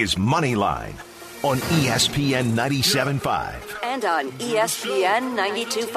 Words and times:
is 0.00 0.16
Moneyline 0.16 0.94
on 1.42 1.58
ESPN 1.80 2.52
97.5. 2.52 3.78
And 3.82 4.04
on 4.04 4.30
ESPN 4.32 5.36
92.5. 5.36 5.92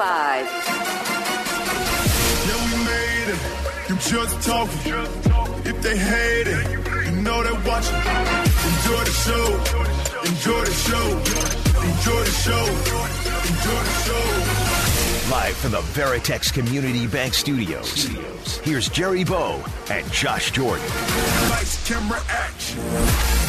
Yeah, 2.46 2.58
we 2.64 2.76
made 2.84 3.28
it. 3.34 3.40
You 3.88 3.96
just 3.96 4.40
talking. 4.46 4.94
If 5.66 5.82
they 5.82 5.96
hate 5.96 6.46
it, 6.46 7.06
you 7.06 7.20
know 7.20 7.42
they're 7.42 7.52
watching. 7.68 7.96
Enjoy 8.70 9.04
the 9.04 9.12
show. 9.24 9.46
Enjoy 10.24 10.64
the 10.64 10.72
show. 10.72 11.06
Enjoy 11.82 12.24
the 12.24 12.30
show. 12.30 12.64
Enjoy 13.50 13.82
the 13.82 13.94
show. 14.04 15.30
Live 15.30 15.56
from 15.56 15.72
the 15.72 15.80
Veritex 15.80 16.52
Community 16.52 17.06
Bank 17.06 17.34
Studios. 17.34 18.06
Here's 18.64 18.88
Jerry 18.88 19.24
Bow 19.24 19.62
and 19.90 20.10
Josh 20.12 20.50
Jordan. 20.50 20.86
Lights, 21.50 21.86
camera, 21.86 22.20
action. 22.28 23.39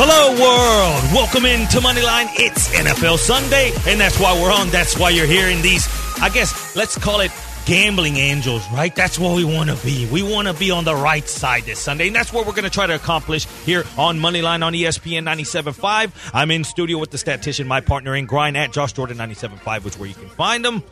Hello, 0.00 0.30
world. 0.30 1.12
Welcome 1.12 1.44
into 1.44 1.80
Moneyline. 1.80 2.28
It's 2.34 2.68
NFL 2.68 3.18
Sunday, 3.18 3.72
and 3.84 4.00
that's 4.00 4.20
why 4.20 4.32
we're 4.40 4.52
on. 4.52 4.68
That's 4.68 4.96
why 4.96 5.10
you're 5.10 5.26
hearing 5.26 5.60
these, 5.60 5.88
I 6.22 6.28
guess, 6.28 6.76
let's 6.76 6.96
call 6.96 7.18
it 7.18 7.32
gambling 7.66 8.14
angels, 8.16 8.62
right? 8.72 8.94
That's 8.94 9.18
what 9.18 9.34
we 9.34 9.42
want 9.42 9.70
to 9.70 9.84
be. 9.84 10.06
We 10.06 10.22
want 10.22 10.46
to 10.46 10.54
be 10.54 10.70
on 10.70 10.84
the 10.84 10.94
right 10.94 11.28
side 11.28 11.64
this 11.64 11.80
Sunday, 11.80 12.06
and 12.06 12.14
that's 12.14 12.32
what 12.32 12.46
we're 12.46 12.52
going 12.52 12.62
to 12.62 12.70
try 12.70 12.86
to 12.86 12.94
accomplish 12.94 13.46
here 13.66 13.82
on 13.96 14.20
Moneyline 14.20 14.64
on 14.64 14.72
ESPN 14.72 15.24
97.5. 15.24 16.30
I'm 16.32 16.52
in 16.52 16.62
studio 16.62 16.98
with 16.98 17.10
the 17.10 17.18
statistician, 17.18 17.66
my 17.66 17.80
partner 17.80 18.14
in 18.14 18.26
grind 18.26 18.56
at 18.56 18.70
Josh 18.70 18.92
Jordan 18.92 19.16
97.5, 19.16 19.82
which 19.82 19.94
is 19.94 19.98
where 19.98 20.08
you 20.08 20.14
can 20.14 20.28
find 20.28 20.64
him. 20.64 20.84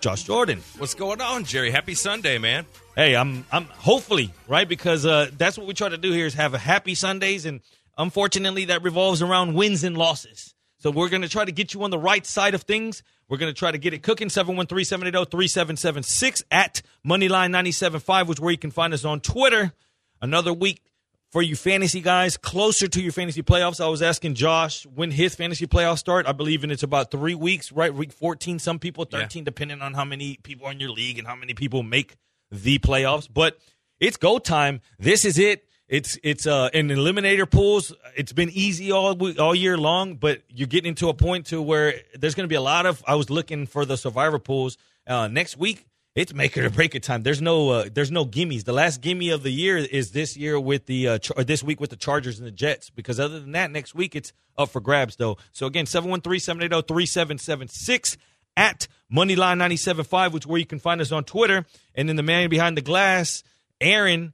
Josh 0.00 0.22
Jordan. 0.22 0.62
What's 0.78 0.94
going 0.94 1.20
on, 1.20 1.44
Jerry? 1.44 1.70
Happy 1.70 1.94
Sunday, 1.94 2.38
man. 2.38 2.64
Hey, 2.94 3.16
I'm 3.16 3.44
I'm 3.52 3.64
hopefully 3.64 4.32
right 4.48 4.66
because 4.66 5.04
uh, 5.04 5.30
that's 5.36 5.58
what 5.58 5.66
we 5.66 5.74
try 5.74 5.90
to 5.90 5.98
do 5.98 6.12
here 6.12 6.24
is 6.24 6.34
have 6.34 6.54
a 6.54 6.58
happy 6.58 6.94
Sundays, 6.94 7.44
and 7.44 7.60
unfortunately 7.96 8.64
that 8.66 8.82
revolves 8.82 9.22
around 9.22 9.54
wins 9.54 9.84
and 9.84 9.96
losses. 9.96 10.54
So 10.78 10.90
we're 10.90 11.08
going 11.08 11.22
to 11.22 11.28
try 11.28 11.44
to 11.44 11.52
get 11.52 11.74
you 11.74 11.82
on 11.82 11.90
the 11.90 11.98
right 11.98 12.26
side 12.26 12.54
of 12.54 12.62
things. 12.62 13.02
We're 13.28 13.38
going 13.38 13.52
to 13.52 13.58
try 13.58 13.72
to 13.72 13.78
get 13.78 13.94
it 13.94 14.02
cooking. 14.02 14.28
713-780-3776 14.28 16.44
at 16.50 16.82
Moneyline975, 17.06 18.26
which 18.26 18.38
is 18.38 18.42
where 18.42 18.52
you 18.52 18.58
can 18.58 18.70
find 18.70 18.94
us 18.94 19.04
on 19.04 19.20
Twitter. 19.20 19.72
Another 20.20 20.52
week 20.52 20.82
for 21.30 21.42
you 21.42 21.56
fantasy 21.56 22.00
guys, 22.00 22.36
closer 22.36 22.86
to 22.86 23.02
your 23.02 23.12
fantasy 23.12 23.42
playoffs. 23.42 23.84
I 23.84 23.88
was 23.88 24.00
asking 24.00 24.34
Josh 24.34 24.86
when 24.86 25.10
his 25.10 25.34
fantasy 25.34 25.66
playoffs 25.66 25.98
start. 25.98 26.26
I 26.26 26.32
believe 26.32 26.62
in 26.62 26.70
it's 26.70 26.82
about 26.82 27.10
three 27.10 27.34
weeks, 27.34 27.72
right? 27.72 27.92
Week 27.92 28.12
14, 28.12 28.58
some 28.58 28.78
people 28.78 29.04
13, 29.04 29.44
depending 29.44 29.82
on 29.82 29.94
how 29.94 30.04
many 30.04 30.38
people 30.42 30.66
are 30.66 30.72
in 30.72 30.80
your 30.80 30.90
league 30.90 31.18
and 31.18 31.26
how 31.26 31.34
many 31.34 31.52
people 31.52 31.82
make 31.82 32.16
the 32.50 32.78
playoffs. 32.78 33.28
But 33.32 33.58
it's 33.98 34.16
go 34.16 34.38
time. 34.38 34.80
This 34.98 35.24
is 35.24 35.38
it. 35.38 35.64
It's 35.88 36.18
it's 36.24 36.46
uh 36.46 36.68
in 36.72 36.88
eliminator 36.88 37.48
pools. 37.48 37.92
It's 38.16 38.32
been 38.32 38.50
easy 38.50 38.90
all 38.90 39.16
all 39.38 39.54
year 39.54 39.78
long, 39.78 40.16
but 40.16 40.42
you're 40.48 40.66
getting 40.66 40.96
to 40.96 41.08
a 41.08 41.14
point 41.14 41.46
to 41.46 41.62
where 41.62 41.94
there's 42.14 42.34
going 42.34 42.44
to 42.44 42.48
be 42.48 42.56
a 42.56 42.60
lot 42.60 42.86
of. 42.86 43.04
I 43.06 43.14
was 43.14 43.30
looking 43.30 43.66
for 43.66 43.84
the 43.84 43.96
survivor 43.96 44.40
pools 44.40 44.76
uh, 45.06 45.28
next 45.28 45.56
week. 45.56 45.86
It's 46.16 46.34
make 46.34 46.56
it 46.56 46.64
or 46.64 46.70
break 46.70 46.94
it 46.94 47.02
time. 47.04 47.22
There's 47.22 47.42
no 47.42 47.68
uh, 47.68 47.88
there's 47.92 48.10
no 48.10 48.24
gimmies. 48.24 48.64
The 48.64 48.72
last 48.72 49.00
gimme 49.00 49.30
of 49.30 49.44
the 49.44 49.50
year 49.50 49.76
is 49.76 50.10
this 50.10 50.36
year 50.36 50.58
with 50.58 50.86
the 50.86 51.08
uh, 51.08 51.18
char- 51.18 51.44
this 51.44 51.62
week 51.62 51.78
with 51.78 51.90
the 51.90 51.96
Chargers 51.96 52.38
and 52.38 52.48
the 52.48 52.52
Jets. 52.52 52.90
Because 52.90 53.20
other 53.20 53.38
than 53.38 53.52
that, 53.52 53.70
next 53.70 53.94
week 53.94 54.16
it's 54.16 54.32
up 54.56 54.70
for 54.70 54.80
grabs 54.80 55.16
though. 55.16 55.36
So 55.52 55.66
again, 55.66 55.84
713-780-3776 55.84 58.16
at 58.56 58.88
Moneyline 59.12 59.58
97.5, 59.58 60.32
which 60.32 60.44
is 60.44 60.46
where 60.46 60.58
you 60.58 60.66
can 60.66 60.78
find 60.78 61.02
us 61.02 61.12
on 61.12 61.24
Twitter. 61.24 61.66
And 61.94 62.08
then 62.08 62.16
the 62.16 62.22
man 62.22 62.48
behind 62.48 62.78
the 62.78 62.82
glass, 62.82 63.42
Aaron 63.80 64.32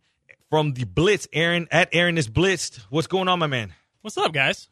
from 0.52 0.74
the 0.74 0.84
Blitz. 0.84 1.26
Aaron 1.32 1.66
at 1.70 1.88
Aaron 1.94 2.18
is 2.18 2.28
blitzed. 2.28 2.80
What's 2.90 3.06
going 3.06 3.26
on, 3.26 3.38
my 3.38 3.46
man? 3.46 3.72
What's 4.02 4.18
up, 4.18 4.34
guys? 4.34 4.68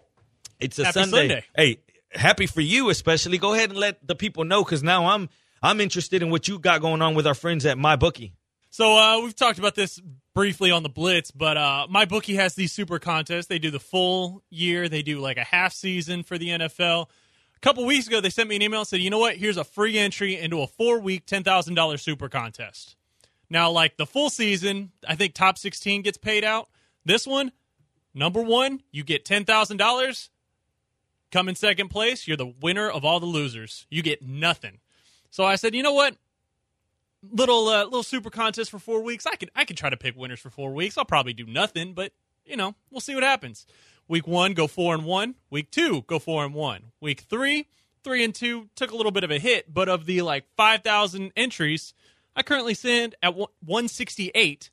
It's 0.59 0.79
a 0.79 0.85
Sunday. 0.93 1.29
Sunday. 1.29 1.45
Hey, 1.57 1.81
happy 2.13 2.47
for 2.47 2.61
you 2.61 2.91
especially. 2.91 3.39
Go 3.39 3.55
ahead 3.55 3.71
and 3.71 3.79
let 3.79 4.07
the 4.07 4.15
people 4.15 4.45
know 4.45 4.63
because 4.63 4.83
now 4.83 5.07
I'm 5.07 5.31
I'm 5.63 5.81
interested 5.81 6.23
in 6.23 6.29
what 6.29 6.49
you 6.49 6.59
got 6.59 6.83
going 6.83 7.01
on 7.01 7.15
with 7.15 7.27
our 7.27 7.33
friends 7.33 7.65
at 7.65 7.79
My 7.79 7.97
Bookie. 7.97 8.35
So 8.69 8.95
uh, 8.95 9.23
we've 9.23 9.35
talked 9.35 9.59
about 9.59 9.75
this 9.75 9.99
briefly 10.35 10.71
on 10.71 10.83
the 10.83 10.91
Blitz, 10.91 11.31
but 11.31 11.57
uh, 11.57 11.87
my 11.89 12.05
bookie 12.05 12.35
has 12.35 12.55
these 12.55 12.73
super 12.73 12.99
contests. 12.99 13.47
They 13.47 13.59
do 13.59 13.71
the 13.71 13.81
full 13.81 14.43
year. 14.51 14.87
They 14.87 15.01
do 15.01 15.19
like 15.19 15.39
a 15.39 15.45
half 15.45 15.73
season 15.73 16.25
for 16.25 16.37
the 16.37 16.49
NFL. 16.49 17.07
A 17.57 17.61
couple 17.61 17.87
weeks 17.87 18.07
ago, 18.07 18.21
they 18.21 18.29
sent 18.29 18.51
me 18.51 18.57
an 18.57 18.61
email 18.61 18.81
and 18.81 18.87
said, 18.87 19.01
"You 19.01 19.09
know 19.09 19.19
what? 19.19 19.37
Here's 19.37 19.57
a 19.57 19.65
free 19.65 19.97
entry 19.97 20.39
into 20.39 20.61
a 20.61 20.67
four 20.67 21.01
week, 21.01 21.25
ten 21.25 21.43
thousand 21.43 21.75
dollars 21.75 22.03
super 22.03 22.29
contest." 22.29 22.97
Now, 23.51 23.71
like 23.71 23.97
the 23.97 24.07
full 24.07 24.31
season, 24.31 24.93
I 25.07 25.17
think 25.17 25.35
top 25.35 25.59
sixteen 25.59 26.03
gets 26.03 26.17
paid 26.17 26.45
out. 26.45 26.69
This 27.05 27.27
one, 27.27 27.53
number 28.15 28.41
one, 28.41 28.83
you 28.93 29.05
get 29.05 29.25
ten 29.25 29.45
thousand 29.45 29.77
dollars. 29.77 30.31
Come 31.33 31.49
in 31.49 31.55
second 31.55 31.89
place, 31.89 32.27
you're 32.27 32.37
the 32.37 32.55
winner 32.61 32.89
of 32.89 33.05
all 33.05 33.21
the 33.21 33.27
losers. 33.27 33.87
You 33.91 34.03
get 34.03 34.23
nothing. 34.23 34.79
So 35.31 35.45
I 35.45 35.57
said, 35.57 35.75
you 35.75 35.83
know 35.83 35.93
what? 35.93 36.17
little 37.23 37.69
uh, 37.69 37.85
little 37.85 38.03
super 38.03 38.31
contest 38.31 38.71
for 38.71 38.79
four 38.79 39.03
weeks. 39.03 39.27
I 39.27 39.37
could 39.37 39.51
I 39.55 39.65
could 39.65 39.77
try 39.77 39.91
to 39.91 39.97
pick 39.97 40.17
winners 40.17 40.41
for 40.41 40.51
four 40.51 40.73
weeks. 40.73 40.97
I'll 40.97 41.05
probably 41.05 41.33
do 41.33 41.47
nothing, 41.47 41.93
but 41.95 42.13
you 42.45 42.57
know 42.57 42.75
we'll 42.91 43.01
see 43.01 43.15
what 43.15 43.25
happens. 43.25 43.67
Week 44.09 44.27
one, 44.27 44.55
go 44.55 44.67
four 44.67 44.95
and 44.95 45.05
one. 45.05 45.37
Week 45.51 45.71
two, 45.71 46.03
go 46.03 46.19
four 46.19 46.45
and 46.45 46.55
one. 46.55 46.87
Week 47.01 47.21
three, 47.29 47.69
three 48.03 48.25
and 48.25 48.35
two. 48.35 48.69
Took 48.75 48.91
a 48.91 48.97
little 48.97 49.13
bit 49.13 49.25
of 49.25 49.31
a 49.31 49.39
hit, 49.39 49.73
but 49.73 49.89
of 49.89 50.07
the 50.07 50.23
like 50.23 50.45
five 50.57 50.83
thousand 50.83 51.33
entries, 51.37 51.95
I 52.37 52.43
currently 52.43 52.75
stand 52.75 53.15
at 53.23 53.35
one 53.65 53.89
sixty 53.89 54.31
eight, 54.35 54.71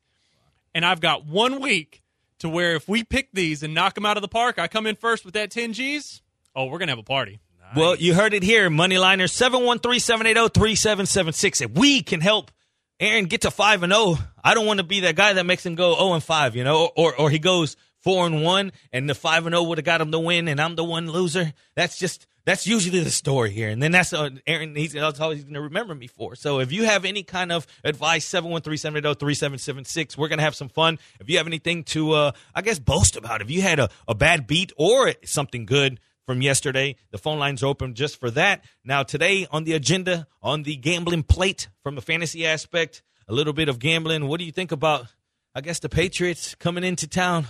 and 0.74 0.86
I've 0.86 1.02
got 1.02 1.26
one 1.26 1.60
week 1.60 2.02
to 2.40 2.50
where 2.50 2.76
if 2.76 2.88
we 2.88 3.04
pick 3.04 3.30
these 3.34 3.64
and 3.64 3.74
knock 3.74 3.96
them 3.96 4.06
out 4.06 4.18
of 4.18 4.22
the 4.22 4.28
park, 4.28 4.60
I 4.60 4.68
come 4.68 4.86
in 4.86 4.96
first 4.96 5.26
with 5.26 5.34
that 5.34 5.52
ten 5.52 5.74
G's. 5.74 6.22
Oh, 6.56 6.66
we're 6.66 6.80
gonna 6.80 6.92
have 6.92 7.00
a 7.00 7.04
party. 7.04 7.40
Well, 7.76 7.96
you 7.98 8.14
heard 8.14 8.34
it 8.34 8.44
here, 8.44 8.70
Moneyliner 8.70 9.28
713-780-3776. 9.28 11.62
If 11.62 11.72
we 11.72 12.02
can 12.02 12.22
help 12.22 12.52
Aaron 13.00 13.26
get 13.26 13.42
to 13.42 13.52
5 13.52 13.84
and 13.84 13.94
0, 13.94 14.18
I 14.44 14.54
don't 14.54 14.66
want 14.66 14.80
to 14.80 14.86
be 14.86 15.02
that 15.02 15.16
guy 15.16 15.34
that 15.34 15.46
makes 15.46 15.66
him 15.66 15.76
go 15.76 15.96
0 15.96 16.14
and 16.14 16.24
5, 16.24 16.56
you 16.56 16.64
know, 16.64 16.90
or 16.96 17.16
or 17.16 17.30
he 17.30 17.40
goes 17.40 17.76
4 18.02 18.28
and 18.28 18.44
1 18.44 18.72
and 18.94 19.10
the 19.10 19.16
5 19.16 19.48
and 19.48 19.54
0 19.54 19.64
would 19.64 19.78
have 19.78 19.86
got 19.86 20.02
him 20.02 20.12
the 20.12 20.20
win 20.20 20.48
and 20.48 20.62
I'm 20.62 20.76
the 20.76 20.84
one 20.84 21.12
loser. 21.12 21.54
That's 21.76 22.00
just 22.00 22.26
that's 22.48 22.66
usually 22.66 23.04
the 23.04 23.12
story 23.12 23.52
here. 23.52 23.68
And 23.68 23.84
then 23.84 23.92
that's 23.92 24.14
uh, 24.14 24.30
Aaron 24.48 24.74
he's 24.74 24.94
that's 24.94 25.20
all 25.20 25.32
he's 25.32 25.44
going 25.44 25.56
to 25.56 25.62
remember 25.62 25.94
me 25.94 26.08
for. 26.08 26.34
So 26.36 26.60
if 26.62 26.72
you 26.72 26.86
have 26.86 27.04
any 27.04 27.22
kind 27.22 27.52
of 27.52 27.68
advice 27.84 28.26
713-780-3776, 28.30 30.18
we're 30.18 30.30
going 30.30 30.38
to 30.38 30.46
have 30.46 30.56
some 30.56 30.70
fun. 30.70 30.98
If 31.20 31.30
you 31.30 31.38
have 31.40 31.48
anything 31.48 31.84
to 31.86 32.14
uh 32.14 32.32
I 32.56 32.62
guess 32.62 32.80
boast 32.80 33.18
about, 33.18 33.42
if 33.42 33.52
you 33.52 33.62
had 33.62 33.80
a, 33.80 33.90
a 34.08 34.16
bad 34.16 34.48
beat 34.48 34.72
or 34.78 35.14
something 35.26 35.66
good 35.66 36.00
from 36.26 36.42
yesterday. 36.42 36.96
The 37.12 37.18
phone 37.18 37.40
lines 37.40 37.64
are 37.64 37.68
open 37.68 37.96
just 37.96 38.20
for 38.20 38.30
that. 38.32 38.66
Now, 38.84 39.04
today 39.04 39.48
on 39.50 39.64
the 39.64 39.72
agenda, 39.74 40.28
on 40.44 40.64
the 40.64 40.76
gambling 40.76 41.24
plate 41.24 41.70
from 41.82 41.98
a 41.98 42.02
fantasy 42.02 42.46
aspect, 42.46 43.02
a 43.30 43.34
little 43.34 43.54
bit 43.54 43.70
of 43.70 43.80
gambling. 43.80 44.28
What 44.28 44.40
do 44.40 44.46
you 44.46 44.52
think 44.52 44.74
about, 44.74 45.08
I 45.56 45.62
guess, 45.62 45.80
the 45.80 45.88
Patriots 45.88 46.54
coming 46.54 46.84
into 46.84 47.08
town? 47.08 47.48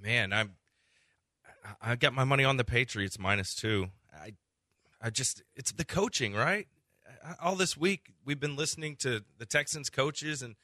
Man, 0.00 0.32
I'm 0.32 0.52
I 1.82 1.96
got 1.96 2.14
my 2.14 2.24
money 2.24 2.44
on 2.44 2.56
the 2.56 2.64
Patriots 2.64 3.18
minus 3.18 3.54
two. 3.54 3.88
I 5.00 5.10
just 5.10 5.42
it's 5.54 5.72
the 5.72 5.84
coaching, 5.84 6.34
right? 6.34 6.66
All 7.42 7.56
this 7.56 7.76
week 7.76 8.12
we've 8.24 8.40
been 8.40 8.56
listening 8.56 8.96
to 8.96 9.22
the 9.38 9.46
Texans 9.46 9.90
coaches 9.90 10.42
and 10.42 10.56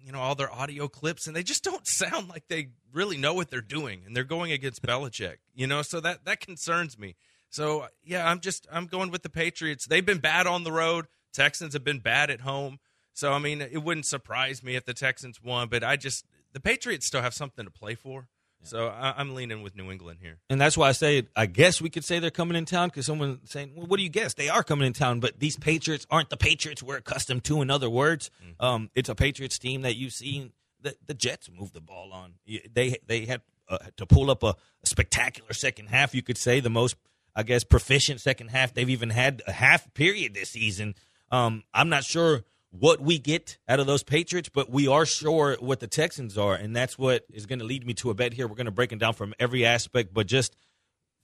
you 0.00 0.12
know 0.12 0.20
all 0.20 0.34
their 0.34 0.52
audio 0.52 0.88
clips, 0.88 1.26
and 1.26 1.36
they 1.36 1.42
just 1.42 1.64
don't 1.64 1.86
sound 1.86 2.28
like 2.28 2.48
they 2.48 2.68
really 2.92 3.16
know 3.16 3.34
what 3.34 3.50
they're 3.50 3.60
doing, 3.60 4.02
and 4.06 4.16
they're 4.16 4.24
going 4.24 4.52
against 4.52 4.82
Belichick. 4.82 5.36
You 5.54 5.66
know, 5.66 5.82
so 5.82 6.00
that 6.00 6.24
that 6.24 6.40
concerns 6.40 6.98
me. 6.98 7.16
So 7.50 7.86
yeah, 8.04 8.28
I'm 8.28 8.40
just 8.40 8.66
I'm 8.72 8.86
going 8.86 9.10
with 9.10 9.22
the 9.22 9.28
Patriots. 9.28 9.86
They've 9.86 10.04
been 10.04 10.18
bad 10.18 10.46
on 10.46 10.64
the 10.64 10.72
road. 10.72 11.06
Texans 11.32 11.72
have 11.74 11.84
been 11.84 12.00
bad 12.00 12.30
at 12.30 12.40
home. 12.40 12.78
So 13.12 13.32
I 13.32 13.38
mean, 13.38 13.60
it 13.60 13.82
wouldn't 13.82 14.06
surprise 14.06 14.62
me 14.62 14.74
if 14.74 14.84
the 14.84 14.94
Texans 14.94 15.42
won, 15.42 15.68
but 15.68 15.84
I 15.84 15.96
just 15.96 16.26
the 16.52 16.60
Patriots 16.60 17.06
still 17.06 17.22
have 17.22 17.34
something 17.34 17.64
to 17.64 17.70
play 17.70 17.94
for. 17.94 18.28
So 18.64 18.88
I, 18.88 19.14
I'm 19.16 19.34
leaning 19.34 19.62
with 19.62 19.76
New 19.76 19.90
England 19.90 20.20
here. 20.22 20.38
And 20.48 20.60
that's 20.60 20.76
why 20.76 20.88
I 20.88 20.92
say, 20.92 21.24
I 21.34 21.46
guess 21.46 21.80
we 21.80 21.90
could 21.90 22.04
say 22.04 22.18
they're 22.18 22.30
coming 22.30 22.56
in 22.56 22.64
town 22.64 22.88
because 22.88 23.06
someone 23.06 23.40
saying, 23.44 23.72
well, 23.74 23.86
what 23.86 23.96
do 23.96 24.02
you 24.02 24.08
guess? 24.08 24.34
They 24.34 24.48
are 24.48 24.62
coming 24.62 24.86
in 24.86 24.92
town, 24.92 25.20
but 25.20 25.38
these 25.38 25.56
Patriots 25.56 26.06
aren't 26.10 26.30
the 26.30 26.36
Patriots 26.36 26.82
we're 26.82 26.96
accustomed 26.96 27.44
to, 27.44 27.62
in 27.62 27.70
other 27.70 27.90
words. 27.90 28.30
Um, 28.60 28.90
it's 28.94 29.08
a 29.08 29.14
Patriots 29.14 29.58
team 29.58 29.82
that 29.82 29.96
you've 29.96 30.12
seen 30.12 30.52
the, 30.80 30.94
the 31.06 31.14
Jets 31.14 31.50
move 31.50 31.72
the 31.72 31.80
ball 31.80 32.12
on. 32.12 32.34
They, 32.46 32.96
they 33.06 33.24
had 33.24 33.42
uh, 33.68 33.78
to 33.96 34.06
pull 34.06 34.30
up 34.30 34.42
a, 34.42 34.54
a 34.82 34.86
spectacular 34.86 35.52
second 35.52 35.88
half, 35.88 36.14
you 36.14 36.22
could 36.22 36.38
say, 36.38 36.60
the 36.60 36.70
most, 36.70 36.96
I 37.34 37.42
guess, 37.42 37.64
proficient 37.64 38.20
second 38.20 38.48
half 38.48 38.74
they've 38.74 38.90
even 38.90 39.10
had 39.10 39.42
a 39.46 39.52
half 39.52 39.92
period 39.94 40.34
this 40.34 40.50
season. 40.50 40.94
Um, 41.30 41.64
I'm 41.72 41.88
not 41.88 42.04
sure 42.04 42.44
what 42.72 43.00
we 43.00 43.18
get 43.18 43.58
out 43.68 43.80
of 43.80 43.86
those 43.86 44.02
Patriots, 44.02 44.48
but 44.48 44.70
we 44.70 44.88
are 44.88 45.04
sure 45.04 45.56
what 45.60 45.80
the 45.80 45.86
Texans 45.86 46.38
are, 46.38 46.54
and 46.54 46.74
that's 46.74 46.98
what 46.98 47.24
is 47.30 47.44
going 47.46 47.58
to 47.58 47.64
lead 47.64 47.86
me 47.86 47.92
to 47.94 48.10
a 48.10 48.14
bet 48.14 48.32
here. 48.32 48.48
We're 48.48 48.56
going 48.56 48.64
to 48.66 48.72
break 48.72 48.92
it 48.92 48.98
down 48.98 49.12
from 49.12 49.34
every 49.38 49.66
aspect, 49.66 50.14
but 50.14 50.26
just 50.26 50.56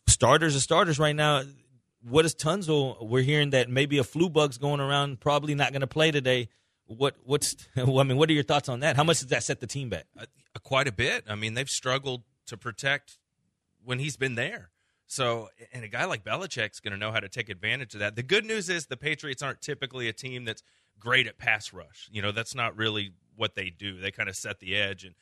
starters 0.07 0.55
are 0.55 0.61
starters 0.61 0.99
right 0.99 1.17
now. 1.17 1.43
what 2.03 2.27
is 2.27 2.35
Tunsil? 2.35 3.07
We're 3.07 3.23
hearing 3.23 3.51
that 3.51 3.71
maybe 3.71 3.99
a 3.99 4.05
flu 4.05 4.29
bug's 4.29 4.59
going 4.59 4.81
around, 4.81 5.21
probably 5.21 5.55
not 5.55 5.73
going 5.73 5.81
to 5.81 5.87
play 5.87 6.11
today. 6.11 6.49
What 6.87 7.17
what's 7.25 7.57
I 7.77 7.85
mean, 7.85 8.19
what 8.19 8.29
are 8.29 8.35
your 8.35 8.45
thoughts 8.45 8.69
on 8.69 8.81
that? 8.81 8.97
How 8.97 9.05
much 9.05 9.21
does 9.21 9.29
that 9.29 9.43
set 9.43 9.61
the 9.61 9.67
team 9.67 9.89
back? 9.89 10.05
Uh, 10.19 10.27
quite 10.63 10.87
a 10.87 10.93
bit. 10.93 11.25
I 11.29 11.35
mean, 11.35 11.55
they've 11.55 11.69
struggled 11.69 12.25
to 12.47 12.57
protect 12.57 13.19
when 13.83 13.99
he's 13.99 14.17
been 14.17 14.35
there. 14.35 14.71
So, 15.07 15.49
and 15.73 15.85
a 15.85 15.89
guy 15.89 16.05
like 16.05 16.23
Belichick's 16.23 16.81
going 16.81 16.93
to 16.93 16.99
know 16.99 17.11
how 17.11 17.21
to 17.21 17.29
take 17.31 17.49
advantage 17.49 17.95
of 17.95 18.01
that. 18.01 18.15
The 18.15 18.23
good 18.23 18.45
news 18.45 18.69
is 18.69 18.87
the 18.87 18.97
Patriots 18.97 19.43
aren't 19.43 19.63
typically 19.63 20.07
a 20.07 20.13
team 20.13 20.45
that's 20.45 20.63
great 20.99 21.27
at 21.27 21.39
pass 21.39 21.73
rush. 21.73 22.09
You 22.13 22.23
know, 22.23 22.33
that's 22.33 22.55
not 22.55 22.77
really 22.77 23.13
what 23.37 23.55
they 23.55 23.71
do. 23.71 24.01
They 24.01 24.11
kind 24.11 24.29
of 24.29 24.37
set 24.37 24.61
the 24.61 24.77
edge 24.77 25.05
and 25.05 25.15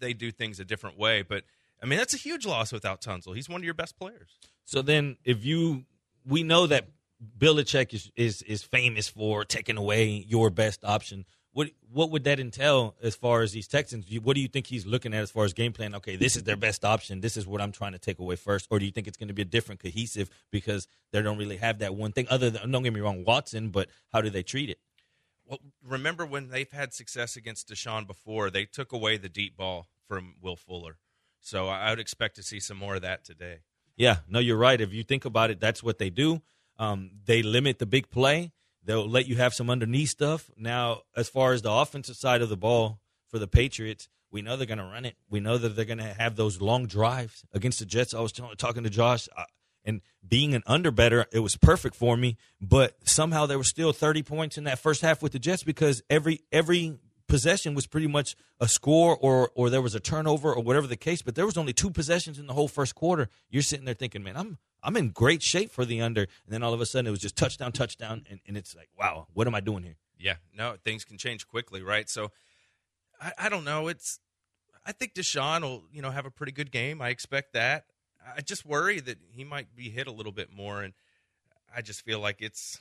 they 0.00 0.12
do 0.12 0.30
things 0.30 0.60
a 0.60 0.64
different 0.64 0.98
way. 0.98 1.22
But 1.22 1.44
I 1.82 1.86
mean, 1.86 1.98
that's 1.98 2.14
a 2.14 2.18
huge 2.18 2.46
loss 2.46 2.72
without 2.72 3.00
Tunsil. 3.00 3.34
He's 3.34 3.48
one 3.48 3.60
of 3.60 3.64
your 3.64 3.74
best 3.74 3.98
players. 3.98 4.38
So 4.64 4.82
then, 4.82 5.16
if 5.24 5.44
you, 5.44 5.84
we 6.26 6.42
know 6.42 6.66
that 6.66 6.88
Belichick 7.38 7.94
is 7.94 8.12
is 8.16 8.42
is 8.42 8.62
famous 8.62 9.08
for 9.08 9.44
taking 9.44 9.76
away 9.76 10.24
your 10.28 10.50
best 10.50 10.84
option. 10.84 11.24
What 11.52 11.70
what 11.90 12.10
would 12.10 12.24
that 12.24 12.38
entail 12.38 12.94
as 13.02 13.16
far 13.16 13.42
as 13.42 13.52
these 13.52 13.66
Texans? 13.66 14.06
What 14.22 14.34
do 14.34 14.40
you 14.40 14.48
think 14.48 14.66
he's 14.66 14.86
looking 14.86 15.14
at 15.14 15.22
as 15.22 15.30
far 15.30 15.44
as 15.44 15.52
game 15.52 15.72
plan? 15.72 15.94
Okay, 15.96 16.14
this 16.14 16.36
is 16.36 16.44
their 16.44 16.56
best 16.56 16.84
option. 16.84 17.20
This 17.20 17.36
is 17.36 17.46
what 17.46 17.60
I'm 17.60 17.72
trying 17.72 17.92
to 17.92 17.98
take 17.98 18.20
away 18.20 18.36
first, 18.36 18.68
or 18.70 18.78
do 18.78 18.84
you 18.84 18.92
think 18.92 19.08
it's 19.08 19.16
going 19.16 19.28
to 19.28 19.34
be 19.34 19.42
a 19.42 19.46
different 19.46 19.82
cohesive 19.82 20.30
because 20.52 20.86
they 21.10 21.22
don't 21.22 21.38
really 21.38 21.56
have 21.56 21.78
that 21.78 21.94
one 21.94 22.12
thing 22.12 22.26
other 22.30 22.50
than 22.50 22.70
don't 22.70 22.82
get 22.84 22.92
me 22.92 23.00
wrong, 23.00 23.24
Watson, 23.24 23.70
but 23.70 23.88
how 24.12 24.20
do 24.20 24.30
they 24.30 24.42
treat 24.44 24.70
it? 24.70 24.78
Well, 25.48 25.60
remember 25.82 26.26
when 26.26 26.50
they've 26.50 26.70
had 26.70 26.92
success 26.92 27.34
against 27.34 27.68
Deshaun 27.68 28.06
before, 28.06 28.50
they 28.50 28.66
took 28.66 28.92
away 28.92 29.16
the 29.16 29.30
deep 29.30 29.56
ball 29.56 29.86
from 30.06 30.34
Will 30.40 30.56
Fuller. 30.56 30.98
So 31.40 31.68
I 31.68 31.90
would 31.90 32.00
expect 32.00 32.36
to 32.36 32.42
see 32.42 32.60
some 32.60 32.76
more 32.76 32.96
of 32.96 33.02
that 33.02 33.24
today. 33.24 33.60
Yeah, 33.96 34.18
no, 34.28 34.38
you're 34.38 34.58
right. 34.58 34.80
If 34.80 34.92
you 34.92 35.02
think 35.02 35.24
about 35.24 35.50
it, 35.50 35.58
that's 35.58 35.82
what 35.82 35.98
they 35.98 36.10
do. 36.10 36.42
Um, 36.78 37.10
they 37.24 37.42
limit 37.42 37.78
the 37.78 37.86
big 37.86 38.10
play. 38.10 38.52
They'll 38.84 39.08
let 39.08 39.26
you 39.26 39.36
have 39.36 39.54
some 39.54 39.70
underneath 39.70 40.10
stuff. 40.10 40.50
Now, 40.56 41.02
as 41.16 41.28
far 41.28 41.52
as 41.52 41.62
the 41.62 41.72
offensive 41.72 42.16
side 42.16 42.42
of 42.42 42.48
the 42.48 42.56
ball 42.56 43.00
for 43.28 43.38
the 43.38 43.48
Patriots, 43.48 44.08
we 44.30 44.42
know 44.42 44.56
they're 44.56 44.66
going 44.66 44.78
to 44.78 44.84
run 44.84 45.04
it. 45.04 45.16
We 45.30 45.40
know 45.40 45.58
that 45.58 45.70
they're 45.70 45.84
going 45.84 45.98
to 45.98 46.04
have 46.04 46.36
those 46.36 46.60
long 46.60 46.86
drives 46.86 47.44
against 47.52 47.78
the 47.78 47.86
Jets. 47.86 48.14
I 48.14 48.20
was 48.20 48.32
t- 48.32 48.42
talking 48.56 48.84
to 48.84 48.90
Josh, 48.90 49.28
uh, 49.36 49.44
and 49.88 50.02
being 50.26 50.54
an 50.54 50.62
under 50.66 50.90
better, 50.90 51.24
it 51.32 51.38
was 51.38 51.56
perfect 51.56 51.96
for 51.96 52.16
me. 52.16 52.36
But 52.60 52.96
somehow 53.08 53.46
there 53.46 53.56
were 53.56 53.64
still 53.64 53.92
30 53.92 54.22
points 54.22 54.58
in 54.58 54.64
that 54.64 54.78
first 54.78 55.00
half 55.00 55.22
with 55.22 55.32
the 55.32 55.38
Jets 55.38 55.62
because 55.64 56.02
every 56.10 56.42
every 56.52 56.98
possession 57.26 57.74
was 57.74 57.86
pretty 57.86 58.06
much 58.06 58.36
a 58.60 58.68
score 58.68 59.16
or 59.16 59.50
or 59.54 59.70
there 59.70 59.82
was 59.82 59.94
a 59.94 60.00
turnover 60.00 60.52
or 60.54 60.62
whatever 60.62 60.86
the 60.86 60.96
case, 60.96 61.22
but 61.22 61.34
there 61.34 61.46
was 61.46 61.56
only 61.56 61.72
two 61.72 61.90
possessions 61.90 62.38
in 62.38 62.46
the 62.46 62.52
whole 62.52 62.68
first 62.68 62.94
quarter. 62.94 63.28
You're 63.48 63.62
sitting 63.62 63.86
there 63.86 63.94
thinking, 63.94 64.22
man, 64.22 64.36
I'm 64.36 64.58
I'm 64.82 64.96
in 64.96 65.08
great 65.08 65.42
shape 65.42 65.72
for 65.72 65.84
the 65.84 66.02
under, 66.02 66.22
and 66.22 66.28
then 66.48 66.62
all 66.62 66.74
of 66.74 66.80
a 66.80 66.86
sudden 66.86 67.06
it 67.06 67.10
was 67.10 67.20
just 67.20 67.36
touchdown, 67.36 67.72
touchdown, 67.72 68.26
and, 68.30 68.40
and 68.46 68.56
it's 68.56 68.76
like, 68.76 68.90
wow, 68.98 69.26
what 69.32 69.46
am 69.46 69.54
I 69.54 69.60
doing 69.60 69.82
here? 69.82 69.96
Yeah, 70.18 70.36
no, 70.56 70.76
things 70.84 71.04
can 71.04 71.16
change 71.16 71.48
quickly, 71.48 71.82
right? 71.82 72.08
So 72.08 72.30
I, 73.20 73.32
I 73.38 73.48
don't 73.48 73.64
know. 73.64 73.88
It's 73.88 74.20
I 74.84 74.92
think 74.92 75.14
Deshaun 75.14 75.62
will 75.62 75.84
you 75.90 76.02
know 76.02 76.10
have 76.10 76.26
a 76.26 76.30
pretty 76.30 76.52
good 76.52 76.70
game. 76.70 77.00
I 77.00 77.08
expect 77.08 77.54
that. 77.54 77.86
I 78.36 78.40
just 78.40 78.64
worry 78.64 79.00
that 79.00 79.18
he 79.30 79.44
might 79.44 79.74
be 79.74 79.90
hit 79.90 80.06
a 80.06 80.12
little 80.12 80.32
bit 80.32 80.52
more, 80.52 80.82
and 80.82 80.94
I 81.74 81.82
just 81.82 82.02
feel 82.04 82.20
like 82.20 82.36
it's 82.40 82.78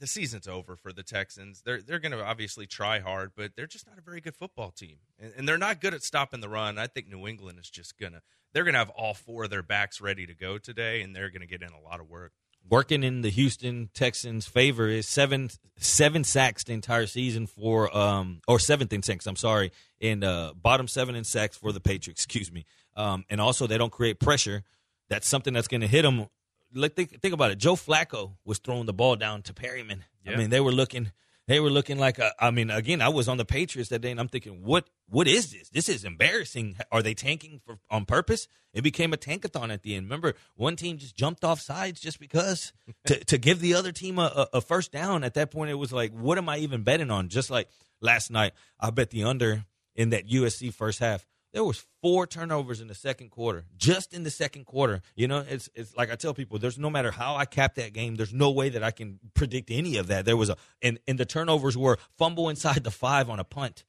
the 0.00 0.06
season's 0.06 0.48
over 0.48 0.76
for 0.76 0.92
the 0.92 1.02
Texans. 1.02 1.62
They're 1.64 1.80
they're 1.80 1.98
going 1.98 2.12
to 2.12 2.24
obviously 2.24 2.66
try 2.66 2.98
hard, 2.98 3.32
but 3.36 3.52
they're 3.54 3.66
just 3.66 3.86
not 3.86 3.98
a 3.98 4.02
very 4.02 4.20
good 4.20 4.34
football 4.34 4.70
team, 4.70 4.96
and, 5.18 5.32
and 5.36 5.48
they're 5.48 5.58
not 5.58 5.80
good 5.80 5.94
at 5.94 6.02
stopping 6.02 6.40
the 6.40 6.48
run. 6.48 6.78
I 6.78 6.86
think 6.86 7.08
New 7.08 7.28
England 7.28 7.58
is 7.60 7.70
just 7.70 7.98
gonna 7.98 8.22
they're 8.52 8.64
gonna 8.64 8.78
have 8.78 8.90
all 8.90 9.14
four 9.14 9.44
of 9.44 9.50
their 9.50 9.62
backs 9.62 10.00
ready 10.00 10.26
to 10.26 10.34
go 10.34 10.58
today, 10.58 11.02
and 11.02 11.14
they're 11.14 11.30
going 11.30 11.42
to 11.42 11.46
get 11.46 11.62
in 11.62 11.70
a 11.70 11.80
lot 11.80 12.00
of 12.00 12.08
work. 12.08 12.32
Working 12.68 13.02
in 13.02 13.22
the 13.22 13.30
Houston 13.30 13.88
Texans' 13.94 14.46
favor 14.46 14.88
is 14.88 15.06
seven 15.06 15.50
seven 15.76 16.24
sacks 16.24 16.64
the 16.64 16.72
entire 16.72 17.06
season 17.06 17.46
for 17.46 17.94
um 17.96 18.40
or 18.48 18.58
seventh 18.58 18.92
in 18.92 19.02
sacks. 19.02 19.26
I'm 19.26 19.36
sorry, 19.36 19.70
and 20.00 20.24
uh, 20.24 20.54
bottom 20.60 20.88
seven 20.88 21.14
in 21.14 21.24
sacks 21.24 21.56
for 21.56 21.72
the 21.72 21.80
Patriots. 21.80 22.24
Excuse 22.24 22.50
me. 22.50 22.64
Um, 22.96 23.24
and 23.30 23.40
also 23.40 23.66
they 23.66 23.78
don't 23.78 23.92
create 23.92 24.18
pressure. 24.18 24.64
That's 25.10 25.28
something 25.28 25.52
that's 25.52 25.68
going 25.68 25.82
to 25.82 25.86
hit 25.86 26.02
them 26.02 26.26
like 26.74 26.94
think, 26.94 27.20
think 27.20 27.34
about 27.34 27.50
it. 27.50 27.58
Joe 27.58 27.74
Flacco 27.74 28.32
was 28.44 28.58
throwing 28.58 28.86
the 28.86 28.92
ball 28.92 29.16
down 29.16 29.42
to 29.42 29.52
Perriman. 29.52 30.00
Yeah. 30.24 30.32
I 30.32 30.36
mean, 30.36 30.50
they 30.50 30.60
were 30.60 30.72
looking 30.72 31.10
they 31.46 31.58
were 31.58 31.70
looking 31.70 31.98
like 31.98 32.20
a, 32.20 32.32
I 32.38 32.52
mean, 32.52 32.70
again, 32.70 33.02
I 33.02 33.08
was 33.08 33.26
on 33.26 33.36
the 33.36 33.44
Patriots 33.44 33.90
that 33.90 34.00
day, 34.00 34.12
and 34.12 34.20
I'm 34.20 34.28
thinking, 34.28 34.62
what 34.62 34.88
what 35.08 35.26
is 35.26 35.52
this? 35.52 35.68
This 35.70 35.88
is 35.88 36.04
embarrassing. 36.04 36.76
Are 36.92 37.02
they 37.02 37.14
tanking 37.14 37.60
for 37.64 37.78
on 37.90 38.04
purpose? 38.04 38.46
It 38.72 38.82
became 38.82 39.12
a 39.12 39.16
tankathon 39.16 39.72
at 39.72 39.82
the 39.82 39.96
end. 39.96 40.06
Remember, 40.06 40.34
one 40.54 40.76
team 40.76 40.98
just 40.98 41.16
jumped 41.16 41.42
off 41.42 41.60
sides 41.60 42.00
just 42.00 42.20
because 42.20 42.72
to 43.06 43.24
to 43.24 43.38
give 43.38 43.60
the 43.60 43.74
other 43.74 43.92
team 43.92 44.18
a, 44.18 44.48
a 44.52 44.60
first 44.60 44.92
down. 44.92 45.24
At 45.24 45.34
that 45.34 45.50
point, 45.50 45.70
it 45.70 45.74
was 45.74 45.92
like, 45.92 46.12
what 46.12 46.38
am 46.38 46.48
I 46.48 46.58
even 46.58 46.82
betting 46.82 47.10
on? 47.10 47.28
Just 47.28 47.50
like 47.50 47.68
last 48.00 48.30
night, 48.30 48.52
I 48.78 48.90
bet 48.90 49.10
the 49.10 49.24
under 49.24 49.64
in 49.96 50.10
that 50.10 50.28
USC 50.28 50.72
first 50.72 51.00
half. 51.00 51.26
There 51.52 51.64
was 51.64 51.84
four 52.00 52.26
turnovers 52.26 52.80
in 52.80 52.86
the 52.86 52.94
second 52.94 53.30
quarter, 53.30 53.64
just 53.76 54.14
in 54.14 54.22
the 54.22 54.30
second 54.30 54.66
quarter. 54.66 55.02
You 55.16 55.26
know, 55.26 55.44
it's 55.48 55.68
it's 55.74 55.96
like 55.96 56.10
I 56.10 56.14
tell 56.14 56.32
people, 56.32 56.58
there's 56.58 56.78
no 56.78 56.90
matter 56.90 57.10
how 57.10 57.34
I 57.34 57.44
cap 57.44 57.74
that 57.74 57.92
game, 57.92 58.14
there's 58.14 58.32
no 58.32 58.50
way 58.50 58.68
that 58.68 58.84
I 58.84 58.92
can 58.92 59.18
predict 59.34 59.70
any 59.70 59.96
of 59.96 60.06
that. 60.06 60.24
There 60.24 60.36
was 60.36 60.48
a 60.48 60.56
and 60.80 61.00
and 61.08 61.18
the 61.18 61.24
turnovers 61.24 61.76
were 61.76 61.98
fumble 62.16 62.48
inside 62.48 62.84
the 62.84 62.90
five 62.90 63.28
on 63.28 63.40
a 63.40 63.44
punt, 63.44 63.84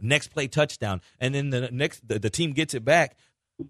next 0.00 0.28
play 0.28 0.48
touchdown, 0.48 1.00
and 1.20 1.34
then 1.34 1.50
the 1.50 1.70
next 1.70 2.06
the, 2.06 2.18
the 2.18 2.30
team 2.30 2.52
gets 2.52 2.74
it 2.74 2.84
back, 2.84 3.16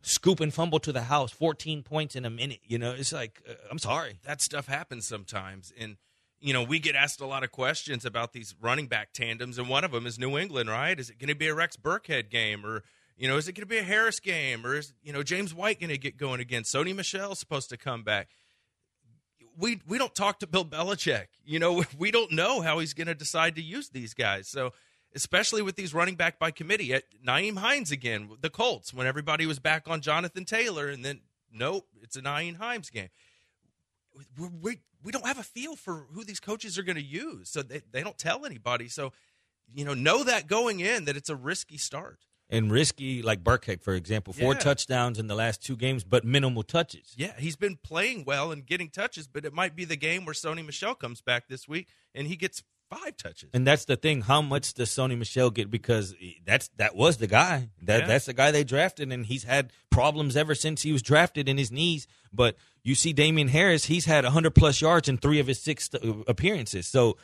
scoop 0.03 0.41
and 0.41 0.55
fumble 0.55 0.79
to 0.81 0.93
the 0.93 1.03
house, 1.03 1.31
14 1.31 1.83
points 1.83 2.17
in 2.17 2.25
a 2.25 2.31
minute. 2.31 2.61
You 2.65 2.79
know, 2.79 2.93
it's 2.93 3.12
like 3.12 3.43
uh, 3.49 3.53
I'm 3.71 3.79
sorry, 3.79 4.19
that 4.25 4.41
stuff 4.41 4.67
happens 4.67 5.06
sometimes, 5.06 5.75
and 5.79 5.97
you 6.41 6.53
know, 6.53 6.62
we 6.62 6.79
get 6.79 6.94
asked 6.94 7.21
a 7.21 7.27
lot 7.27 7.44
of 7.44 7.50
questions 7.50 8.05
about 8.05 8.33
these 8.33 8.55
running 8.61 8.87
back 8.87 9.12
tandems, 9.12 9.59
and 9.59 9.69
one 9.69 9.85
of 9.85 9.91
them 9.91 10.06
is 10.06 10.19
New 10.19 10.38
England, 10.38 10.69
right? 10.69 10.99
Is 10.99 11.11
it 11.11 11.19
going 11.19 11.29
to 11.29 11.35
be 11.35 11.49
a 11.49 11.55
Rex 11.55 11.77
Burkhead 11.77 12.31
game, 12.31 12.65
or 12.65 12.83
you 13.17 13.29
know, 13.29 13.37
is 13.37 13.49
it 13.49 13.53
going 13.53 13.63
to 13.63 13.67
be 13.67 13.79
a 13.79 13.83
Harris 13.83 14.21
game 14.21 14.67
or 14.67 14.75
is 14.75 14.93
you 15.03 15.13
know 15.13 15.23
James 15.23 15.55
White 15.55 15.81
going 15.81 15.91
to 15.91 15.99
get 15.99 16.17
going 16.17 16.41
again? 16.41 16.63
Sony 16.63 16.95
Michel's 16.95 17.39
supposed 17.39 17.71
to 17.71 17.77
come 17.77 18.03
back. 18.03 18.29
We 19.59 19.81
we 19.87 19.97
don't 19.97 20.15
talk 20.15 20.41
to 20.41 20.47
Bill 20.47 20.65
Belichick. 20.65 21.27
You 21.45 21.59
know, 21.59 21.85
we 21.99 22.11
don't 22.11 22.33
know 22.33 22.61
how 22.61 22.79
he's 22.79 22.95
going 22.95 23.07
to 23.07 23.15
decide 23.15 23.55
to 23.57 23.63
use 23.63 23.89
these 23.89 24.13
guys. 24.13 24.49
So 24.49 24.73
especially 25.15 25.63
with 25.63 25.77
these 25.77 25.95
running 25.95 26.15
back 26.15 26.39
by 26.39 26.51
committee 26.51 26.93
uh, 26.93 26.99
at 26.99 27.05
Nyheim 27.27 27.57
Hines 27.57 27.91
again, 27.91 28.29
the 28.43 28.51
Colts 28.51 28.93
when 28.93 29.07
everybody 29.07 29.47
was 29.47 29.59
back 29.59 29.89
on 29.89 30.03
Jonathan 30.03 30.45
Taylor, 30.45 30.89
and 30.89 31.05
then 31.05 31.21
nope, 31.51 31.89
it's 32.03 32.17
a 32.17 32.23
Nyheim 32.23 32.57
Hines 32.57 32.91
game. 32.91 33.09
We, 34.39 34.49
we 34.49 34.79
we 35.03 35.12
don't 35.12 35.27
have 35.27 35.39
a 35.39 35.43
feel 35.43 35.75
for 35.75 36.07
who 36.12 36.23
these 36.23 36.40
coaches 36.40 36.79
are 36.79 36.83
going 36.83 36.97
to 36.97 37.02
use, 37.02 37.49
so 37.49 37.62
they 37.62 37.81
they 37.90 38.02
don't 38.02 38.19
tell 38.19 38.45
anybody. 38.45 38.88
So 38.88 39.12
you 39.75 39.87
know, 39.87 39.95
know 39.95 40.23
that 40.23 40.47
going 40.47 40.81
in 40.81 41.07
that 41.07 41.17
it's 41.17 41.31
a 41.31 41.37
risky 41.37 41.79
start 41.79 42.21
and 42.49 42.71
risky, 42.71 43.23
like 43.23 43.43
Burkhead, 43.43 43.83
for 43.83 43.95
example, 43.95 44.33
four 44.33 44.55
yeah. 44.55 44.61
touchdowns 44.61 45.19
in 45.19 45.26
the 45.26 45.35
last 45.35 45.65
two 45.65 45.76
games, 45.76 46.05
but 46.05 46.25
minimal 46.25 46.62
touches. 46.62 47.15
Yeah, 47.17 47.33
he's 47.38 47.57
been 47.57 47.76
playing 47.76 48.25
well 48.25 48.53
and 48.53 48.65
getting 48.65 48.88
touches, 48.88 49.26
but 49.26 49.45
it 49.45 49.53
might 49.53 49.75
be 49.75 49.85
the 49.85 49.97
game 49.97 50.25
where 50.25 50.35
Sony 50.35 50.65
Michel 50.65 50.95
comes 50.95 51.21
back 51.21 51.49
this 51.49 51.67
week 51.67 51.88
and 52.15 52.26
he 52.26 52.37
gets 52.37 52.62
five 52.88 53.17
touches. 53.17 53.50
And 53.53 53.67
that's 53.67 53.85
the 53.85 53.97
thing. 53.97 54.23
How 54.23 54.43
much 54.43 54.75
does 54.75 54.91
Sony 54.91 55.19
Michel 55.19 55.50
get? 55.50 55.71
Because 55.71 56.15
that's 56.45 56.69
that 56.76 56.95
was 56.95 57.17
the 57.17 57.26
guy. 57.26 57.71
That 57.83 58.03
yeah. 58.03 58.07
that's 58.07 58.26
the 58.26 58.33
guy 58.33 58.50
they 58.50 58.65
drafted, 58.65 59.12
and 59.12 59.26
he's 59.26 59.45
had 59.45 59.73
problems 59.91 60.37
ever 60.37 60.55
since 60.55 60.83
he 60.83 60.93
was 60.93 61.03
drafted 61.03 61.49
in 61.49 61.59
his 61.59 61.73
knees. 61.73 62.07
But 62.33 62.57
you 62.83 62.95
see, 62.95 63.12
Damien 63.12 63.49
Harris, 63.49 63.87
he's 63.87 64.05
had 64.05 64.25
hundred 64.25 64.55
plus 64.55 64.81
yards 64.81 65.09
in 65.09 65.19
three 65.19 65.41
of 65.41 65.47
his 65.47 65.61
six 65.61 65.91
uh, 65.93 65.99
appearances, 66.26 66.87
so 66.87 67.17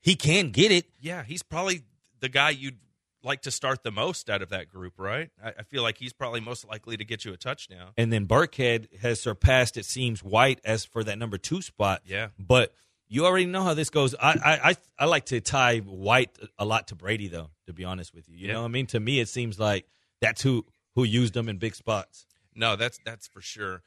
he 0.00 0.14
can 0.14 0.50
get 0.50 0.70
it. 0.70 0.86
Yeah, 1.00 1.24
he's 1.24 1.42
probably 1.42 1.82
the 2.20 2.28
guy 2.28 2.50
you'd 2.50 2.78
like 3.24 3.42
to 3.42 3.50
start 3.50 3.82
the 3.82 3.90
most 3.90 4.28
out 4.28 4.42
of 4.42 4.50
that 4.50 4.68
group, 4.68 4.94
right? 4.98 5.30
I, 5.42 5.48
I, 5.58 5.62
feel 5.62 5.82
like 5.82 5.98
he's 5.98 6.12
probably 6.12 6.40
most 6.40 6.66
likely 6.66 6.96
to 6.96 7.04
get 7.04 7.24
you 7.24 7.32
a 7.32 7.36
touchdown. 7.36 7.90
And 7.96 8.12
then 8.12 8.26
Burkhead 8.26 8.94
has 8.98 9.20
surpassed, 9.20 9.76
it 9.76 9.84
seems, 9.84 10.22
White 10.22 10.60
as 10.64 10.84
for 10.84 11.04
that 11.04 11.18
number 11.18 11.38
two 11.38 11.62
spot. 11.62 12.02
Yeah. 12.04 12.28
But 12.38 12.72
you 13.08 13.26
already 13.26 13.46
know 13.46 13.62
how 13.62 13.74
this 13.74 13.90
goes. 13.90 14.14
I 14.14 14.30
I, 14.32 14.70
I, 14.70 14.76
I 15.00 15.04
like 15.06 15.26
to 15.26 15.40
tie 15.40 15.78
White 15.78 16.36
a 16.58 16.64
lot 16.64 16.88
to 16.88 16.94
Brady, 16.94 17.28
though. 17.28 17.50
To 17.66 17.72
be 17.72 17.84
honest 17.84 18.14
with 18.14 18.28
you, 18.28 18.36
you 18.36 18.48
yeah. 18.48 18.54
know, 18.54 18.64
I 18.64 18.68
mean, 18.68 18.86
to 18.88 19.00
me, 19.00 19.20
it 19.20 19.28
seems 19.28 19.58
like 19.58 19.86
that's 20.20 20.42
who 20.42 20.64
who 20.94 21.04
used 21.04 21.34
them 21.34 21.48
in 21.48 21.58
big 21.58 21.74
spots. 21.74 22.26
No, 22.54 22.76
that's 22.76 22.98
that's 23.04 23.26
for 23.26 23.40
sure. 23.40 23.82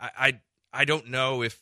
I 0.00 0.10
I, 0.18 0.40
I 0.72 0.84
don't 0.84 1.08
know 1.08 1.42
if 1.42 1.60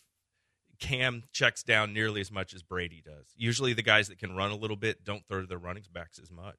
Cam 0.78 1.24
checks 1.32 1.62
down 1.62 1.92
nearly 1.92 2.20
as 2.20 2.32
much 2.32 2.54
as 2.54 2.62
Brady 2.62 3.02
does. 3.04 3.26
Usually, 3.36 3.72
the 3.72 3.82
guys 3.82 4.08
that 4.08 4.18
can 4.18 4.34
run 4.34 4.50
a 4.50 4.56
little 4.56 4.76
bit 4.76 5.04
don't 5.04 5.24
throw 5.28 5.42
to 5.42 5.46
their 5.46 5.58
running 5.58 5.84
backs 5.92 6.18
as 6.18 6.30
much. 6.30 6.56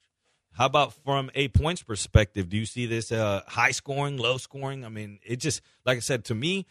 How 0.53 0.65
about 0.65 0.93
from 1.05 1.31
a 1.34 1.48
points 1.48 1.84
perspective? 1.84 2.50
Do 2.50 2.58
you 2.58 2.65
see 2.65 2.86
this 2.86 3.12
uh, 3.12 3.41
high 3.48 3.72
scoring, 3.72 4.17
low 4.17 4.38
scoring? 4.38 4.86
I 4.86 4.89
mean, 4.89 5.20
it 5.25 5.38
just 5.38 5.62
like 5.86 5.98
I 5.98 6.01
said 6.01 6.25
to 6.25 6.36
me, 6.36 6.65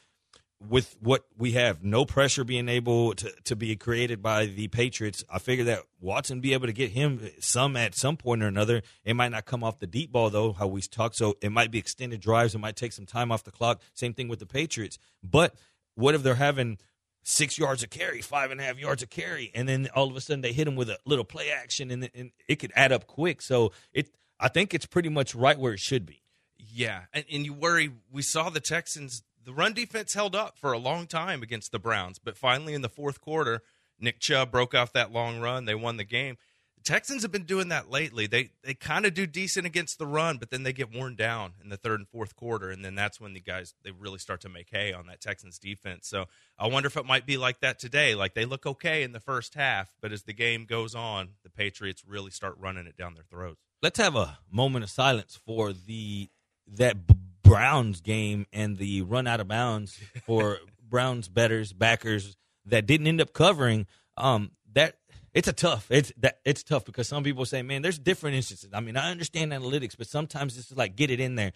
with 0.69 0.97
what 1.01 1.25
we 1.39 1.53
have, 1.53 1.83
no 1.83 2.05
pressure 2.05 2.45
being 2.45 2.69
able 2.69 3.15
to, 3.15 3.33
to 3.45 3.57
be 3.57 3.75
created 3.77 4.23
by 4.23 4.47
the 4.47 4.69
Patriots. 4.69 5.25
I 5.33 5.39
figure 5.39 5.65
that 5.65 5.85
Watson 6.01 6.41
be 6.41 6.53
able 6.53 6.67
to 6.67 6.73
get 6.73 6.91
him 6.91 7.31
some 7.41 7.77
at 7.77 7.95
some 7.95 8.17
point 8.17 8.43
or 8.43 8.47
another. 8.47 8.83
It 9.05 9.15
might 9.15 9.31
not 9.31 9.47
come 9.47 9.65
off 9.65 9.79
the 9.79 9.87
deep 9.87 10.13
ball 10.13 10.29
though, 10.29 10.53
how 10.53 10.67
we 10.67 10.83
talk. 10.83 11.15
So 11.15 11.39
it 11.41 11.51
might 11.51 11.71
be 11.71 11.79
extended 11.79 12.21
drives. 12.21 12.55
It 12.55 12.59
might 12.59 12.77
take 12.77 12.93
some 12.93 13.07
time 13.07 13.33
off 13.33 13.45
the 13.45 13.51
clock. 13.51 13.81
Same 13.95 14.13
thing 14.13 14.29
with 14.29 14.39
the 14.39 14.47
Patriots. 14.47 14.99
But 15.23 15.55
what 15.95 16.15
if 16.15 16.23
they're 16.23 16.35
having 16.35 16.79
six 17.23 17.59
yards 17.59 17.83
of 17.83 17.91
carry, 17.91 18.23
five 18.23 18.51
and 18.51 18.61
a 18.61 18.65
half 18.65 18.79
yards 18.79 19.03
of 19.03 19.11
carry, 19.11 19.51
and 19.55 19.69
then 19.69 19.89
all 19.95 20.09
of 20.09 20.17
a 20.17 20.21
sudden 20.21 20.41
they 20.41 20.53
hit 20.53 20.67
him 20.67 20.77
with 20.77 20.91
a 20.91 20.99
little 21.05 21.25
play 21.25 21.51
action, 21.51 21.91
and, 21.91 22.11
and 22.15 22.31
it 22.49 22.57
could 22.57 22.73
add 22.75 22.93
up 22.93 23.07
quick. 23.07 23.43
So 23.43 23.73
it, 23.93 24.11
I 24.39 24.49
think 24.49 24.75
it's 24.75 24.87
pretty 24.87 25.09
much 25.09 25.35
right 25.35 25.59
where 25.59 25.75
it 25.75 25.81
should 25.81 26.07
be. 26.07 26.23
Yeah, 26.59 27.03
and, 27.13 27.25
and 27.33 27.45
you 27.45 27.53
worry. 27.53 27.91
We 28.11 28.23
saw 28.23 28.51
the 28.51 28.61
Texans. 28.61 29.23
The 29.43 29.53
run 29.53 29.73
defense 29.73 30.13
held 30.13 30.37
up 30.37 30.59
for 30.59 30.73
a 30.73 30.79
long 30.79 31.07
time 31.07 31.43
against 31.43 31.73
the 31.73 31.79
Browns, 31.79 32.19
but 32.19 32.37
finally 32.37 32.75
in 32.75 32.83
the 32.83 32.89
fourth 32.89 33.21
quarter, 33.21 33.63
Nick 33.99 34.21
Chubb 34.21 34.51
broke 34.51 34.75
off 34.75 34.93
that 34.93 35.13
long 35.13 35.41
run. 35.41 35.65
They 35.65 35.75
won 35.75 35.97
the 35.97 36.05
game. 36.05 36.37
Texans 36.85 37.23
have 37.23 37.33
been 37.33 37.45
doing 37.45 37.69
that 37.69 37.91
lately. 37.91 38.27
They 38.27 38.51
they 38.63 38.75
kind 38.75 39.05
of 39.05 39.15
do 39.15 39.27
decent 39.27 39.67
against 39.67 39.99
the 39.99 40.07
run, 40.07 40.39
but 40.39 40.51
then 40.51 40.63
they 40.63 40.73
get 40.73 40.95
worn 40.95 41.15
down 41.15 41.53
in 41.63 41.69
the 41.69 41.77
third 41.77 42.01
and 42.01 42.09
fourth 42.09 42.35
quarter, 42.35 42.71
and 42.71 42.85
then 42.85 42.95
that's 42.95 43.21
when 43.21 43.33
the 43.33 43.41
guys 43.41 43.75
they 43.83 43.91
really 43.91 44.19
start 44.19 44.41
to 44.43 44.49
make 44.49 44.69
hay 44.71 44.93
on 44.93 45.07
that 45.07 45.21
Texans 45.21 45.59
defense. 45.59 46.09
So 46.09 46.27
I 46.59 46.69
wonder 46.69 46.87
if 46.87 46.97
it 46.97 47.07
might 47.07 47.27
be 47.27 47.37
like 47.37 47.61
that 47.61 47.79
today. 47.79 48.15
Like 48.15 48.35
they 48.35 48.45
look 48.45 48.67
okay 48.67 49.03
in 49.03 49.13
the 49.13 49.21
first 49.21 49.55
half, 49.55 49.95
but 50.01 50.13
as 50.13 50.23
the 50.23 50.33
game 50.33 50.65
goes 50.65 50.95
on, 50.95 51.31
the 51.43 51.51
Patriots 51.51 52.03
really 52.07 52.31
start 52.31 52.57
running 52.59 52.87
it 52.87 52.97
down 52.97 53.15
their 53.15 53.25
throats. 53.25 53.61
Let's 53.83 53.99
have 53.99 54.17
a 54.17 54.39
moment 54.51 54.85
of 54.85 54.91
silence 54.91 55.39
for 55.45 55.73
the 55.73 56.31
that 56.67 56.97
Browns 57.43 58.01
game 58.01 58.47
and 58.53 58.79
the 58.79 59.03
run 59.03 59.27
out 59.27 59.41
of 59.41 59.49
bounds 59.49 59.99
for 60.25 60.59
Browns 60.89 61.29
betters 61.29 61.73
backers 61.73 62.37
that 62.67 62.87
didn't 62.87 63.07
end 63.07 63.21
up 63.21 63.33
covering. 63.33 63.87
Um, 64.17 64.53
that 64.73 65.00
it's 65.35 65.49
a 65.49 65.53
tough. 65.53 65.87
It's 65.91 66.13
that 66.19 66.41
it's 66.45 66.63
tough 66.63 66.85
because 66.85 67.09
some 67.09 67.23
people 67.23 67.45
say, 67.45 67.63
man, 67.63 67.83
there's 67.83 67.99
different 67.99 68.37
instances. 68.37 68.71
I 68.73 68.81
mean, 68.81 68.97
I 68.97 69.11
understand 69.11 69.53
analytics, 69.53 69.97
but 69.97 70.07
sometimes 70.07 70.59
it's 70.59 70.73
like 70.73 70.97
get 70.97 71.11
it 71.11 71.21
in 71.21 71.35
there. 71.37 71.53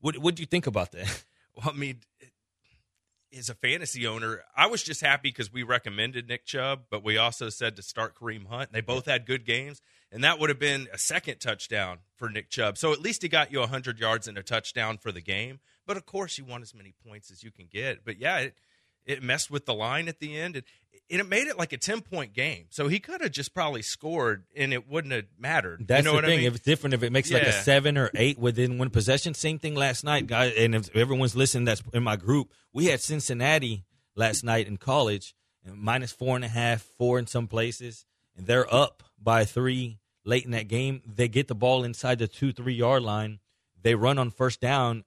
What 0.00 0.18
what 0.18 0.34
do 0.34 0.42
you 0.42 0.46
think 0.46 0.66
about 0.66 0.92
that? 0.92 1.24
Well, 1.56 1.72
I 1.74 1.76
mean, 1.76 1.98
as 3.36 3.50
a 3.50 3.54
fantasy 3.54 4.06
owner, 4.06 4.42
I 4.56 4.68
was 4.68 4.82
just 4.82 5.00
happy 5.00 5.30
because 5.30 5.52
we 5.52 5.62
recommended 5.62 6.28
Nick 6.28 6.46
Chubb, 6.46 6.84
but 6.90 7.04
we 7.04 7.18
also 7.18 7.48
said 7.48 7.76
to 7.76 7.82
start 7.82 8.14
Kareem 8.14 8.46
Hunt. 8.46 8.72
They 8.72 8.80
both 8.80 9.06
had 9.06 9.26
good 9.26 9.44
games, 9.44 9.80
and 10.10 10.24
that 10.24 10.38
would 10.38 10.48
have 10.48 10.58
been 10.58 10.88
a 10.92 10.98
second 10.98 11.40
touchdown 11.40 11.98
for 12.16 12.30
Nick 12.30 12.48
Chubb. 12.48 12.78
So 12.78 12.92
at 12.92 13.00
least 13.00 13.22
he 13.22 13.28
got 13.28 13.52
you 13.52 13.60
100 13.60 13.98
yards 13.98 14.28
and 14.28 14.38
a 14.38 14.42
touchdown 14.42 14.98
for 14.98 15.12
the 15.12 15.20
game. 15.20 15.60
But 15.86 15.96
of 15.96 16.06
course, 16.06 16.38
you 16.38 16.44
want 16.44 16.62
as 16.62 16.74
many 16.74 16.94
points 17.06 17.30
as 17.30 17.42
you 17.42 17.50
can 17.50 17.66
get. 17.70 18.04
But 18.04 18.18
yeah, 18.18 18.38
it, 18.38 18.54
it 19.08 19.22
messed 19.22 19.50
with 19.50 19.66
the 19.66 19.74
line 19.74 20.06
at 20.06 20.20
the 20.20 20.38
end, 20.38 20.54
and, 20.54 20.64
and 21.10 21.20
it 21.20 21.28
made 21.28 21.48
it 21.48 21.58
like 21.58 21.72
a 21.72 21.78
ten 21.78 22.02
point 22.02 22.34
game. 22.34 22.66
So 22.70 22.86
he 22.86 23.00
could 23.00 23.22
have 23.22 23.32
just 23.32 23.54
probably 23.54 23.82
scored, 23.82 24.44
and 24.54 24.72
it 24.72 24.88
wouldn't 24.88 25.12
have 25.12 25.24
mattered. 25.38 25.88
That's 25.88 26.04
you 26.04 26.04
know 26.04 26.10
the 26.12 26.16
what 26.16 26.24
thing. 26.26 26.34
I 26.34 26.36
mean? 26.42 26.46
If 26.46 26.54
it's 26.56 26.64
different, 26.64 26.94
if 26.94 27.02
it 27.02 27.10
makes 27.10 27.32
like 27.32 27.42
a 27.42 27.52
seven 27.52 27.98
or 27.98 28.10
eight 28.14 28.38
within 28.38 28.78
one 28.78 28.90
possession, 28.90 29.34
same 29.34 29.58
thing 29.58 29.74
last 29.74 30.04
night, 30.04 30.26
guys. 30.26 30.52
And 30.56 30.74
if 30.74 30.94
everyone's 30.94 31.34
listening, 31.34 31.64
that's 31.64 31.82
in 31.92 32.02
my 32.02 32.16
group. 32.16 32.52
We 32.72 32.86
had 32.86 33.00
Cincinnati 33.00 33.84
last 34.14 34.44
night 34.44 34.68
in 34.68 34.76
college, 34.76 35.34
and 35.64 35.76
minus 35.78 36.12
four 36.12 36.36
and 36.36 36.44
a 36.44 36.48
half, 36.48 36.82
four 36.82 37.18
in 37.18 37.26
some 37.26 37.48
places, 37.48 38.04
and 38.36 38.46
they're 38.46 38.72
up 38.72 39.02
by 39.20 39.44
three 39.44 39.98
late 40.24 40.44
in 40.44 40.50
that 40.50 40.68
game. 40.68 41.02
They 41.06 41.28
get 41.28 41.48
the 41.48 41.54
ball 41.54 41.82
inside 41.84 42.18
the 42.18 42.28
two 42.28 42.52
three 42.52 42.74
yard 42.74 43.02
line. 43.02 43.40
They 43.80 43.94
run 43.94 44.18
on 44.18 44.30
first 44.30 44.60
down. 44.60 45.04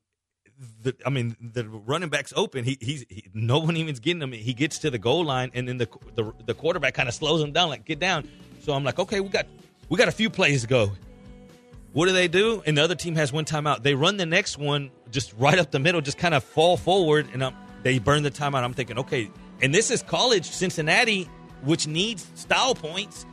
The, 0.84 0.96
I 1.06 1.10
mean, 1.10 1.36
the 1.41 1.68
running 1.68 2.10
back's 2.10 2.34
open. 2.36 2.63
He, 2.63 2.77
he's 2.80 3.06
he, 3.10 3.25
no 3.34 3.60
one 3.60 3.75
even's 3.75 4.00
getting 4.00 4.22
him. 4.22 4.32
He 4.32 4.53
gets 4.53 4.80
to 4.80 4.91
the 4.91 5.00
goal 5.00 5.24
line, 5.24 5.51
and 5.53 5.68
then 5.68 5.77
the 5.77 5.88
the, 6.15 6.32
the 6.46 6.53
quarterback 6.53 6.94
kind 6.94 7.10
of 7.10 7.15
slows 7.15 7.41
him 7.41 7.51
down, 7.51 7.70
like 7.70 7.86
get 7.86 8.00
down. 8.00 8.27
So 8.62 8.74
I'm 8.74 8.84
like, 8.84 9.00
okay, 9.00 9.20
we 9.20 9.30
got 9.30 9.48
we 9.89 9.98
got 9.98 10.08
a 10.08 10.12
few 10.12 10.30
plays 10.30 10.62
to 10.62 10.68
go. 10.68 10.91
What 11.94 12.08
do 12.08 12.13
they 12.13 12.27
do? 12.27 12.63
And 12.65 12.77
the 12.77 12.84
other 12.84 12.96
team 12.96 13.15
has 13.15 13.34
one 13.34 13.44
timeout. 13.44 13.84
They 13.84 13.96
run 13.96 14.18
the 14.18 14.25
next 14.25 14.58
one 14.58 14.91
just 15.12 15.34
right 15.38 15.60
up 15.60 15.72
the 15.72 15.80
middle, 15.80 16.00
just 16.00 16.18
kind 16.18 16.34
of 16.34 16.44
fall 16.44 16.77
forward, 16.77 17.27
and 17.34 17.44
um, 17.44 17.56
they 17.84 18.00
burn 18.00 18.24
the 18.24 18.32
timeout. 18.32 18.63
I'm 18.63 18.74
thinking, 18.74 19.00
okay, 19.00 19.30
and 19.62 19.74
this 19.74 19.91
is 19.91 20.01
college 20.01 20.46
Cincinnati, 20.50 21.25
which 21.63 21.88
needs 21.88 22.25
style 22.36 22.75
points. 22.75 23.25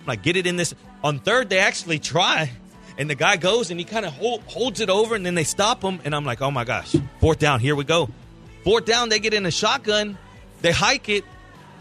I'm 0.00 0.06
like, 0.06 0.22
get 0.22 0.36
it 0.36 0.46
in 0.46 0.56
this. 0.56 0.74
On 1.04 1.18
third, 1.18 1.50
they 1.50 1.58
actually 1.58 1.98
try, 1.98 2.50
and 2.98 3.08
the 3.10 3.14
guy 3.14 3.36
goes 3.36 3.70
and 3.70 3.78
he 3.80 3.84
kind 3.84 4.04
of 4.06 4.12
hold, 4.12 4.42
holds 4.42 4.80
it 4.80 4.90
over, 4.90 5.14
and 5.14 5.24
then 5.24 5.34
they 5.34 5.44
stop 5.44 5.82
him, 5.82 6.00
and 6.04 6.14
I'm 6.14 6.24
like, 6.24 6.40
oh 6.42 6.50
my 6.50 6.64
gosh, 6.64 6.94
fourth 7.20 7.38
down, 7.38 7.60
here 7.60 7.74
we 7.76 7.84
go. 7.84 8.08
Fourth 8.64 8.84
down, 8.84 9.08
they 9.08 9.18
get 9.18 9.34
in 9.34 9.46
a 9.46 9.50
shotgun, 9.50 10.18
they 10.62 10.72
hike 10.72 11.08
it, 11.08 11.24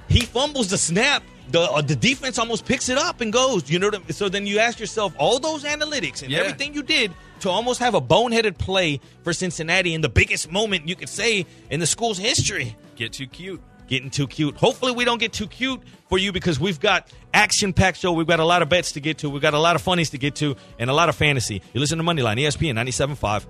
he 0.08 0.22
fumbles 0.22 0.70
the 0.70 0.78
snap. 0.78 1.24
The 1.52 1.62
uh, 1.62 1.82
the 1.82 1.96
defense 1.96 2.40
almost 2.40 2.66
picks 2.66 2.90
it 2.90 2.98
up 2.98 3.22
and 3.22 3.32
goes. 3.32 3.70
You 3.70 3.78
know 3.78 3.88
what 3.88 3.96
I 3.96 4.00
mean? 4.00 4.10
So 4.14 4.30
then 4.30 4.48
you 4.48 4.58
ask 4.58 4.80
yourself, 4.80 5.14
all 5.20 5.38
those 5.40 5.64
analytics 5.64 6.24
and 6.24 6.32
Yeah. 6.32 6.40
everything 6.40 6.74
you 6.74 6.82
did 6.82 7.12
to 7.42 7.50
almost 7.52 7.80
have 7.82 7.94
a 7.94 8.02
boneheaded 8.02 8.58
play 8.58 9.00
for 9.24 9.32
Cincinnati 9.32 9.94
in 9.94 10.02
the 10.02 10.10
biggest 10.10 10.52
moment 10.52 10.88
you 10.90 10.96
could 10.96 11.08
say 11.10 11.46
in 11.70 11.80
the 11.80 11.86
school's 11.86 12.18
history. 12.18 12.76
Get 12.96 13.14
too 13.14 13.28
cute. 13.28 13.62
Getting 13.88 14.10
too 14.10 14.28
cute. 14.28 14.58
Hopefully, 14.58 14.94
we 14.94 15.06
don't 15.06 15.20
get 15.20 15.32
too 15.32 15.48
cute 15.48 15.82
for 16.10 16.18
you 16.18 16.32
because 16.32 16.60
we've 16.60 16.80
got 16.80 17.08
action-packed 17.34 17.98
show. 17.98 18.14
We've 18.14 18.26
got 18.26 18.40
a 18.40 18.46
lot 18.46 18.62
of 18.62 18.70
bets 18.70 18.94
to 18.94 19.00
get 19.00 19.20
to. 19.20 19.30
We've 19.30 19.42
got 19.42 19.54
a 19.54 19.60
lot 19.60 19.76
of 19.76 19.82
funnies 19.82 20.10
to 20.12 20.18
get 20.18 20.36
to, 20.36 20.56
and 20.80 20.90
a 20.90 20.94
lot 20.94 21.10
of 21.10 21.16
fantasy. 21.16 21.62
You 21.74 21.80
listen 21.80 22.00
to 22.00 22.04
Moneyline, 22.04 22.40
ESPN 22.40 22.74
97.5. 22.74 23.46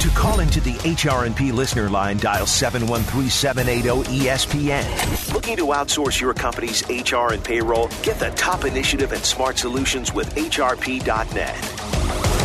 To 0.00 0.08
call 0.08 0.40
into 0.40 0.60
the 0.60 0.72
HRNP 0.72 1.52
listener 1.52 1.90
line, 1.90 2.16
dial 2.16 2.46
713-780-ESPN. 2.46 5.34
Looking 5.34 5.58
to 5.58 5.66
outsource 5.66 6.18
your 6.20 6.32
company's 6.32 6.82
HR 6.88 7.34
and 7.34 7.44
payroll? 7.44 7.88
Get 8.02 8.18
the 8.18 8.30
top 8.30 8.64
initiative 8.64 9.12
and 9.12 9.22
smart 9.22 9.58
solutions 9.58 10.14
with 10.14 10.34
HRP.net. 10.34 12.39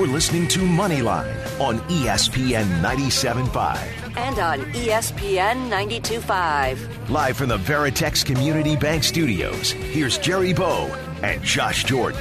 You're 0.00 0.08
listening 0.08 0.48
to 0.48 0.60
Moneyline 0.60 1.60
on 1.60 1.78
ESPN 1.80 2.64
97.5. 2.80 4.16
And 4.16 4.38
on 4.38 4.60
ESPN 4.72 5.68
92.5. 5.68 7.10
Live 7.10 7.36
from 7.36 7.50
the 7.50 7.58
Veritex 7.58 8.24
Community 8.24 8.76
Bank 8.76 9.04
Studios, 9.04 9.72
here's 9.72 10.16
Jerry 10.16 10.54
Bow 10.54 10.86
and 11.22 11.44
Josh 11.44 11.84
Jordan. 11.84 12.18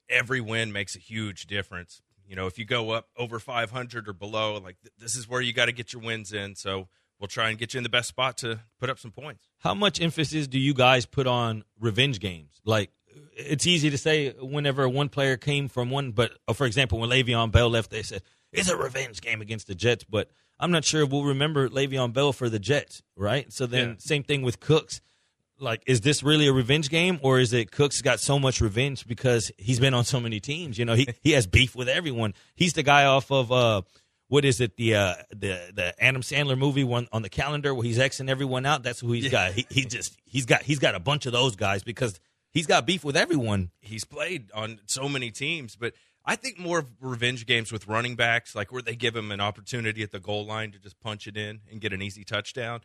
every 0.10 0.42
win 0.42 0.72
makes 0.72 0.96
a 0.96 1.00
huge 1.00 1.48
difference. 1.48 2.02
You 2.28 2.36
know, 2.36 2.48
if 2.48 2.58
you 2.58 2.66
go 2.66 2.92
up 2.92 3.08
over 3.18 3.40
500 3.40 4.08
or 4.08 4.14
below, 4.14 4.54
like 4.58 4.78
th- 4.82 4.94
this 4.98 5.16
is 5.16 5.28
where 5.28 5.42
you 5.42 5.54
got 5.54 5.66
to 5.66 5.72
get 5.72 5.92
your 5.94 6.02
wins 6.02 6.32
in. 6.34 6.56
So 6.56 6.88
we'll 7.20 7.28
try 7.28 7.50
and 7.50 7.58
get 7.58 7.74
you 7.74 7.78
in 7.78 7.84
the 7.84 7.90
best 7.90 8.08
spot 8.10 8.38
to 8.40 8.60
put 8.80 8.90
up 8.90 9.00
some 9.00 9.12
points. 9.12 9.48
How 9.60 9.74
much 9.74 10.00
emphasis 10.02 10.48
do 10.48 10.58
you 10.60 10.74
guys 10.74 11.06
put 11.06 11.28
on 11.28 11.64
revenge 11.80 12.20
games? 12.20 12.62
Like, 12.66 12.92
it's 13.36 13.68
easy 13.68 13.90
to 13.90 13.98
say 13.98 14.32
whenever 14.40 14.88
one 14.88 15.10
player 15.10 15.36
came 15.36 15.68
from 15.68 15.90
one, 15.90 16.12
but 16.12 16.32
uh, 16.48 16.54
for 16.54 16.66
example, 16.66 17.00
when 17.00 17.10
Le'Veon 17.10 17.52
Bell 17.52 17.70
left, 17.70 17.90
they 17.92 18.04
said 18.04 18.22
it's 18.54 18.70
a 18.70 18.78
revenge 18.78 19.20
game 19.20 19.42
against 19.42 19.68
the 19.68 19.76
Jets. 19.76 20.06
But 20.06 20.30
I'm 20.60 20.72
not 20.72 20.86
sure 20.86 21.06
we'll 21.06 21.26
remember 21.26 21.68
Le'Veon 21.68 22.14
Bell 22.14 22.32
for 22.32 22.48
the 22.50 22.60
Jets, 22.60 23.02
right? 23.18 23.52
So 23.52 23.66
then, 23.66 23.90
Yeah. 23.90 23.96
same 24.00 24.24
thing 24.24 24.42
with 24.44 24.62
Cooks. 24.62 25.02
Like, 25.62 25.84
is 25.86 26.02
this 26.02 26.24
really 26.24 26.48
a 26.48 26.54
revenge 26.54 26.90
game, 26.90 27.20
or 27.22 27.40
is 27.40 27.54
it 27.54 27.72
Cooks 27.72 28.02
got 28.02 28.20
so 28.20 28.40
much 28.40 28.62
revenge 28.62 29.08
because 29.08 29.52
he's 29.58 29.80
been 29.80 29.94
on 29.94 30.04
so 30.04 30.20
many 30.20 30.40
teams? 30.40 30.78
You 30.78 30.86
know, 30.86 30.96
he 30.96 31.08
he 31.22 31.32
has 31.32 31.48
beef 31.48 31.76
with 31.76 31.88
everyone. 31.88 32.34
He's 32.56 32.74
the 32.74 32.84
guy 32.84 33.06
off 33.06 33.32
of 33.32 33.52
uh, 33.52 33.84
what 34.28 34.46
is 34.46 34.60
it? 34.60 34.76
The 34.78 34.96
uh, 34.96 35.16
the 35.30 35.72
the 35.74 36.04
Adam 36.04 36.22
Sandler 36.22 36.58
movie 36.58 36.84
one 36.84 37.08
on 37.12 37.22
the 37.22 37.30
calendar 37.30 37.76
where 37.76 37.84
he's 37.84 38.00
xing 38.00 38.30
everyone 38.30 38.66
out. 38.66 38.82
That's 38.82 39.00
who 39.00 39.12
he's 39.12 39.30
got. 39.30 39.52
He, 39.54 39.66
he 39.70 39.86
just 39.86 40.18
he's 40.26 40.46
got 40.46 40.64
he's 40.64 40.80
got 40.80 40.96
a 40.96 41.00
bunch 41.00 41.26
of 41.26 41.32
those 41.32 41.56
guys 41.56 41.84
because 41.84 42.20
he's 42.52 42.66
got 42.66 42.86
beef 42.86 43.04
with 43.04 43.16
everyone. 43.16 43.72
He's 43.82 44.04
played 44.04 44.50
on 44.54 44.80
so 44.88 45.08
many 45.08 45.32
teams, 45.32 45.76
but 45.76 45.94
I 46.26 46.36
think 46.36 46.60
more 46.60 46.80
of 46.80 46.88
revenge 47.02 47.46
games 47.46 47.72
with 47.72 47.88
running 47.88 48.16
backs, 48.16 48.56
like 48.56 48.72
where 48.72 48.82
they 48.82 48.96
give 48.96 49.14
them 49.14 49.32
an 49.32 49.42
opportunity 49.42 50.04
at 50.04 50.12
the 50.12 50.20
goal 50.20 50.46
line 50.46 50.72
to 50.72 50.80
just 50.80 51.00
punch 51.00 51.28
it 51.28 51.36
in 51.36 51.62
and 51.70 51.82
get 51.82 51.94
an 51.94 52.02
easy 52.02 52.24
touchdown. 52.24 52.82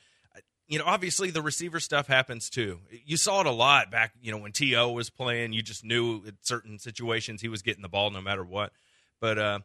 You 0.68 0.80
know, 0.80 0.84
obviously 0.84 1.30
the 1.30 1.42
receiver 1.42 1.78
stuff 1.78 2.08
happens 2.08 2.50
too. 2.50 2.80
You 3.04 3.16
saw 3.16 3.40
it 3.40 3.46
a 3.46 3.52
lot 3.52 3.90
back, 3.90 4.14
you 4.20 4.32
know, 4.32 4.38
when 4.38 4.52
T.O. 4.52 4.90
was 4.90 5.10
playing. 5.10 5.52
You 5.52 5.62
just 5.62 5.84
knew 5.84 6.24
in 6.24 6.36
certain 6.40 6.78
situations 6.78 7.40
he 7.40 7.48
was 7.48 7.62
getting 7.62 7.82
the 7.82 7.88
ball 7.88 8.10
no 8.10 8.20
matter 8.20 8.44
what. 8.44 8.72
But 9.20 9.38
uh, 9.38 9.58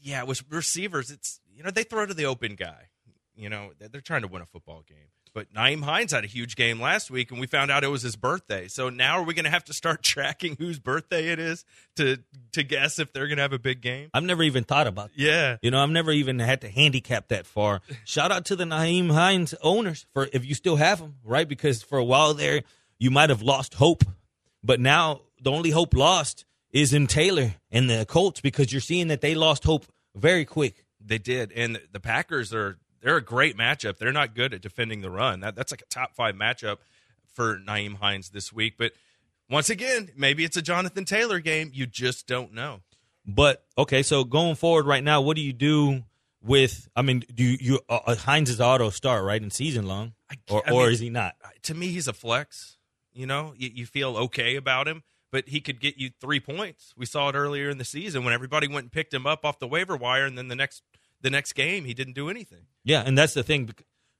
yeah, 0.00 0.24
with 0.24 0.42
receivers, 0.50 1.10
it's 1.10 1.40
you 1.54 1.62
know 1.62 1.70
they 1.70 1.82
throw 1.82 2.06
to 2.06 2.14
the 2.14 2.26
open 2.26 2.54
guy. 2.56 2.88
You 3.34 3.48
know 3.48 3.70
they're 3.78 4.00
trying 4.00 4.22
to 4.22 4.28
win 4.28 4.42
a 4.42 4.46
football 4.46 4.84
game. 4.86 5.08
But 5.38 5.54
Nyheim 5.54 5.84
Hines 5.84 6.10
had 6.10 6.24
a 6.24 6.26
huge 6.26 6.56
game 6.56 6.80
last 6.80 7.12
week, 7.12 7.30
and 7.30 7.38
we 7.38 7.46
found 7.46 7.70
out 7.70 7.84
it 7.84 7.88
was 7.92 8.02
his 8.02 8.16
birthday. 8.16 8.66
So 8.66 8.90
now 8.90 9.20
are 9.20 9.22
we 9.22 9.34
going 9.34 9.44
to 9.44 9.52
have 9.52 9.62
to 9.66 9.72
start 9.72 10.02
tracking 10.02 10.56
whose 10.58 10.80
birthday 10.80 11.28
it 11.28 11.38
is 11.38 11.64
to 11.94 12.18
to 12.54 12.64
guess 12.64 12.98
if 12.98 13.12
they're 13.12 13.28
going 13.28 13.36
to 13.36 13.42
have 13.42 13.52
a 13.52 13.58
big 13.60 13.80
game? 13.80 14.10
I've 14.12 14.24
never 14.24 14.42
even 14.42 14.64
thought 14.64 14.88
about. 14.88 15.10
That. 15.10 15.22
Yeah, 15.22 15.56
you 15.62 15.70
know, 15.70 15.80
I've 15.80 15.90
never 15.90 16.10
even 16.10 16.40
had 16.40 16.62
to 16.62 16.68
handicap 16.68 17.28
that 17.28 17.46
far. 17.46 17.82
Shout 18.04 18.32
out 18.32 18.46
to 18.46 18.56
the 18.56 18.64
Nyheim 18.64 19.12
Hines 19.12 19.54
owners 19.62 20.06
for 20.12 20.28
if 20.32 20.44
you 20.44 20.56
still 20.56 20.74
have 20.74 20.98
them, 20.98 21.18
right? 21.22 21.48
Because 21.48 21.84
for 21.84 21.98
a 21.98 22.04
while 22.04 22.34
there, 22.34 22.62
you 22.98 23.12
might 23.12 23.30
have 23.30 23.40
lost 23.40 23.74
hope, 23.74 24.02
but 24.64 24.80
now 24.80 25.20
the 25.40 25.52
only 25.52 25.70
hope 25.70 25.94
lost 25.94 26.46
is 26.72 26.92
in 26.92 27.06
Taylor 27.06 27.54
and 27.70 27.88
the 27.88 28.04
Colts 28.06 28.40
because 28.40 28.72
you're 28.72 28.80
seeing 28.80 29.06
that 29.06 29.20
they 29.20 29.36
lost 29.36 29.62
hope 29.62 29.86
very 30.16 30.44
quick. 30.44 30.84
They 31.00 31.18
did, 31.18 31.52
and 31.52 31.80
the 31.92 32.00
Packers 32.00 32.52
are 32.52 32.76
they're 33.00 33.16
a 33.16 33.22
great 33.22 33.56
matchup. 33.56 33.98
They're 33.98 34.12
not 34.12 34.34
good 34.34 34.54
at 34.54 34.60
defending 34.60 35.00
the 35.00 35.10
run. 35.10 35.40
That, 35.40 35.54
that's 35.54 35.72
like 35.72 35.82
a 35.82 35.86
top 35.86 36.14
five 36.14 36.34
matchup 36.34 36.78
for 37.32 37.58
Nyheim 37.58 37.96
Hines 37.96 38.30
this 38.30 38.52
week. 38.52 38.74
But 38.78 38.92
once 39.50 39.70
again, 39.70 40.10
maybe 40.16 40.44
it's 40.44 40.56
a 40.56 40.62
Jonathan 40.62 41.04
Taylor 41.04 41.40
game. 41.40 41.70
You 41.72 41.86
just 41.86 42.26
don't 42.26 42.52
know. 42.52 42.80
But 43.26 43.64
okay, 43.76 44.02
so 44.02 44.24
going 44.24 44.54
forward 44.54 44.86
right 44.86 45.04
now, 45.04 45.20
what 45.20 45.36
do 45.36 45.42
you 45.42 45.52
do 45.52 46.02
with? 46.42 46.88
I 46.96 47.02
mean, 47.02 47.24
do 47.32 47.44
you, 47.44 47.58
you 47.60 47.80
uh, 47.88 48.00
uh 48.06 48.16
Hines 48.16 48.48
is 48.48 48.60
auto 48.60 48.90
start 48.90 49.24
right 49.24 49.42
in 49.42 49.50
season 49.50 49.86
long, 49.86 50.14
or, 50.48 50.62
I 50.66 50.70
mean, 50.70 50.80
or 50.80 50.90
is 50.90 51.00
he 51.00 51.10
not? 51.10 51.34
To 51.64 51.74
me, 51.74 51.88
he's 51.88 52.08
a 52.08 52.14
flex. 52.14 52.78
You 53.12 53.26
know, 53.26 53.52
you, 53.56 53.70
you 53.74 53.86
feel 53.86 54.16
okay 54.16 54.56
about 54.56 54.88
him 54.88 55.02
but 55.30 55.48
he 55.48 55.60
could 55.60 55.80
get 55.80 55.98
you 55.98 56.10
three 56.20 56.40
points. 56.40 56.94
We 56.96 57.06
saw 57.06 57.28
it 57.28 57.34
earlier 57.34 57.68
in 57.68 57.78
the 57.78 57.84
season 57.84 58.24
when 58.24 58.32
everybody 58.32 58.66
went 58.66 58.84
and 58.84 58.92
picked 58.92 59.12
him 59.12 59.26
up 59.26 59.44
off 59.44 59.58
the 59.58 59.68
waiver 59.68 59.96
wire, 59.96 60.24
and 60.24 60.38
then 60.38 60.48
the 60.48 60.56
next 60.56 60.82
the 61.20 61.30
next 61.30 61.52
game 61.54 61.84
he 61.84 61.94
didn't 61.94 62.14
do 62.14 62.28
anything. 62.28 62.66
Yeah, 62.84 63.02
and 63.04 63.16
that's 63.16 63.34
the 63.34 63.42
thing. 63.42 63.70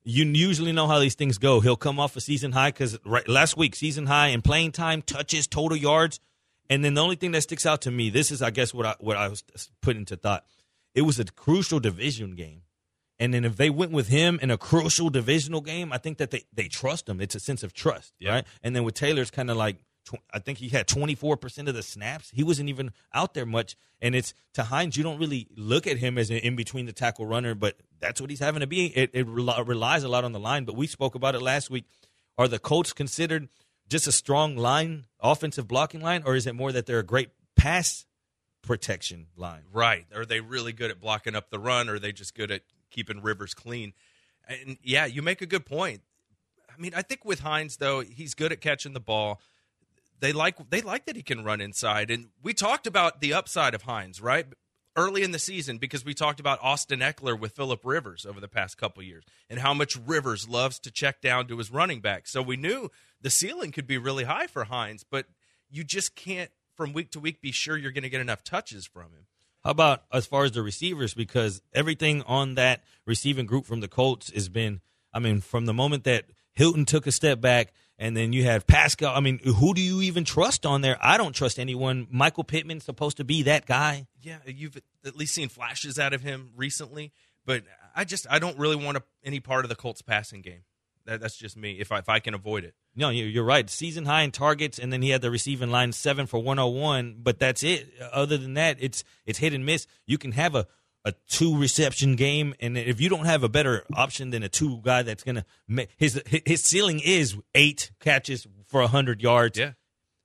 You 0.05 0.25
usually 0.25 0.73
know 0.73 0.87
how 0.87 0.99
these 0.99 1.15
things 1.15 1.39
go. 1.39 1.61
He'll 1.61 1.77
come 1.77 2.01
off 2.01 2.17
a 2.17 2.21
season 2.21 2.53
high 2.53 2.71
because 2.71 2.99
right, 3.05 3.29
last 3.29 3.57
week 3.57 3.75
season 3.75 4.07
high 4.07 4.29
in 4.29 4.43
playing 4.43 4.73
time, 4.73 5.03
touches, 5.03 5.47
total 5.47 5.77
yards, 5.77 6.21
and 6.71 6.85
then 6.85 6.95
the 6.95 7.03
only 7.03 7.17
thing 7.17 7.33
that 7.33 7.43
sticks 7.43 7.67
out 7.67 7.83
to 7.83 7.91
me, 7.91 8.11
this 8.11 8.31
is 8.31 8.43
I 8.43 8.51
guess 8.51 8.73
what 8.73 8.87
I 8.87 8.95
what 9.01 9.17
I 9.17 9.29
was 9.29 9.43
putting 9.83 10.01
into 10.01 10.17
thought. 10.17 10.45
It 10.95 11.03
was 11.03 11.19
a 11.19 11.25
crucial 11.25 11.81
division 11.81 12.35
game. 12.35 12.63
And 13.21 13.35
then 13.35 13.45
if 13.45 13.57
they 13.57 13.69
went 13.69 13.91
with 13.91 14.09
him 14.09 14.39
in 14.41 14.51
a 14.51 14.57
crucial 14.57 15.11
divisional 15.11 15.61
game, 15.61 15.93
I 15.93 15.99
think 15.99 16.19
that 16.19 16.31
they, 16.31 16.45
they 16.53 16.69
trust 16.69 17.09
him. 17.09 17.21
It's 17.21 17.35
a 17.35 17.41
sense 17.41 17.65
of 17.65 17.73
trust, 17.73 18.13
right? 18.25 18.45
And 18.63 18.77
then 18.77 18.85
with 18.85 18.95
Taylor's 18.95 19.31
kind 19.31 19.51
of 19.51 19.57
like 19.57 19.77
I 20.33 20.39
think 20.39 20.59
he 20.59 20.69
had 20.69 20.87
24% 20.87 21.69
of 21.69 21.75
the 21.75 21.83
snaps. 21.83 22.31
He 22.31 22.43
wasn't 22.43 22.69
even 22.69 22.93
out 23.13 23.35
there 23.35 23.47
much. 23.47 23.77
And 24.01 24.15
it's 24.15 24.35
to 24.55 24.65
Hines, 24.65 24.97
you 24.97 25.03
don't 25.03 25.19
really 25.19 25.49
look 25.57 25.87
at 25.87 25.99
him 25.99 26.19
as 26.19 26.31
an 26.31 26.37
in 26.39 26.57
between 26.57 26.87
the 26.87 26.93
tackle 26.93 27.27
runner, 27.27 27.55
but 27.55 27.77
that's 28.01 28.21
what 28.21 28.31
he's 28.31 28.41
having 28.41 28.61
to 28.61 28.67
be. 28.67 28.87
It, 28.87 29.11
it 29.13 29.27
relies 29.27 30.05
a 30.05 30.09
lot 30.09 30.25
on 30.25 30.33
the 30.33 30.39
line, 30.39 30.65
but 30.65 30.77
we 30.77 30.87
spoke 30.87 31.15
about 31.15 31.35
it 31.35 31.43
last 31.43 31.71
week. 31.71 31.85
Are 32.37 32.49
the 32.49 32.59
Colts 32.59 32.93
considered 32.93 33.49
just 33.89 34.07
a 34.07 34.13
strong 34.13 34.57
line, 34.57 35.07
offensive 35.21 35.67
blocking 35.67 36.01
line, 36.01 36.23
or 36.25 36.37
is 36.37 36.47
it 36.47 36.55
more 36.55 36.71
that 36.73 36.87
they're 36.87 37.01
a 37.01 37.05
great 37.05 37.31
pass 37.57 38.07
protection 38.63 39.27
line? 39.37 39.63
Right. 39.73 40.07
Are 40.15 40.25
they 40.25 40.41
really 40.41 40.73
good 40.73 40.91
at 40.91 41.01
blocking 41.01 41.35
up 41.35 41.51
the 41.51 41.59
run, 41.59 41.89
or 41.89 41.95
are 41.95 41.99
they 41.99 42.13
just 42.13 42.35
good 42.35 42.51
at 42.51 42.63
keeping 42.91 43.23
Rivers 43.23 43.55
clean? 43.55 43.95
And 44.47 44.79
yeah, 44.83 45.07
you 45.07 45.23
make 45.23 45.43
a 45.43 45.47
good 45.47 45.67
point. 45.67 46.03
I 46.73 46.81
mean, 46.81 46.93
I 46.95 47.03
think 47.03 47.25
with 47.25 47.41
Hines, 47.41 47.79
though, 47.79 48.01
he's 48.01 48.35
good 48.35 48.53
at 48.53 48.61
catching 48.61 48.93
the 48.93 49.01
ball 49.01 49.41
they 50.21 50.33
like 50.33 50.71
they 50.71 50.81
like 50.81 51.07
that 51.07 51.17
he 51.17 51.23
can 51.23 51.45
run 51.45 51.61
inside. 51.61 52.11
And 52.11 52.29
we 52.43 52.55
talked 52.55 52.87
about 52.87 53.21
the 53.21 53.33
upside 53.33 53.75
of 53.75 53.83
Hines, 53.83 54.21
right? 54.21 54.47
Early 54.97 55.23
in 55.23 55.31
the 55.31 55.39
season, 55.39 55.79
because 55.79 56.05
we 56.05 56.13
talked 56.13 56.41
about 56.41 56.59
Austin 56.61 57.01
Ekeler 57.01 57.39
with 57.39 57.53
Philip 57.53 57.83
Rivers 57.85 58.27
over 58.27 58.41
the 58.41 58.49
past 58.49 58.77
couple 58.77 59.03
years, 59.03 59.25
and 59.49 59.61
how 59.61 59.73
much 59.73 59.97
Rivers 59.97 60.49
loves 60.49 60.81
to 60.81 60.91
check 60.91 61.21
down 61.21 61.47
to 61.49 61.59
his 61.59 61.71
running 61.71 62.01
back. 62.01 62.27
So 62.27 62.43
we 62.43 62.57
knew 62.57 62.91
the 63.21 63.31
ceiling 63.31 63.71
could 63.71 63.87
be 63.87 63.97
really 63.97 64.25
high 64.25 64.49
for 64.49 64.65
Hines, 64.65 65.05
but 65.09 65.27
you 65.71 65.85
just 65.85 66.17
can't 66.17 66.51
from 66.75 66.93
week 66.93 67.11
to 67.13 67.21
week 67.21 67.41
be 67.41 67.53
sure 67.53 67.77
you're 67.77 67.93
going 67.93 68.03
to 68.03 68.09
get 68.09 68.21
enough 68.21 68.43
touches 68.43 68.87
from 68.87 69.13
him. 69.13 69.27
How 69.65 69.71
about 69.71 70.05
as 70.13 70.27
far 70.27 70.45
as 70.45 70.53
the 70.53 70.63
receivers? 70.63 71.15
Because 71.15 71.61
everything 71.73 72.23
on 72.23 72.55
that 72.55 72.83
receiving 73.07 73.47
group 73.47 73.67
from 73.67 73.81
the 73.81 73.89
Colts 73.89 74.31
has 74.33 74.49
been, 74.49 74.81
I 75.13 75.19
mean, 75.19 75.41
from 75.41 75.67
the 75.67 75.75
moment 75.75 76.05
that 76.05 76.27
Hilton 76.55 76.85
took 76.85 77.07
a 77.07 77.13
step 77.13 77.41
back 77.41 77.73
and 77.99 78.17
then 78.17 78.33
you 78.33 78.45
have 78.45 78.67
Pascal. 78.67 79.15
I 79.15 79.21
mean, 79.21 79.41
who 79.41 79.75
do 79.75 79.81
you 79.81 80.03
even 80.03 80.25
trust 80.25 80.65
on 80.65 80.83
there? 80.83 80.97
I 81.01 81.17
don't 81.17 81.35
trust 81.35 81.59
anyone. 81.59 82.07
Michael 82.11 82.45
Pittman's 82.45 82.85
supposed 82.85 83.17
to 83.17 83.25
be 83.25 83.43
that 83.45 83.67
guy. 83.67 84.07
Yeah, 84.23 84.39
you've 84.47 84.77
at 85.05 85.17
least 85.17 85.35
seen 85.35 85.49
flashes 85.49 85.99
out 85.99 86.13
of 86.13 86.23
him 86.23 86.51
recently, 86.57 87.13
but 87.45 87.65
I 87.97 88.05
just 88.05 88.27
I 88.31 88.39
don't 88.39 88.59
really 88.59 88.77
want 88.77 88.97
a, 88.97 89.03
any 89.25 89.41
part 89.41 89.65
of 89.65 89.69
the 89.69 89.77
Colts 89.77 90.03
passing 90.03 90.43
game. 90.43 90.63
That, 91.07 91.21
that's 91.21 91.37
just 91.37 91.57
me. 91.57 91.73
If 91.81 91.91
I, 91.91 91.99
if 91.99 92.09
I 92.09 92.21
can 92.21 92.35
avoid 92.35 92.65
it. 92.65 92.75
No, 92.95 93.09
you're 93.09 93.45
right. 93.45 93.69
Season 93.71 94.05
high 94.05 94.23
in 94.23 94.31
targets, 94.31 94.79
and 94.79 94.93
then 94.93 95.01
he 95.01 95.11
had 95.11 95.23
the 95.23 95.31
receiving 95.31 95.71
line 95.71 95.93
seven 95.93 96.27
for 96.27 96.39
101. 96.39 97.21
But 97.23 97.39
that's 97.39 97.63
it. 97.63 97.89
Other 98.13 98.37
than 98.37 98.55
that, 98.55 98.77
it's 98.81 99.05
it's 99.25 99.39
hit 99.39 99.55
and 99.55 99.65
miss. 99.65 99.87
You 100.07 100.19
can 100.19 100.33
have 100.33 100.55
a 100.55 100.67
a 101.09 101.15
two 101.29 101.59
reception 101.59 102.17
game, 102.17 102.55
and 102.61 102.79
if 102.79 103.01
you 103.01 103.09
don't 103.09 103.27
have 103.27 103.43
a 103.43 103.49
better 103.49 103.85
option 103.95 104.31
than 104.31 104.43
a 104.43 104.49
two 104.49 104.81
guy 104.83 105.03
that's 105.03 105.25
gonna 105.25 105.45
make 105.67 105.91
his 105.97 106.23
his 106.27 106.63
ceiling 106.63 107.01
is 107.05 107.37
eight 107.55 107.91
catches 108.01 108.47
for 108.67 108.87
hundred 108.87 109.23
yards. 109.23 109.59
Yeah, 109.59 109.73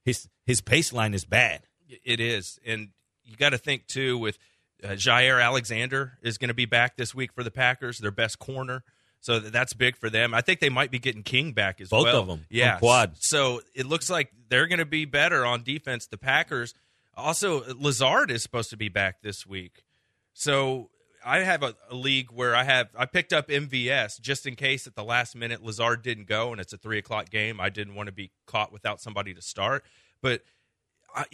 his 0.06 0.30
his 0.46 0.62
pace 0.62 0.94
line 0.94 1.14
is 1.14 1.26
bad. 1.26 1.64
It 1.88 2.20
is, 2.20 2.60
and 2.66 2.90
you 3.24 3.36
got 3.36 3.50
to 3.50 3.58
think 3.58 3.88
too 3.88 4.18
with 4.18 4.38
uh, 4.84 4.90
Jaire 4.90 5.44
Alexander 5.44 6.18
is 6.22 6.38
going 6.38 6.50
to 6.50 6.54
be 6.54 6.66
back 6.66 6.98
this 6.98 7.16
week 7.16 7.34
for 7.34 7.44
the 7.44 7.52
Packers, 7.52 8.00
their 8.00 8.12
best 8.12 8.40
corner. 8.40 8.84
So 9.22 9.40
that's 9.40 9.74
big 9.74 9.96
for 9.96 10.10
them. 10.10 10.34
I 10.34 10.42
think 10.42 10.60
they 10.60 10.70
might 10.70 10.92
be 10.92 11.00
getting 11.00 11.24
King 11.24 11.54
back 11.54 11.80
as 11.80 11.90
Both 11.90 12.04
well. 12.04 12.14
Both 12.14 12.22
of 12.22 12.28
them. 12.28 12.46
Yeah. 12.50 12.78
Quad. 12.80 13.14
So 13.20 13.62
it 13.74 13.86
looks 13.86 14.10
like 14.10 14.34
they're 14.50 14.68
going 14.68 14.80
to 14.80 14.86
be 14.86 15.06
better 15.06 15.46
on 15.46 15.64
defense. 15.64 16.08
The 16.08 16.18
Packers. 16.18 16.74
Also, 17.16 17.64
Lazard 17.80 18.32
is 18.32 18.44
supposed 18.44 18.72
to 18.72 18.78
be 18.78 18.90
back 18.90 19.22
this 19.22 19.46
week. 19.48 19.86
So 20.34 20.90
I 21.26 21.40
have 21.40 21.64
a, 21.64 21.76
a, 21.90 21.96
league 21.96 22.32
where 22.32 22.56
I 22.56 22.64
have 22.64 22.90
I 22.98 23.06
picked 23.06 23.34
up 23.34 23.48
MVS 23.48 24.20
just 24.20 24.46
in 24.46 24.56
case 24.56 24.88
at 24.88 24.96
the 24.96 25.04
last 25.04 25.36
minute 25.36 25.64
Lazard 25.64 26.02
didn't 26.02 26.28
go 26.28 26.52
and 26.52 26.60
it's 26.60 26.74
a 26.74 26.78
three 26.78 26.98
o'clock 26.98 27.30
game. 27.30 27.60
I 27.60 27.70
didn't 27.70 27.96
want 27.96 28.08
to 28.08 28.14
be 28.14 28.32
caught 28.46 28.72
without 28.72 29.00
somebody 29.00 29.34
to 29.34 29.42
start. 29.42 29.84
But 30.22 30.42
I, 31.16 31.26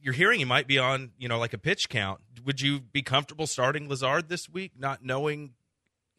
you're 0.00 0.14
hearing 0.14 0.38
he 0.38 0.44
might 0.44 0.66
be 0.66 0.78
on 0.78 1.10
you 1.18 1.28
know 1.28 1.38
like 1.38 1.52
a 1.52 1.58
pitch 1.58 1.88
count. 1.88 2.20
Would 2.44 2.60
you 2.60 2.80
be 2.80 3.02
comfortable 3.02 3.46
starting 3.46 3.88
Lazard 3.88 4.28
this 4.28 4.48
week, 4.48 4.72
not 4.78 5.04
knowing 5.04 5.52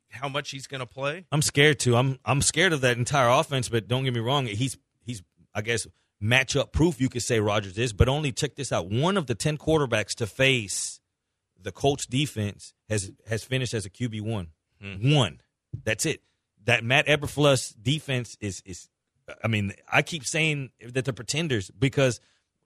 how 0.10 0.29
much 0.29 0.51
he's 0.51 0.67
going 0.67 0.79
to 0.79 0.86
play? 0.86 1.25
I'm 1.31 1.41
scared 1.41 1.79
to. 1.81 1.95
I'm 1.97 2.19
I'm 2.23 2.41
scared 2.41 2.73
of 2.73 2.81
that 2.81 2.97
entire 2.97 3.29
offense. 3.29 3.69
But 3.69 3.88
don't 3.88 4.03
get 4.03 4.13
me 4.13 4.19
wrong, 4.19 4.45
he's 4.45 4.77
he's 5.03 5.23
I 5.53 5.62
guess 5.62 5.88
matchup 6.23 6.71
proof. 6.71 7.01
You 7.01 7.10
could 7.10 7.23
say 7.23 7.39
Rodgers 7.39 7.77
is, 7.77 7.93
but 7.93 8.07
only 8.07 8.31
check 8.31 8.55
this 8.55 8.71
out: 8.71 8.89
one 8.89 9.17
of 9.17 9.27
the 9.27 9.36
ten 9.36 9.57
quarterbacks 9.57 10.15
to 10.15 10.27
face 10.27 11.01
the 11.63 11.71
Colts 11.71 12.06
defense 12.06 12.74
has 12.89 13.12
has 13.28 13.43
finished 13.43 13.74
as 13.74 13.86
a 13.86 13.89
QB 13.89 14.21
one. 14.21 14.47
Mm. 14.84 15.15
One. 15.15 15.41
That's 15.84 16.06
it. 16.06 16.21
That 16.65 16.84
Matt 16.84 17.08
Eberflus 17.08 17.74
defense 17.82 18.38
is 18.39 18.62
is. 18.65 18.88
I 19.43 19.47
mean, 19.47 19.74
I 19.91 20.02
keep 20.02 20.26
saying 20.26 20.71
that 20.82 21.06
they're 21.06 21.13
pretenders 21.13 21.71
because, 21.71 22.19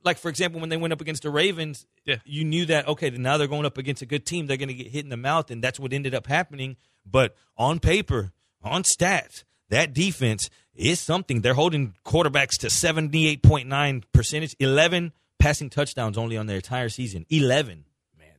like 0.03 0.17
for 0.17 0.29
example, 0.29 0.59
when 0.59 0.69
they 0.69 0.77
went 0.77 0.93
up 0.93 1.01
against 1.01 1.23
the 1.23 1.29
Ravens, 1.29 1.85
yeah. 2.05 2.15
you 2.25 2.43
knew 2.43 2.65
that 2.67 2.87
okay, 2.87 3.09
now 3.11 3.37
they're 3.37 3.47
going 3.47 3.65
up 3.65 3.77
against 3.77 4.01
a 4.01 4.05
good 4.05 4.25
team. 4.25 4.47
They're 4.47 4.57
going 4.57 4.69
to 4.69 4.73
get 4.73 4.87
hit 4.87 5.03
in 5.03 5.09
the 5.09 5.17
mouth, 5.17 5.51
and 5.51 5.63
that's 5.63 5.79
what 5.79 5.93
ended 5.93 6.15
up 6.15 6.27
happening. 6.27 6.77
But 7.05 7.35
on 7.57 7.79
paper, 7.79 8.31
on 8.63 8.83
stats, 8.83 9.43
that 9.69 9.93
defense 9.93 10.49
is 10.73 10.99
something. 10.99 11.41
They're 11.41 11.53
holding 11.53 11.93
quarterbacks 12.05 12.57
to 12.59 12.69
seventy 12.69 13.27
eight 13.27 13.43
point 13.43 13.67
nine 13.67 14.03
percentage, 14.13 14.55
eleven 14.59 15.13
passing 15.39 15.69
touchdowns 15.69 16.17
only 16.17 16.37
on 16.37 16.47
their 16.47 16.57
entire 16.57 16.89
season, 16.89 17.25
eleven 17.29 17.85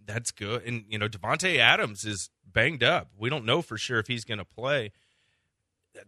that's 0.07 0.31
good. 0.31 0.63
And 0.65 0.85
you 0.89 0.99
know, 0.99 1.09
Davante 1.09 1.59
Adams 1.59 2.05
is 2.05 2.31
banged 2.51 2.83
up. 2.83 3.11
We 3.19 3.29
don't 3.29 3.45
know 3.45 3.63
for 3.63 3.77
sure 3.77 3.99
if 3.99 4.07
he's 4.07 4.25
going 4.25 4.39
to 4.39 4.45
play. 4.45 4.93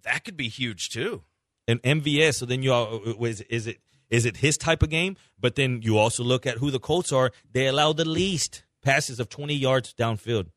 That 0.03 0.25
could 0.25 0.37
be 0.37 0.49
huge 0.49 0.91
too. 0.91 1.23
And 1.67 1.83
MVS. 1.83 2.35
So 2.35 2.47
then 2.47 2.63
you 2.63 2.73
all 2.73 3.03
uh, 3.07 3.11
uh, 3.11 3.25
is 3.25 3.41
is 3.43 3.67
it 3.67 3.79
is 4.11 4.25
it 4.25 4.39
his 4.39 4.57
type 4.57 4.83
of 4.83 4.91
game? 4.91 5.17
But 5.39 5.55
then 5.57 5.83
you 5.83 5.99
also 5.99 6.23
look 6.23 6.47
at 6.47 6.59
who 6.59 6.71
the 6.71 6.79
Colts 6.79 7.13
are. 7.13 7.31
They 7.53 7.67
allow 7.67 7.93
the 7.93 8.07
least 8.07 8.65
passes 8.83 9.21
of 9.21 9.29
twenty 9.29 9.55
yards 9.55 9.93
downfield. 9.95 10.49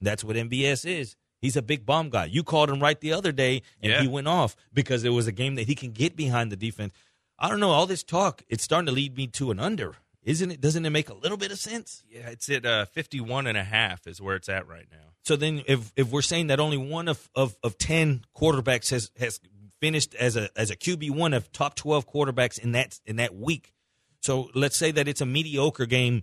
That's 0.00 0.24
what 0.24 0.36
MVS 0.36 0.86
is. 0.86 1.16
He's 1.40 1.56
a 1.56 1.62
big 1.62 1.86
bomb 1.86 2.10
guy. 2.10 2.26
You 2.26 2.42
called 2.42 2.68
him 2.68 2.80
right 2.80 3.00
the 3.00 3.12
other 3.12 3.32
day, 3.32 3.62
and 3.82 3.92
yeah. 3.92 4.02
he 4.02 4.08
went 4.08 4.28
off 4.28 4.56
because 4.74 5.04
it 5.04 5.10
was 5.10 5.26
a 5.26 5.32
game 5.32 5.54
that 5.54 5.66
he 5.66 5.74
can 5.74 5.92
get 5.92 6.14
behind 6.14 6.52
the 6.52 6.56
defense. 6.56 6.92
I 7.38 7.48
don't 7.48 7.60
know. 7.60 7.70
All 7.70 7.86
this 7.86 8.02
talk, 8.02 8.42
it's 8.48 8.62
starting 8.62 8.86
to 8.86 8.92
lead 8.92 9.16
me 9.16 9.26
to 9.28 9.50
an 9.50 9.58
under 9.58 9.96
Isn't 10.22 10.50
it? 10.50 10.60
Doesn't 10.60 10.84
it 10.84 10.90
make 10.90 11.08
a 11.08 11.14
little 11.14 11.38
bit 11.38 11.50
of 11.50 11.58
sense? 11.58 12.04
Yeah, 12.10 12.28
it's 12.28 12.48
at 12.50 12.66
uh, 12.66 12.84
51 12.86 13.46
and 13.46 13.56
a 13.56 13.64
half 13.64 14.06
is 14.06 14.20
where 14.20 14.36
it's 14.36 14.48
at 14.48 14.68
right 14.68 14.86
now. 14.90 15.14
So 15.22 15.36
then, 15.36 15.62
if 15.66 15.92
if 15.96 16.10
we're 16.10 16.22
saying 16.22 16.48
that 16.48 16.60
only 16.60 16.76
one 16.76 17.08
of, 17.08 17.30
of, 17.34 17.56
of 17.62 17.78
ten 17.78 18.22
quarterbacks 18.36 18.90
has 18.90 19.10
has 19.18 19.40
finished 19.80 20.14
as 20.14 20.36
a 20.36 20.50
as 20.56 20.70
a 20.70 20.76
QB 20.76 21.10
one 21.12 21.32
of 21.32 21.50
top 21.52 21.74
twelve 21.74 22.06
quarterbacks 22.06 22.58
in 22.58 22.72
that 22.72 23.00
in 23.06 23.16
that 23.16 23.34
week, 23.34 23.72
so 24.20 24.50
let's 24.54 24.76
say 24.76 24.90
that 24.90 25.08
it's 25.08 25.20
a 25.20 25.26
mediocre 25.26 25.86
game, 25.86 26.22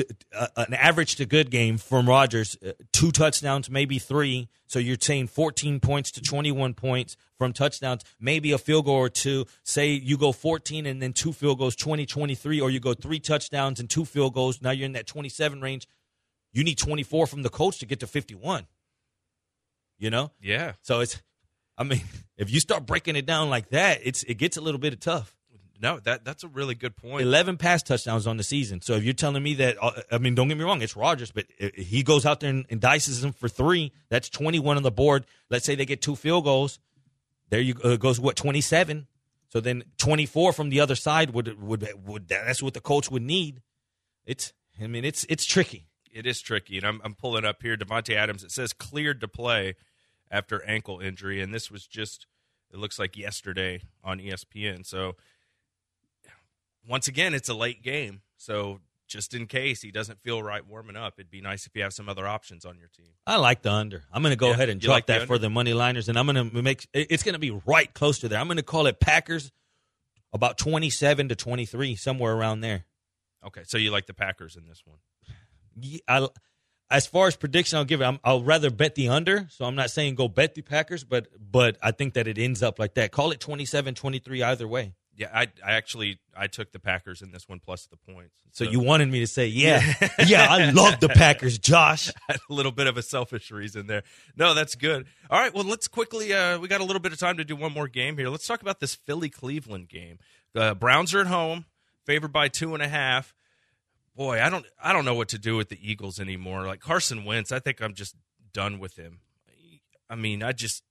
to 0.00 0.16
uh, 0.38 0.46
an 0.56 0.74
average 0.74 1.16
to 1.16 1.26
good 1.26 1.50
game 1.50 1.78
from 1.78 2.08
Rodgers, 2.08 2.56
uh, 2.66 2.72
two 2.92 3.12
touchdowns, 3.12 3.70
maybe 3.70 3.98
three. 3.98 4.48
So 4.66 4.78
you're 4.78 4.96
saying 5.00 5.28
14 5.28 5.80
points 5.80 6.10
to 6.12 6.20
21 6.20 6.74
points 6.74 7.16
from 7.38 7.52
touchdowns, 7.52 8.02
maybe 8.18 8.52
a 8.52 8.58
field 8.58 8.86
goal 8.86 8.96
or 8.96 9.08
two. 9.08 9.46
Say 9.64 9.90
you 9.90 10.16
go 10.16 10.32
14 10.32 10.86
and 10.86 11.02
then 11.02 11.12
two 11.12 11.32
field 11.32 11.58
goals, 11.58 11.76
20, 11.76 12.06
23, 12.06 12.60
or 12.60 12.70
you 12.70 12.80
go 12.80 12.94
three 12.94 13.20
touchdowns 13.20 13.80
and 13.80 13.88
two 13.88 14.04
field 14.04 14.34
goals. 14.34 14.62
Now 14.62 14.70
you're 14.70 14.86
in 14.86 14.92
that 14.92 15.06
27 15.06 15.60
range. 15.60 15.86
You 16.52 16.64
need 16.64 16.78
24 16.78 17.26
from 17.26 17.42
the 17.42 17.50
coach 17.50 17.78
to 17.78 17.86
get 17.86 18.00
to 18.00 18.06
51. 18.06 18.66
You 19.98 20.10
know? 20.10 20.30
Yeah. 20.40 20.72
So 20.82 21.00
it's, 21.00 21.20
I 21.76 21.84
mean, 21.84 22.02
if 22.36 22.50
you 22.50 22.60
start 22.60 22.86
breaking 22.86 23.16
it 23.16 23.26
down 23.26 23.50
like 23.50 23.70
that, 23.70 24.00
it's 24.02 24.22
it 24.24 24.34
gets 24.34 24.56
a 24.56 24.60
little 24.60 24.80
bit 24.80 24.92
of 24.92 25.00
tough. 25.00 25.36
No, 25.80 25.98
that 26.00 26.24
that's 26.24 26.44
a 26.44 26.48
really 26.48 26.74
good 26.74 26.94
point. 26.94 27.22
11 27.22 27.56
pass 27.56 27.82
touchdowns 27.82 28.26
on 28.26 28.36
the 28.36 28.42
season. 28.42 28.82
So 28.82 28.94
if 28.94 29.02
you're 29.02 29.14
telling 29.14 29.42
me 29.42 29.54
that, 29.54 29.78
uh, 29.80 29.92
I 30.12 30.18
mean, 30.18 30.34
don't 30.34 30.48
get 30.48 30.58
me 30.58 30.64
wrong, 30.64 30.82
it's 30.82 30.94
Rodgers, 30.94 31.30
but 31.30 31.46
he 31.74 32.02
goes 32.02 32.26
out 32.26 32.40
there 32.40 32.50
and, 32.50 32.66
and 32.68 32.80
dices 32.80 33.22
them 33.22 33.32
for 33.32 33.48
three. 33.48 33.92
That's 34.10 34.28
21 34.28 34.76
on 34.76 34.82
the 34.82 34.90
board. 34.90 35.24
Let's 35.48 35.64
say 35.64 35.74
they 35.74 35.86
get 35.86 36.02
two 36.02 36.16
field 36.16 36.44
goals. 36.44 36.78
There 37.48 37.60
you 37.60 37.74
uh, 37.82 37.96
goes 37.96 38.20
what 38.20 38.36
27. 38.36 39.06
So 39.48 39.60
then 39.60 39.84
24 39.98 40.52
from 40.52 40.68
the 40.68 40.80
other 40.80 40.94
side 40.94 41.30
would 41.30 41.60
would 41.60 41.88
would 42.06 42.28
that's 42.28 42.62
what 42.62 42.74
the 42.74 42.80
coach 42.80 43.10
would 43.10 43.22
need. 43.22 43.62
It's 44.26 44.52
I 44.80 44.86
mean 44.86 45.04
it's 45.04 45.24
it's 45.28 45.46
tricky. 45.46 45.86
It 46.12 46.26
is 46.26 46.40
tricky, 46.40 46.76
and 46.76 46.86
I'm 46.86 47.00
I'm 47.04 47.14
pulling 47.14 47.44
up 47.44 47.62
here 47.62 47.76
Davante 47.76 48.14
Adams. 48.14 48.44
It 48.44 48.50
says 48.50 48.72
cleared 48.72 49.20
to 49.22 49.28
play 49.28 49.76
after 50.30 50.62
ankle 50.64 51.00
injury, 51.00 51.40
and 51.40 51.54
this 51.54 51.70
was 51.70 51.86
just 51.86 52.26
it 52.72 52.78
looks 52.78 52.98
like 52.98 53.16
yesterday 53.16 53.80
on 54.04 54.18
ESPN. 54.18 54.86
So 54.86 55.16
once 56.90 57.08
again, 57.08 57.32
it's 57.32 57.48
a 57.48 57.54
late 57.54 57.82
game. 57.82 58.20
So 58.36 58.80
just 59.08 59.32
in 59.34 59.46
case 59.46 59.80
he 59.82 59.90
doesn't 59.90 60.20
feel 60.22 60.42
right 60.42 60.66
warming 60.66 60.96
up, 60.96 61.14
it'd 61.18 61.30
be 61.30 61.40
nice 61.40 61.66
if 61.66 61.74
you 61.74 61.82
have 61.82 61.92
some 61.92 62.08
other 62.08 62.26
options 62.26 62.64
on 62.64 62.78
your 62.78 62.88
team. 62.88 63.12
I 63.26 63.36
like 63.36 63.62
the 63.62 63.72
under. 63.72 64.02
I'm 64.12 64.22
going 64.22 64.32
to 64.32 64.36
go 64.36 64.48
Yeah, 64.48 64.54
ahead 64.54 64.68
and 64.68 64.80
drop 64.80 64.94
like 64.94 65.06
that 65.06 65.26
for 65.26 65.38
the 65.38 65.48
money 65.50 65.72
liners, 65.72 66.08
and 66.08 66.18
I'm 66.18 66.26
going 66.26 66.50
to 66.50 66.62
make 66.62 66.86
it's 66.92 67.22
going 67.22 67.32
to 67.34 67.38
be 67.38 67.50
right 67.66 67.92
close 67.94 68.18
to 68.20 68.28
there. 68.28 68.38
I'm 68.38 68.46
going 68.48 68.56
to 68.58 68.62
call 68.62 68.86
it 68.86 69.00
Packers 69.00 69.50
about 70.32 70.58
27 70.58 71.28
to 71.30 71.34
23, 71.36 71.96
somewhere 71.96 72.32
around 72.34 72.60
there. 72.60 72.84
Okay, 73.46 73.62
so 73.66 73.78
you 73.78 73.90
like 73.90 74.06
the 74.06 74.14
Packers 74.14 74.54
in 74.56 74.66
this 74.68 74.82
one? 74.84 74.98
Ye- 75.80 76.02
I, 76.06 76.28
as 76.90 77.06
far 77.06 77.26
as 77.26 77.36
prediction, 77.36 77.78
I'll 77.78 77.84
give 77.84 78.00
it. 78.00 78.04
I'm, 78.04 78.18
I'll 78.24 78.42
rather 78.42 78.70
bet 78.70 78.94
the 78.96 79.08
under. 79.08 79.46
So 79.50 79.64
I'm 79.64 79.74
not 79.76 79.90
saying 79.90 80.14
go 80.16 80.28
bet 80.28 80.54
the 80.54 80.62
Packers, 80.62 81.04
but 81.04 81.28
but 81.40 81.76
I 81.82 81.90
think 81.92 82.14
that 82.14 82.26
it 82.28 82.38
ends 82.38 82.62
up 82.62 82.78
like 82.78 82.94
that. 82.94 83.10
Call 83.12 83.30
it 83.32 83.40
27, 83.40 83.94
23 83.94 84.42
either 84.42 84.68
way. 84.68 84.94
Yeah, 85.20 85.28
I 85.34 85.48
I 85.62 85.72
actually 85.72 86.18
I 86.34 86.46
took 86.46 86.72
the 86.72 86.78
Packers 86.78 87.20
in 87.20 87.30
this 87.30 87.46
one 87.46 87.60
plus 87.60 87.84
the 87.84 87.98
points. 87.98 88.34
So 88.52 88.64
you 88.64 88.80
wanted 88.80 89.10
me 89.10 89.20
to 89.20 89.26
say, 89.26 89.48
yeah, 89.48 89.82
yeah, 90.26 90.46
I 90.48 90.70
love 90.70 90.98
the 90.98 91.10
Packers, 91.10 91.58
Josh. 91.58 92.10
a 92.30 92.38
little 92.48 92.72
bit 92.72 92.86
of 92.86 92.96
a 92.96 93.02
selfish 93.02 93.50
reason 93.50 93.86
there. 93.86 94.02
No, 94.34 94.54
that's 94.54 94.76
good. 94.76 95.04
All 95.28 95.38
right, 95.38 95.52
well, 95.54 95.64
let's 95.64 95.88
quickly. 95.88 96.32
Uh, 96.32 96.58
we 96.58 96.68
got 96.68 96.80
a 96.80 96.84
little 96.84 97.02
bit 97.02 97.12
of 97.12 97.18
time 97.18 97.36
to 97.36 97.44
do 97.44 97.54
one 97.54 97.70
more 97.70 97.86
game 97.86 98.16
here. 98.16 98.30
Let's 98.30 98.46
talk 98.46 98.62
about 98.62 98.80
this 98.80 98.94
Philly 98.94 99.28
Cleveland 99.28 99.90
game. 99.90 100.18
The 100.54 100.74
Browns 100.74 101.12
are 101.12 101.20
at 101.20 101.26
home, 101.26 101.66
favored 102.06 102.32
by 102.32 102.48
two 102.48 102.72
and 102.72 102.82
a 102.82 102.88
half. 102.88 103.34
Boy, 104.16 104.40
I 104.40 104.48
don't, 104.48 104.64
I 104.82 104.94
don't 104.94 105.04
know 105.04 105.14
what 105.14 105.28
to 105.28 105.38
do 105.38 105.54
with 105.54 105.68
the 105.68 105.78
Eagles 105.82 106.18
anymore. 106.18 106.66
Like 106.66 106.80
Carson 106.80 107.26
Wentz, 107.26 107.52
I 107.52 107.58
think 107.58 107.82
I'm 107.82 107.92
just 107.92 108.16
done 108.54 108.78
with 108.78 108.96
him. 108.96 109.20
I 110.08 110.14
mean, 110.14 110.42
I 110.42 110.52
just. 110.52 110.82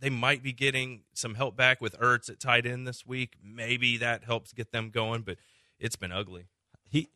They 0.00 0.10
might 0.10 0.42
be 0.42 0.52
getting 0.52 1.02
some 1.14 1.34
help 1.34 1.56
back 1.56 1.80
with 1.80 1.98
Ertz 1.98 2.28
at 2.30 2.40
tight 2.40 2.66
end 2.66 2.86
this 2.86 3.04
week. 3.06 3.36
Maybe 3.42 3.96
that 3.98 4.24
helps 4.24 4.52
get 4.52 4.72
them 4.72 4.90
going, 4.90 5.22
but 5.22 5.38
it's 5.78 5.96
been 5.96 6.12
ugly. 6.12 6.46
He 6.88 7.08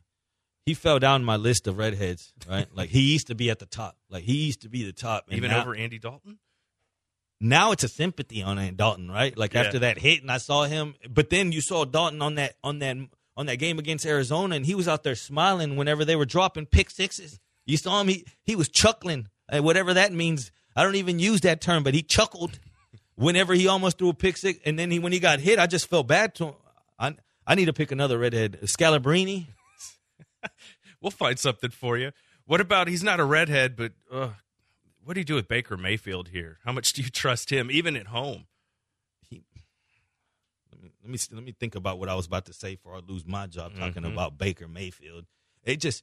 he 0.64 0.74
fell 0.74 0.98
down 0.98 1.24
my 1.24 1.36
list 1.36 1.66
of 1.66 1.78
redheads, 1.78 2.32
right? 2.48 2.66
like 2.74 2.90
he 2.90 3.12
used 3.12 3.28
to 3.28 3.34
be 3.34 3.50
at 3.50 3.58
the 3.60 3.66
top. 3.66 3.96
Like 4.10 4.24
he 4.24 4.46
used 4.46 4.62
to 4.62 4.68
be 4.68 4.84
the 4.84 4.92
top. 4.92 5.26
Even 5.30 5.50
now- 5.50 5.60
over 5.62 5.74
Andy 5.74 5.98
Dalton? 5.98 6.38
now 7.40 7.72
it's 7.72 7.84
a 7.84 7.88
sympathy 7.88 8.42
on 8.42 8.58
Andy 8.58 8.76
Dalton, 8.76 9.10
right? 9.10 9.36
Like 9.36 9.54
Yeah. 9.54 9.60
after 9.60 9.78
that 9.80 9.98
hit, 9.98 10.22
and 10.22 10.30
I 10.30 10.38
saw 10.38 10.64
him, 10.64 10.94
but 11.08 11.30
then 11.30 11.52
you 11.52 11.60
saw 11.60 11.84
Dalton 11.84 12.22
on 12.22 12.36
that 12.36 12.56
on 12.64 12.78
that 12.80 12.96
on 13.36 13.46
that 13.46 13.56
game 13.56 13.78
against 13.78 14.06
Arizona, 14.06 14.56
and 14.56 14.64
he 14.64 14.74
was 14.74 14.88
out 14.88 15.02
there 15.02 15.14
smiling 15.14 15.76
whenever 15.76 16.04
they 16.04 16.16
were 16.16 16.24
dropping 16.24 16.66
pick 16.66 16.90
sixes. 16.90 17.38
You 17.66 17.76
saw 17.76 18.00
him; 18.00 18.08
he 18.08 18.24
he 18.44 18.56
was 18.56 18.68
chuckling, 18.68 19.28
whatever 19.52 19.94
that 19.94 20.12
means. 20.12 20.50
I 20.76 20.82
don't 20.84 20.94
even 20.96 21.18
use 21.18 21.40
that 21.40 21.60
term, 21.60 21.82
but 21.82 21.94
he 21.94 22.02
chuckled 22.02 22.58
whenever 23.16 23.54
he 23.54 23.66
almost 23.66 23.98
threw 23.98 24.10
a 24.10 24.14
pick 24.14 24.36
six, 24.36 24.60
and 24.66 24.78
then 24.78 24.90
he 24.90 24.98
when 24.98 25.12
he 25.12 25.18
got 25.18 25.40
hit, 25.40 25.58
I 25.58 25.66
just 25.66 25.88
felt 25.88 26.06
bad 26.06 26.34
to 26.36 26.44
him. 26.48 26.54
I 26.98 27.16
I 27.46 27.54
need 27.54 27.64
to 27.66 27.72
pick 27.72 27.90
another 27.92 28.18
redhead, 28.18 28.58
Scalabrine. 28.64 29.46
We'll 31.00 31.10
find 31.10 31.38
something 31.38 31.70
for 31.70 31.98
you. 31.98 32.12
What 32.46 32.60
about 32.60 32.88
he's 32.88 33.02
not 33.02 33.20
a 33.20 33.24
redhead, 33.24 33.76
but 33.76 33.92
uh, 34.10 34.30
what 35.04 35.14
do 35.14 35.20
you 35.20 35.24
do 35.24 35.34
with 35.34 35.46
Baker 35.46 35.76
Mayfield 35.76 36.28
here? 36.28 36.58
How 36.64 36.72
much 36.72 36.92
do 36.94 37.02
you 37.02 37.08
trust 37.10 37.50
him, 37.50 37.70
even 37.70 37.96
at 37.96 38.06
home? 38.08 38.46
let 39.30 40.82
me 40.82 40.90
let 41.02 41.10
me 41.10 41.18
let 41.32 41.44
me 41.44 41.52
think 41.52 41.74
about 41.74 41.98
what 41.98 42.08
I 42.08 42.14
was 42.14 42.26
about 42.26 42.46
to 42.46 42.52
say 42.52 42.74
before 42.76 42.94
I 42.94 43.00
lose 43.06 43.26
my 43.26 43.46
job 43.46 43.74
talking 43.76 44.02
Mhm. 44.02 44.12
about 44.12 44.38
Baker 44.38 44.68
Mayfield. 44.68 45.26
It 45.64 45.76
just 45.80 46.02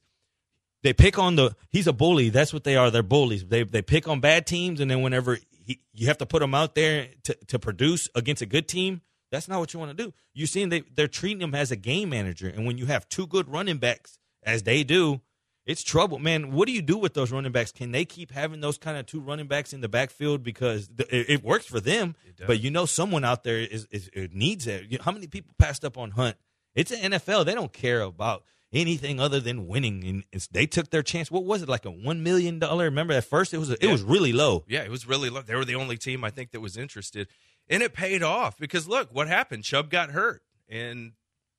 they 0.84 0.92
pick 0.92 1.18
on 1.18 1.34
the 1.34 1.56
he's 1.70 1.86
a 1.86 1.92
bully. 1.92 2.28
That's 2.28 2.52
what 2.52 2.62
they 2.62 2.76
are. 2.76 2.90
They're 2.90 3.02
bullies. 3.02 3.44
They 3.46 3.64
they 3.64 3.82
pick 3.82 4.06
on 4.06 4.20
bad 4.20 4.46
teams, 4.46 4.80
and 4.80 4.90
then 4.90 5.00
whenever 5.00 5.38
he, 5.50 5.80
you 5.94 6.06
have 6.06 6.18
to 6.18 6.26
put 6.26 6.40
them 6.40 6.54
out 6.54 6.74
there 6.74 7.08
to 7.24 7.34
to 7.48 7.58
produce 7.58 8.08
against 8.14 8.42
a 8.42 8.46
good 8.46 8.68
team, 8.68 9.00
that's 9.32 9.48
not 9.48 9.58
what 9.58 9.72
you 9.72 9.80
want 9.80 9.96
to 9.96 10.04
do. 10.04 10.12
You're 10.34 10.46
seeing 10.46 10.68
they 10.68 10.82
they're 10.94 11.08
treating 11.08 11.40
him 11.40 11.54
as 11.54 11.70
a 11.72 11.76
game 11.76 12.10
manager, 12.10 12.48
and 12.48 12.66
when 12.66 12.76
you 12.76 12.84
have 12.86 13.08
two 13.08 13.26
good 13.26 13.48
running 13.48 13.78
backs 13.78 14.18
as 14.44 14.62
they 14.62 14.84
do. 14.84 15.20
It's 15.66 15.82
trouble, 15.82 16.18
man. 16.18 16.52
What 16.52 16.66
do 16.66 16.74
you 16.74 16.82
do 16.82 16.98
with 16.98 17.14
those 17.14 17.32
running 17.32 17.50
backs? 17.50 17.72
Can 17.72 17.90
they 17.90 18.04
keep 18.04 18.32
having 18.32 18.60
those 18.60 18.76
kind 18.76 18.98
of 18.98 19.06
two 19.06 19.20
running 19.20 19.46
backs 19.46 19.72
in 19.72 19.80
the 19.80 19.88
backfield 19.88 20.42
because 20.42 20.88
th- 20.88 21.08
it, 21.10 21.30
it 21.30 21.42
works 21.42 21.64
for 21.64 21.80
them? 21.80 22.16
But 22.46 22.60
you 22.60 22.70
know, 22.70 22.84
someone 22.84 23.24
out 23.24 23.44
there 23.44 23.56
is, 23.56 23.88
is 23.90 24.10
it 24.12 24.34
needs 24.34 24.66
it. 24.66 25.00
How 25.00 25.10
many 25.10 25.26
people 25.26 25.54
passed 25.58 25.82
up 25.82 25.96
on 25.96 26.10
Hunt? 26.10 26.36
It's 26.74 26.90
an 26.90 27.12
NFL. 27.12 27.46
They 27.46 27.54
don't 27.54 27.72
care 27.72 28.02
about 28.02 28.44
anything 28.74 29.20
other 29.20 29.40
than 29.40 29.66
winning, 29.66 30.04
and 30.04 30.24
it's, 30.32 30.46
they 30.48 30.66
took 30.66 30.90
their 30.90 31.02
chance. 31.02 31.30
What 31.30 31.44
was 31.44 31.62
it 31.62 31.68
like 31.68 31.84
a 31.84 31.90
one 31.90 32.22
million 32.22 32.58
dollar? 32.58 32.84
Remember 32.84 33.14
at 33.14 33.24
first 33.24 33.54
it 33.54 33.58
was 33.58 33.70
it 33.70 33.82
Yeah. 33.82 33.92
was 33.92 34.02
really 34.02 34.32
low. 34.32 34.64
Yeah, 34.68 34.82
it 34.82 34.90
was 34.90 35.06
really 35.06 35.30
low. 35.30 35.42
They 35.42 35.54
were 35.54 35.64
the 35.64 35.76
only 35.76 35.96
team 35.96 36.24
I 36.24 36.30
think 36.30 36.50
that 36.50 36.60
was 36.60 36.76
interested, 36.76 37.28
and 37.68 37.82
it 37.82 37.94
paid 37.94 38.22
off 38.22 38.58
because 38.58 38.88
look 38.88 39.08
what 39.12 39.28
happened. 39.28 39.64
Chubb 39.64 39.88
got 39.90 40.10
hurt, 40.10 40.42
and 40.68 41.12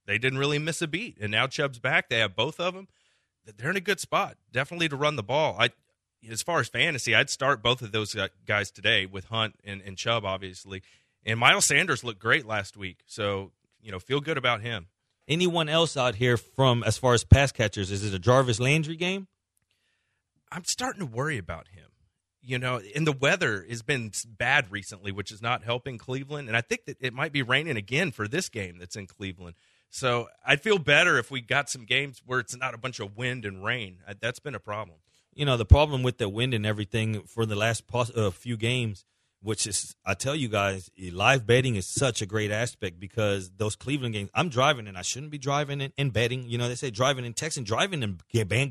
they 0.06 0.18
didn't 0.18 0.40
really 0.40 0.60
miss 0.60 0.82
a 0.82 0.88
beat. 0.88 1.18
And 1.20 1.32
now 1.32 1.48
Chubb's 1.48 1.80
back. 1.80 2.10
They 2.10 2.20
have 2.20 2.36
both 2.36 2.60
of 2.60 2.74
them. 2.76 2.88
They're 3.58 3.70
in 3.72 3.78
a 3.78 3.82
good 3.82 4.00
spot, 4.00 4.38
definitely 4.52 4.90
to 4.90 4.96
run 4.96 5.16
the 5.16 5.24
ball. 5.24 5.56
I, 5.60 5.70
as 6.30 6.42
far 6.42 6.60
as 6.60 6.68
fantasy, 6.68 7.14
I'd 7.14 7.30
start 7.30 7.62
both 7.62 7.82
of 7.84 7.92
those 7.92 8.16
guys 8.48 8.72
today 8.72 9.06
with 9.06 9.26
Hunt 9.26 9.56
and, 9.64 9.82
and 9.84 9.96
Chubb, 9.98 10.26
obviously. 10.26 10.82
And 11.24 11.40
Miles 11.40 11.66
Sanders 11.68 12.04
looked 12.04 12.20
great 12.20 12.46
last 12.46 12.76
week, 12.76 13.00
so 13.06 13.52
you 13.82 13.92
know 13.92 14.00
feel 14.00 14.20
good 14.22 14.38
about 14.38 14.62
him. 14.62 14.88
Anyone 15.28 15.70
else 15.70 15.98
out 15.98 16.16
here 16.16 16.38
from 16.38 16.84
as 16.84 16.98
far 16.98 17.14
as 17.14 17.24
pass 17.24 17.52
catchers? 17.52 17.92
Is 17.92 18.04
it 18.06 18.14
a 18.14 18.20
Jarvis 18.20 18.60
Landry 18.60 18.96
game? 18.96 19.28
I'm 20.52 20.66
starting 20.66 21.00
to 21.00 21.06
worry 21.06 21.38
about 21.38 21.70
him. 21.70 21.86
You 22.42 22.60
know, 22.60 22.80
and 22.96 23.08
the 23.08 23.12
weather 23.12 23.66
has 23.68 23.82
been 23.82 24.12
bad 24.38 24.72
recently, 24.72 25.12
which 25.12 25.32
is 25.32 25.42
not 25.42 25.64
helping 25.64 25.98
Cleveland. 25.98 26.48
And 26.48 26.56
I 26.56 26.62
think 26.62 26.86
that 26.86 26.98
it 27.02 27.12
might 27.12 27.32
be 27.32 27.42
raining 27.42 27.76
again 27.76 28.12
for 28.12 28.28
this 28.28 28.50
game 28.50 28.78
that's 28.78 28.96
in 28.96 29.08
Cleveland. 29.08 29.56
So 29.90 30.28
I'd 30.46 30.62
feel 30.62 30.78
better 30.78 31.18
if 31.18 31.32
we 31.32 31.42
got 31.42 31.70
some 31.72 31.86
games 31.86 32.22
where 32.24 32.40
it's 32.40 32.56
not 32.56 32.76
a 32.76 32.78
bunch 32.78 33.00
of 33.00 33.18
wind 33.18 33.46
and 33.46 33.64
rain. 33.64 33.98
That's 34.22 34.40
been 34.40 34.54
a 34.54 34.60
problem. 34.60 35.00
you 35.34 35.44
know 35.46 35.58
the 35.58 35.66
problem 35.66 36.04
with 36.04 36.20
the 36.20 36.30
wind 36.30 36.54
and 36.54 36.66
everything 36.68 37.24
for 37.24 37.48
the 37.48 37.56
last 37.56 37.88
pos- 37.88 38.16
uh, 38.16 38.30
few 38.30 38.58
games 38.58 39.06
which 39.46 39.68
is 39.68 39.96
i 40.06 40.14
tell 40.14 40.36
you 40.36 40.48
guys 40.48 40.90
live 41.12 41.46
betting 41.46 41.76
is 41.76 41.86
such 41.86 42.22
a 42.22 42.26
great 42.26 42.52
aspect 42.52 43.00
because 43.00 43.52
those 43.58 43.76
cleveland 43.76 44.14
games 44.14 44.30
i'm 44.34 44.50
driving 44.50 44.88
and 44.88 44.98
i 44.98 45.02
shouldn't 45.02 45.32
be 45.32 45.38
driving 45.38 45.82
and, 45.82 45.94
and 45.98 46.12
betting. 46.12 46.46
You 46.48 46.58
know 46.58 46.68
they 46.68 46.76
say 46.76 46.90
driving 46.90 47.26
and 47.26 47.36
texting 47.36 47.64
driving 47.64 48.04
and 48.04 48.22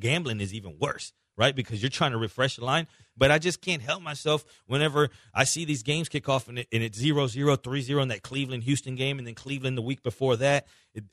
gambling 0.01 0.41
is 0.41 0.53
even 0.53 0.77
worse 0.79 1.13
right? 1.37 1.57
Because 1.57 1.83
you're 1.83 1.91
trying 1.91 2.13
to 2.13 2.19
refresh 2.19 2.57
the 2.57 2.65
line. 2.65 2.87
But 3.17 3.31
i 3.31 3.39
just 3.39 3.61
can't 3.61 3.83
help 3.83 4.03
myself 4.03 4.45
whenever 4.67 5.09
i 5.33 5.45
see 5.45 5.65
these 5.65 5.83
games 5.83 6.09
kick 6.09 6.29
off 6.29 6.49
and, 6.49 6.59
it, 6.61 6.69
and 6.73 6.83
it's 6.83 6.99
0 6.99 7.27
0 7.29 7.57
3 7.57 7.81
0 7.81 8.03
in 8.03 8.09
that 8.09 8.23
cleveland 8.23 8.65
houston 8.65 8.97
game 8.97 9.19
and 9.19 9.27
then 9.27 9.35
cleveland 9.35 9.79
the 9.79 9.83
week 9.83 10.03
before 10.03 10.37
that. 10.37 10.67
It, 10.95 11.05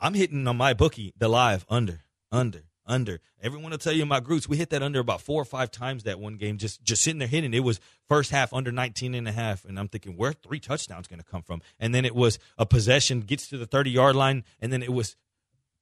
I'm 0.00 0.14
hitting 0.14 0.46
on 0.46 0.56
my 0.56 0.74
bookie 0.74 1.12
the 1.16 1.28
live 1.28 1.64
under, 1.68 2.00
under, 2.30 2.64
under. 2.88 3.20
Everyone 3.40 3.70
will 3.70 3.78
tell 3.78 3.92
you 3.92 4.02
in 4.02 4.08
my 4.08 4.20
groups, 4.20 4.48
we 4.48 4.56
hit 4.56 4.70
that 4.70 4.82
under 4.82 4.98
about 4.98 5.20
four 5.20 5.40
or 5.40 5.44
five 5.44 5.70
times 5.70 6.04
that 6.04 6.18
one 6.18 6.36
game, 6.36 6.58
just 6.58 6.82
just 6.82 7.02
sitting 7.02 7.18
there 7.18 7.28
hitting. 7.28 7.54
It 7.54 7.60
was 7.60 7.78
first 8.08 8.30
half 8.30 8.52
under 8.52 8.72
19 8.72 9.14
and 9.14 9.28
a 9.28 9.32
half. 9.32 9.64
And 9.64 9.78
I'm 9.78 9.88
thinking, 9.88 10.16
where 10.16 10.32
three 10.32 10.60
touchdowns 10.60 11.06
going 11.06 11.20
to 11.20 11.26
come 11.26 11.42
from? 11.42 11.62
And 11.78 11.94
then 11.94 12.04
it 12.04 12.14
was 12.14 12.38
a 12.56 12.66
possession, 12.66 13.20
gets 13.20 13.48
to 13.48 13.58
the 13.58 13.66
30 13.66 13.90
yard 13.90 14.16
line, 14.16 14.44
and 14.60 14.72
then 14.72 14.82
it 14.82 14.92
was 14.92 15.16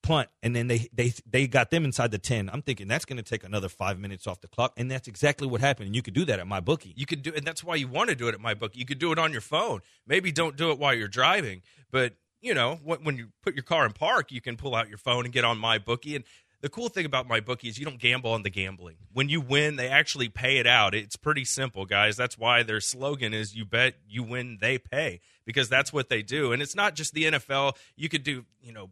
punt, 0.07 0.29
and 0.43 0.55
then 0.55 0.69
they 0.69 0.89
they 0.93 1.13
they 1.29 1.47
got 1.47 1.71
them 1.71 1.85
inside 1.85 2.11
the 2.11 2.19
ten. 2.19 2.49
I'm 2.53 2.63
thinking 2.63 2.89
that's 2.89 3.05
going 3.05 3.17
to 3.17 3.23
take 3.23 3.45
another 3.45 3.69
five 3.69 3.99
minutes 3.99 4.27
off 4.27 4.41
the 4.41 4.49
clock, 4.49 4.73
and 4.77 4.91
that's 4.91 5.09
exactly 5.09 5.47
what 5.47 5.61
happened. 5.61 5.87
And 5.87 5.97
you 5.97 6.03
could 6.03 6.15
do 6.15 6.25
that 6.27 6.39
at 6.39 6.47
my 6.47 6.61
bookie. 6.61 6.95
You 6.97 7.07
could 7.07 7.23
do, 7.23 7.33
and 7.35 7.45
that's 7.45 7.65
why 7.65 7.75
you 7.75 7.89
want 7.89 8.11
to 8.11 8.17
do 8.17 8.29
it 8.29 8.35
at 8.35 8.41
my 8.41 8.55
book. 8.55 8.77
You 8.77 8.87
could 8.87 8.99
do 8.99 9.13
it 9.13 9.19
on 9.19 9.33
your 9.33 9.41
phone. 9.41 9.81
Maybe 10.07 10.33
don't 10.33 10.57
do 10.57 10.71
it 10.71 10.79
while 10.79 10.95
you're 10.95 11.09
driving, 11.09 11.63
but 11.91 12.15
you 12.41 12.55
know, 12.55 12.77
when 12.85 13.17
you 13.17 13.29
put 13.43 13.55
your 13.55 13.65
car 13.65 13.85
in 13.87 13.93
park, 13.93 14.31
you 14.31 14.41
can 14.41 14.57
pull 14.57 14.75
out 14.75 14.89
your 14.89 14.99
phone 14.99 15.25
and 15.25 15.33
get 15.33 15.45
on 15.45 15.59
my 15.59 15.79
bookie. 15.79 16.15
And 16.15 16.25
the 16.67 16.71
cool 16.71 16.89
thing 16.89 17.07
about 17.07 17.29
my 17.29 17.39
bookie 17.39 17.69
is 17.69 17.79
you 17.79 17.85
don't 17.85 18.01
gamble 18.01 18.33
on 18.33 18.43
the 18.43 18.51
gambling. 18.51 18.97
When 19.13 19.29
you 19.29 19.41
win, 19.41 19.77
they 19.77 19.87
actually 19.87 20.29
pay 20.29 20.59
it 20.59 20.67
out. 20.67 20.97
It's 20.97 21.15
pretty 21.15 21.45
simple, 21.45 21.85
guys. 21.85 22.17
That's 22.17 22.37
why 22.37 22.65
their 22.65 22.81
slogan 22.81 23.33
is 23.33 23.55
"You 23.55 23.65
bet, 23.65 23.95
you 24.09 24.25
win, 24.25 24.59
they 24.61 24.77
pay," 24.77 25.21
because 25.45 25.69
that's 25.69 25.93
what 25.93 26.09
they 26.09 26.23
do. 26.23 26.51
And 26.51 26.61
it's 26.61 26.75
not 26.75 26.97
just 26.97 27.15
the 27.15 27.27
NFL. 27.27 27.77
You 27.95 28.09
could 28.09 28.25
do, 28.25 28.47
you 28.61 28.73
know 28.73 28.91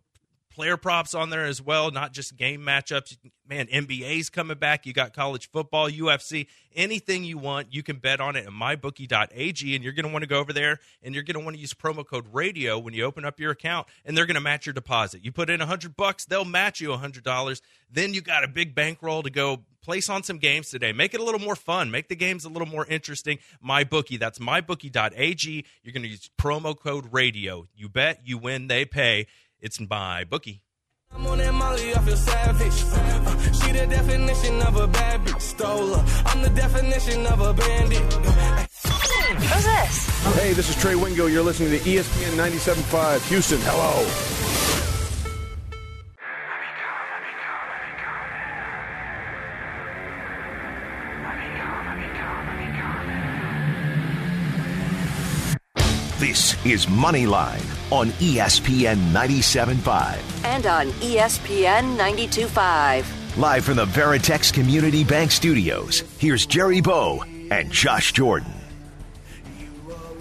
player 0.55 0.77
props 0.77 1.15
on 1.15 1.31
there 1.31 1.45
as 1.45 1.61
well, 1.61 1.91
not 1.91 2.13
just 2.13 2.37
game 2.37 2.61
matchups. 2.61 3.17
Man, 3.47 3.67
NBA's 3.67 4.31
coming 4.31 4.57
back. 4.57 4.87
You 4.87 4.93
got 4.93 5.13
college 5.13 5.51
football, 5.51 5.91
UFC, 5.91 6.47
anything 6.75 7.25
you 7.25 7.37
want, 7.37 7.75
you 7.75 7.83
can 7.83 7.97
bet 7.97 8.21
on 8.21 8.37
it 8.37 8.47
at 8.47 8.53
mybookie.ag. 8.53 9.75
And 9.75 9.85
you're 9.85 9.93
going 9.93 10.07
to 10.07 10.13
want 10.13 10.23
to 10.23 10.29
go 10.29 10.39
over 10.39 10.53
there 10.53 10.79
and 11.03 11.15
you're 11.15 11.25
going 11.25 11.39
to 11.39 11.45
want 11.45 11.57
to 11.57 11.61
use 11.61 11.75
promo 11.75 12.07
code 12.07 12.27
radio 12.33 12.79
when 12.79 12.95
you 12.95 13.05
open 13.05 13.25
up 13.25 13.41
your 13.41 13.51
account, 13.51 13.89
and 14.05 14.17
they're 14.17 14.27
going 14.27 14.37
to 14.37 14.41
match 14.41 14.65
your 14.65 14.73
deposit. 14.73 15.25
You 15.25 15.33
put 15.33 15.51
in 15.51 15.61
a 15.61 15.67
hundred 15.67 15.97
bucks, 15.97 16.25
they'll 16.25 16.45
match 16.45 16.81
you 16.81 16.93
a 16.93 16.97
hundred 16.97 17.25
dollars. 17.25 17.61
Then 17.91 18.15
you 18.15 18.21
got 18.21 18.45
a 18.45 18.49
big 18.49 18.75
bankroll 18.75 19.23
to 19.25 19.31
go 19.31 19.65
place 19.83 20.09
on 20.09 20.23
some 20.23 20.39
games 20.39 20.71
today. 20.71 20.93
Make 20.93 21.15
it 21.15 21.21
a 21.21 21.25
little 21.25 21.41
more 21.41 21.57
fun. 21.57 21.91
Make 21.91 22.09
the 22.09 22.17
games 22.17 22.45
a 22.45 22.49
little 22.49 22.67
more 22.67 22.87
interesting. 22.87 23.39
MyBookie, 23.65 24.19
that's 24.19 24.39
mybookie.ag. 24.39 25.65
You're 25.83 25.93
going 25.93 26.03
to 26.03 26.09
use 26.09 26.31
promo 26.39 26.79
code 26.79 27.13
radio. 27.13 27.67
You 27.77 27.89
bet, 27.89 28.21
you 28.25 28.39
win, 28.39 28.69
they 28.69 28.85
pay. 28.85 29.27
It's 29.65 29.81
my 29.81 30.25
bookie. 30.25 30.61
I'm 31.11 31.27
on 31.27 31.39
that 31.39 31.55
Molly, 31.55 31.95
I 31.95 31.99
feel 32.01 32.17
savage. 32.17 32.85
Uh, 32.87 33.53
she 33.53 33.73
the 33.73 33.87
definition 33.87 34.61
of 34.61 34.77
a 34.77 34.87
bad 34.87 35.25
bitch. 35.25 35.41
Stole 35.41 35.95
her. 35.95 36.23
I'm 36.27 36.43
the 36.43 36.51
definition 36.51 37.27
of 37.27 37.41
a 37.41 37.55
bandit. 37.55 38.13
Who's 38.13 39.65
this? 39.65 40.37
Hey, 40.37 40.53
this 40.53 40.69
is 40.69 40.77
Trey 40.77 40.97
Wingo. 40.97 41.29
You're 41.29 41.43
listening 41.43 41.71
to 41.71 41.79
ESPN 41.79 42.37
97.5 42.37 43.27
Houston. 43.29 43.59
Hello. 43.63 44.34
Is 56.65 56.87
Moneyline 56.87 57.63
on 57.93 58.09
ESPN 58.13 58.97
97.5. 59.13 60.45
And 60.45 60.67
on 60.67 60.89
ESPN 61.01 61.97
92.5. 61.97 63.37
Live 63.37 63.65
from 63.65 63.77
the 63.77 63.85
Veritex 63.85 64.53
Community 64.53 65.05
Bank 65.05 65.31
Studios, 65.31 66.03
here's 66.19 66.47
Jerry 66.47 66.81
Bow 66.81 67.23
and 67.51 67.71
Josh 67.71 68.13
Jordan. 68.13 68.51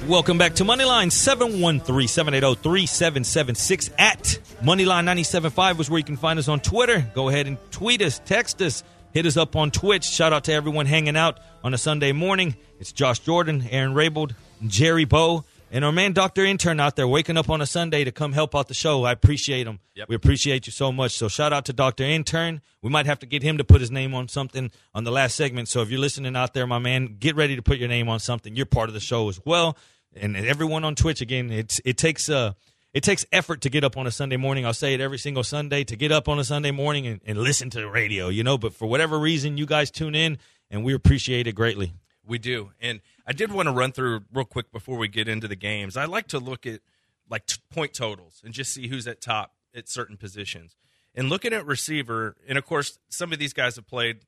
Welcome 0.07 0.37
back 0.37 0.55
to 0.55 0.65
Moneyline 0.65 1.07
713-780-3776 1.07 3.91
at 3.97 4.37
Moneyline975 4.61 5.79
is 5.79 5.89
where 5.89 5.99
you 5.99 6.03
can 6.03 6.17
find 6.17 6.37
us 6.39 6.49
on 6.49 6.59
Twitter. 6.59 7.09
Go 7.13 7.29
ahead 7.29 7.47
and 7.47 7.57
tweet 7.71 8.01
us, 8.01 8.19
text 8.25 8.61
us, 8.61 8.83
hit 9.13 9.25
us 9.25 9.37
up 9.37 9.55
on 9.55 9.71
Twitch. 9.71 10.03
Shout 10.03 10.33
out 10.33 10.43
to 10.45 10.53
everyone 10.53 10.87
hanging 10.87 11.15
out 11.15 11.39
on 11.63 11.73
a 11.73 11.77
Sunday 11.77 12.11
morning. 12.11 12.57
It's 12.81 12.91
Josh 12.91 13.19
Jordan, 13.19 13.65
Aaron 13.71 13.93
Raybold, 13.93 14.35
Jerry 14.67 15.05
Bow, 15.05 15.45
and 15.73 15.83
our 15.83 15.91
man 15.91 16.13
Dr. 16.13 16.45
Intern 16.45 16.79
out 16.79 16.95
there 16.95 17.07
waking 17.07 17.35
up 17.35 17.49
on 17.49 17.59
a 17.59 17.65
Sunday 17.65 18.03
to 18.03 18.11
come 18.11 18.31
help 18.31 18.55
out 18.55 18.67
the 18.67 18.75
show. 18.75 19.03
I 19.05 19.11
appreciate 19.11 19.65
him. 19.65 19.79
Yep. 19.95 20.07
We 20.07 20.15
appreciate 20.15 20.67
you 20.67 20.71
so 20.71 20.91
much. 20.91 21.13
So 21.13 21.27
shout 21.27 21.51
out 21.51 21.65
to 21.65 21.73
Dr. 21.73 22.03
Intern. 22.03 22.61
We 22.83 22.91
might 22.91 23.07
have 23.07 23.17
to 23.19 23.25
get 23.25 23.41
him 23.41 23.57
to 23.57 23.63
put 23.63 23.81
his 23.81 23.89
name 23.89 24.13
on 24.13 24.27
something 24.27 24.69
on 24.93 25.03
the 25.03 25.09
last 25.09 25.35
segment. 25.35 25.67
So 25.67 25.81
if 25.81 25.89
you're 25.89 25.99
listening 25.99 26.35
out 26.35 26.53
there, 26.53 26.67
my 26.67 26.77
man, 26.77 27.17
get 27.19 27.35
ready 27.35 27.55
to 27.55 27.63
put 27.63 27.79
your 27.79 27.89
name 27.89 28.07
on 28.07 28.19
something. 28.19 28.55
You're 28.55 28.67
part 28.67 28.87
of 28.87 28.93
the 28.93 28.99
show 28.99 29.27
as 29.29 29.41
well. 29.45 29.75
And 30.15 30.37
everyone 30.37 30.83
on 30.83 30.93
Twitch 30.93 31.21
again, 31.21 31.51
it's 31.51 31.81
it 31.83 31.97
takes 31.97 32.29
uh 32.29 32.53
it 32.93 33.01
takes 33.01 33.25
effort 33.31 33.61
to 33.61 33.71
get 33.71 33.83
up 33.83 33.97
on 33.97 34.05
a 34.05 34.11
Sunday 34.11 34.37
morning. 34.37 34.67
I'll 34.67 34.75
say 34.75 34.93
it 34.93 35.01
every 35.01 35.17
single 35.17 35.43
Sunday 35.43 35.83
to 35.85 35.95
get 35.95 36.11
up 36.11 36.29
on 36.29 36.37
a 36.37 36.43
Sunday 36.43 36.69
morning 36.69 37.07
and, 37.07 37.19
and 37.25 37.39
listen 37.39 37.71
to 37.71 37.79
the 37.79 37.89
radio, 37.89 38.29
you 38.29 38.43
know. 38.43 38.59
But 38.59 38.75
for 38.75 38.85
whatever 38.85 39.17
reason, 39.17 39.57
you 39.57 39.65
guys 39.65 39.89
tune 39.89 40.13
in, 40.13 40.37
and 40.69 40.83
we 40.83 40.93
appreciate 40.93 41.47
it 41.47 41.53
greatly. 41.53 41.93
We 42.25 42.37
do. 42.37 42.71
And 42.79 43.01
I 43.27 43.33
did 43.33 43.51
want 43.51 43.67
to 43.67 43.73
run 43.73 43.91
through 43.91 44.21
real 44.33 44.45
quick 44.45 44.71
before 44.71 44.97
we 44.97 45.07
get 45.07 45.27
into 45.27 45.47
the 45.47 45.55
games. 45.55 45.97
I 45.97 46.05
like 46.05 46.27
to 46.29 46.39
look 46.39 46.65
at 46.65 46.81
like 47.29 47.45
t- 47.45 47.57
point 47.69 47.93
totals 47.93 48.41
and 48.43 48.53
just 48.53 48.73
see 48.73 48.87
who's 48.87 49.07
at 49.07 49.21
top 49.21 49.53
at 49.75 49.89
certain 49.89 50.17
positions. 50.17 50.75
And 51.15 51.29
looking 51.29 51.53
at 51.53 51.65
receiver, 51.65 52.35
and 52.47 52.57
of 52.57 52.65
course, 52.65 52.97
some 53.09 53.33
of 53.33 53.39
these 53.39 53.53
guys 53.53 53.75
have 53.75 53.87
played 53.87 54.19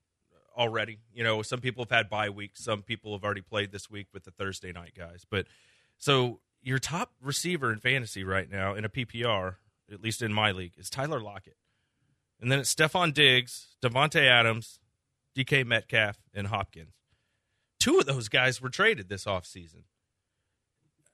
already. 0.57 0.99
You 1.13 1.23
know, 1.23 1.41
some 1.41 1.59
people 1.59 1.83
have 1.83 1.91
had 1.91 2.09
bye 2.09 2.29
weeks. 2.29 2.63
Some 2.63 2.81
people 2.81 3.13
have 3.13 3.23
already 3.23 3.41
played 3.41 3.71
this 3.71 3.89
week 3.89 4.07
with 4.13 4.23
the 4.23 4.31
Thursday 4.31 4.71
night 4.71 4.93
guys. 4.97 5.25
But 5.29 5.47
so 5.97 6.39
your 6.61 6.79
top 6.79 7.11
receiver 7.21 7.71
in 7.71 7.79
fantasy 7.79 8.23
right 8.23 8.49
now 8.49 8.75
in 8.75 8.85
a 8.85 8.89
PPR, 8.89 9.55
at 9.91 10.01
least 10.01 10.21
in 10.21 10.33
my 10.33 10.51
league, 10.51 10.73
is 10.77 10.89
Tyler 10.89 11.19
Lockett. 11.19 11.57
And 12.41 12.51
then 12.51 12.59
it's 12.59 12.73
Stefon 12.73 13.13
Diggs, 13.13 13.77
Davante 13.81 14.25
Adams, 14.25 14.79
DK 15.35 15.65
Metcalf, 15.65 16.17
and 16.33 16.47
Hopkins. 16.47 16.93
Two 17.85 17.99
of 17.99 18.07
those 18.07 18.29
guys 18.29 18.59
were 18.59 18.69
traded 18.69 19.09
this 19.09 19.25
offseason. 19.25 19.83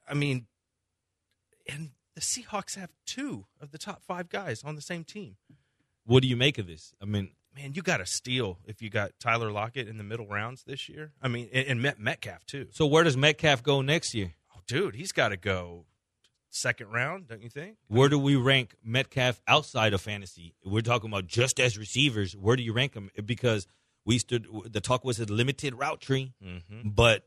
I 0.08 0.14
mean, 0.14 0.48
and 1.70 1.90
the 2.16 2.22
Seahawks 2.22 2.76
have 2.76 2.92
two 3.06 3.46
of 3.60 3.72
the 3.72 3.78
top 3.78 4.04
five 4.04 4.30
guys 4.30 4.64
on 4.64 4.76
the 4.78 4.82
same 4.82 5.04
team. 5.04 5.36
What 6.06 6.22
do 6.22 6.30
you 6.30 6.38
make 6.38 6.58
of 6.58 6.68
this? 6.68 6.94
I 7.02 7.06
mean, 7.06 7.32
Man, 7.54 7.74
you 7.74 7.82
got 7.82 7.98
to 7.98 8.06
steal 8.06 8.60
if 8.64 8.82
you 8.82 8.90
got 8.90 9.12
Tyler 9.20 9.52
Lockett 9.52 9.90
in 9.90 9.98
the 9.98 10.06
middle 10.06 10.28
rounds 10.28 10.64
this 10.64 10.88
year. 10.88 11.12
I 11.22 11.28
mean, 11.28 11.50
and, 11.52 11.68
and 11.68 11.82
Met 11.82 12.00
Metcalf 12.00 12.46
too. 12.46 12.68
so 12.72 12.86
where 12.86 13.04
does 13.04 13.18
Metcalf 13.18 13.62
go 13.64 13.82
next 13.82 14.14
year? 14.14 14.36
Oh, 14.56 14.62
dude, 14.66 14.96
he's 14.96 15.12
got 15.12 15.30
to 15.30 15.36
go 15.36 15.84
second 16.52 16.94
round, 16.94 17.28
don't 17.28 17.42
you 17.42 17.50
think? 17.50 17.76
Where 17.90 18.08
do 18.08 18.18
we 18.18 18.38
rank 18.38 18.76
Metcalf 18.82 19.42
outside 19.46 19.94
of 19.94 20.00
fantasy? 20.00 20.56
We're 20.64 20.80
talking 20.80 21.10
about 21.10 21.28
just 21.28 21.60
as 21.60 21.78
receivers. 21.78 22.38
Where 22.38 22.56
do 22.56 22.64
you 22.64 22.72
rank 22.72 22.94
him? 22.94 23.10
Because 23.26 23.68
we 24.06 24.18
stood. 24.18 24.48
The 24.66 24.82
talk 24.82 25.04
was 25.04 25.20
a 25.20 25.26
limited 25.26 25.76
route 25.76 26.02
tree, 26.02 26.34
mm-hmm. 26.44 26.90
but 26.90 27.26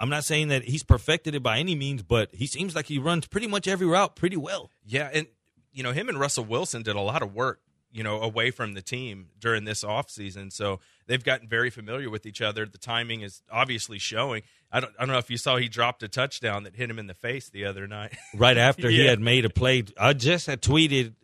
I'm 0.00 0.08
not 0.08 0.24
saying 0.24 0.48
that 0.48 0.64
he's 0.64 0.82
perfected 0.82 1.34
it 1.34 1.42
by 1.42 1.58
any 1.58 1.74
means. 1.74 2.02
But 2.02 2.34
he 2.34 2.46
seems 2.46 2.74
like 2.74 2.86
he 2.86 2.98
runs 2.98 3.26
pretty 3.26 3.46
much 3.46 3.68
every 3.68 3.86
route 3.86 4.16
pretty 4.16 4.36
well. 4.36 4.70
Yeah, 4.84 5.10
and 5.12 5.26
you 5.72 5.82
know, 5.82 5.92
him 5.92 6.08
and 6.08 6.18
Russell 6.18 6.44
Wilson 6.44 6.82
did 6.82 6.96
a 6.96 7.00
lot 7.00 7.22
of 7.22 7.34
work, 7.34 7.60
you 7.92 8.02
know, 8.02 8.20
away 8.20 8.50
from 8.50 8.74
the 8.74 8.80
team 8.80 9.26
during 9.38 9.64
this 9.64 9.84
offseason. 9.84 10.52
So 10.52 10.80
they've 11.06 11.22
gotten 11.22 11.48
very 11.48 11.68
familiar 11.68 12.08
with 12.08 12.26
each 12.26 12.40
other. 12.40 12.64
The 12.64 12.78
timing 12.78 13.20
is 13.20 13.42
obviously 13.50 13.98
showing. 13.98 14.42
I 14.72 14.80
don't, 14.80 14.92
I 14.98 15.04
don't 15.04 15.12
know 15.12 15.18
if 15.18 15.30
you 15.30 15.36
saw 15.36 15.56
he 15.56 15.68
dropped 15.68 16.02
a 16.02 16.08
touchdown 16.08 16.62
that 16.62 16.76
hit 16.76 16.88
him 16.88 16.98
in 16.98 17.06
the 17.06 17.14
face 17.14 17.50
the 17.50 17.64
other 17.64 17.86
night. 17.86 18.16
Right 18.34 18.56
after 18.56 18.88
he 18.88 19.04
had 19.06 19.20
made 19.20 19.44
a 19.44 19.50
play, 19.50 19.84
I 19.98 20.12
just 20.12 20.46
had 20.46 20.62
tweeted. 20.62 21.14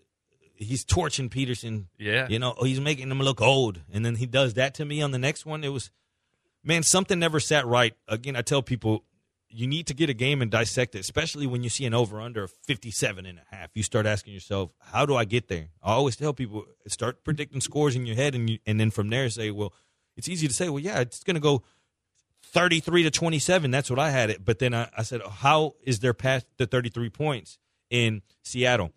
He's 0.62 0.84
torching 0.84 1.30
Peterson. 1.30 1.88
Yeah. 1.98 2.28
you 2.28 2.38
know 2.38 2.54
he's 2.60 2.80
making 2.80 3.10
him 3.10 3.18
look 3.18 3.40
old, 3.40 3.80
and 3.92 4.04
then 4.04 4.16
he 4.16 4.26
does 4.26 4.54
that 4.54 4.74
to 4.74 4.84
me 4.84 5.00
on 5.00 5.10
the 5.10 5.18
next 5.18 5.46
one. 5.46 5.64
It 5.64 5.70
was, 5.70 5.90
man, 6.62 6.82
something 6.82 7.18
never 7.18 7.40
sat 7.40 7.66
right. 7.66 7.94
Again, 8.06 8.36
I 8.36 8.42
tell 8.42 8.62
people 8.62 9.04
you 9.48 9.66
need 9.66 9.86
to 9.88 9.94
get 9.94 10.08
a 10.08 10.14
game 10.14 10.42
and 10.42 10.50
dissect 10.50 10.94
it, 10.94 11.00
especially 11.00 11.46
when 11.46 11.62
you 11.62 11.68
see 11.68 11.84
an 11.84 11.94
over 11.94 12.20
under 12.20 12.44
of 12.44 12.52
57 12.66 13.26
and 13.26 13.38
a 13.38 13.54
half. 13.56 13.70
You 13.74 13.82
start 13.82 14.06
asking 14.06 14.34
yourself, 14.34 14.70
how 14.78 15.06
do 15.06 15.16
I 15.16 15.24
get 15.24 15.48
there? 15.48 15.68
I 15.82 15.92
always 15.92 16.14
tell 16.14 16.32
people 16.32 16.66
start 16.86 17.24
predicting 17.24 17.60
scores 17.60 17.96
in 17.96 18.06
your 18.06 18.16
head, 18.16 18.34
and 18.34 18.48
you, 18.48 18.58
and 18.66 18.78
then 18.78 18.90
from 18.90 19.08
there 19.08 19.28
say, 19.30 19.50
well, 19.50 19.72
it's 20.16 20.28
easy 20.28 20.46
to 20.46 20.54
say, 20.54 20.68
well, 20.68 20.78
yeah, 20.78 21.00
it's 21.00 21.24
going 21.24 21.34
to 21.34 21.40
go 21.40 21.64
33 22.42 23.04
to 23.04 23.10
27. 23.10 23.70
That's 23.70 23.90
what 23.90 23.98
I 23.98 24.10
had 24.10 24.30
it. 24.30 24.44
But 24.44 24.58
then 24.58 24.74
I, 24.74 24.88
I 24.96 25.02
said, 25.02 25.20
how 25.22 25.74
is 25.82 26.00
there 26.00 26.14
past 26.14 26.46
the 26.58 26.66
33 26.66 27.10
points 27.10 27.58
in 27.90 28.22
Seattle? 28.42 28.92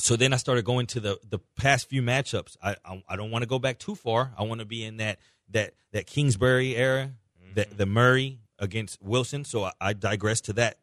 So 0.00 0.16
then 0.16 0.32
I 0.32 0.36
started 0.36 0.64
going 0.64 0.86
to 0.88 1.00
the 1.00 1.18
the 1.28 1.38
past 1.56 1.88
few 1.88 2.02
matchups. 2.02 2.56
I 2.62 2.76
I, 2.84 3.02
I 3.08 3.16
don't 3.16 3.30
want 3.30 3.42
to 3.42 3.48
go 3.48 3.58
back 3.58 3.78
too 3.78 3.94
far. 3.94 4.32
I 4.36 4.44
want 4.44 4.60
to 4.60 4.66
be 4.66 4.84
in 4.84 4.96
that 4.96 5.18
that 5.50 5.74
that 5.92 6.06
Kingsbury 6.06 6.76
era, 6.76 7.12
the 7.54 7.62
mm-hmm. 7.62 7.76
the 7.76 7.86
Murray 7.86 8.40
against 8.58 9.02
Wilson. 9.02 9.44
So 9.44 9.64
I, 9.64 9.72
I 9.80 9.92
digress 9.92 10.40
to 10.42 10.52
that. 10.54 10.78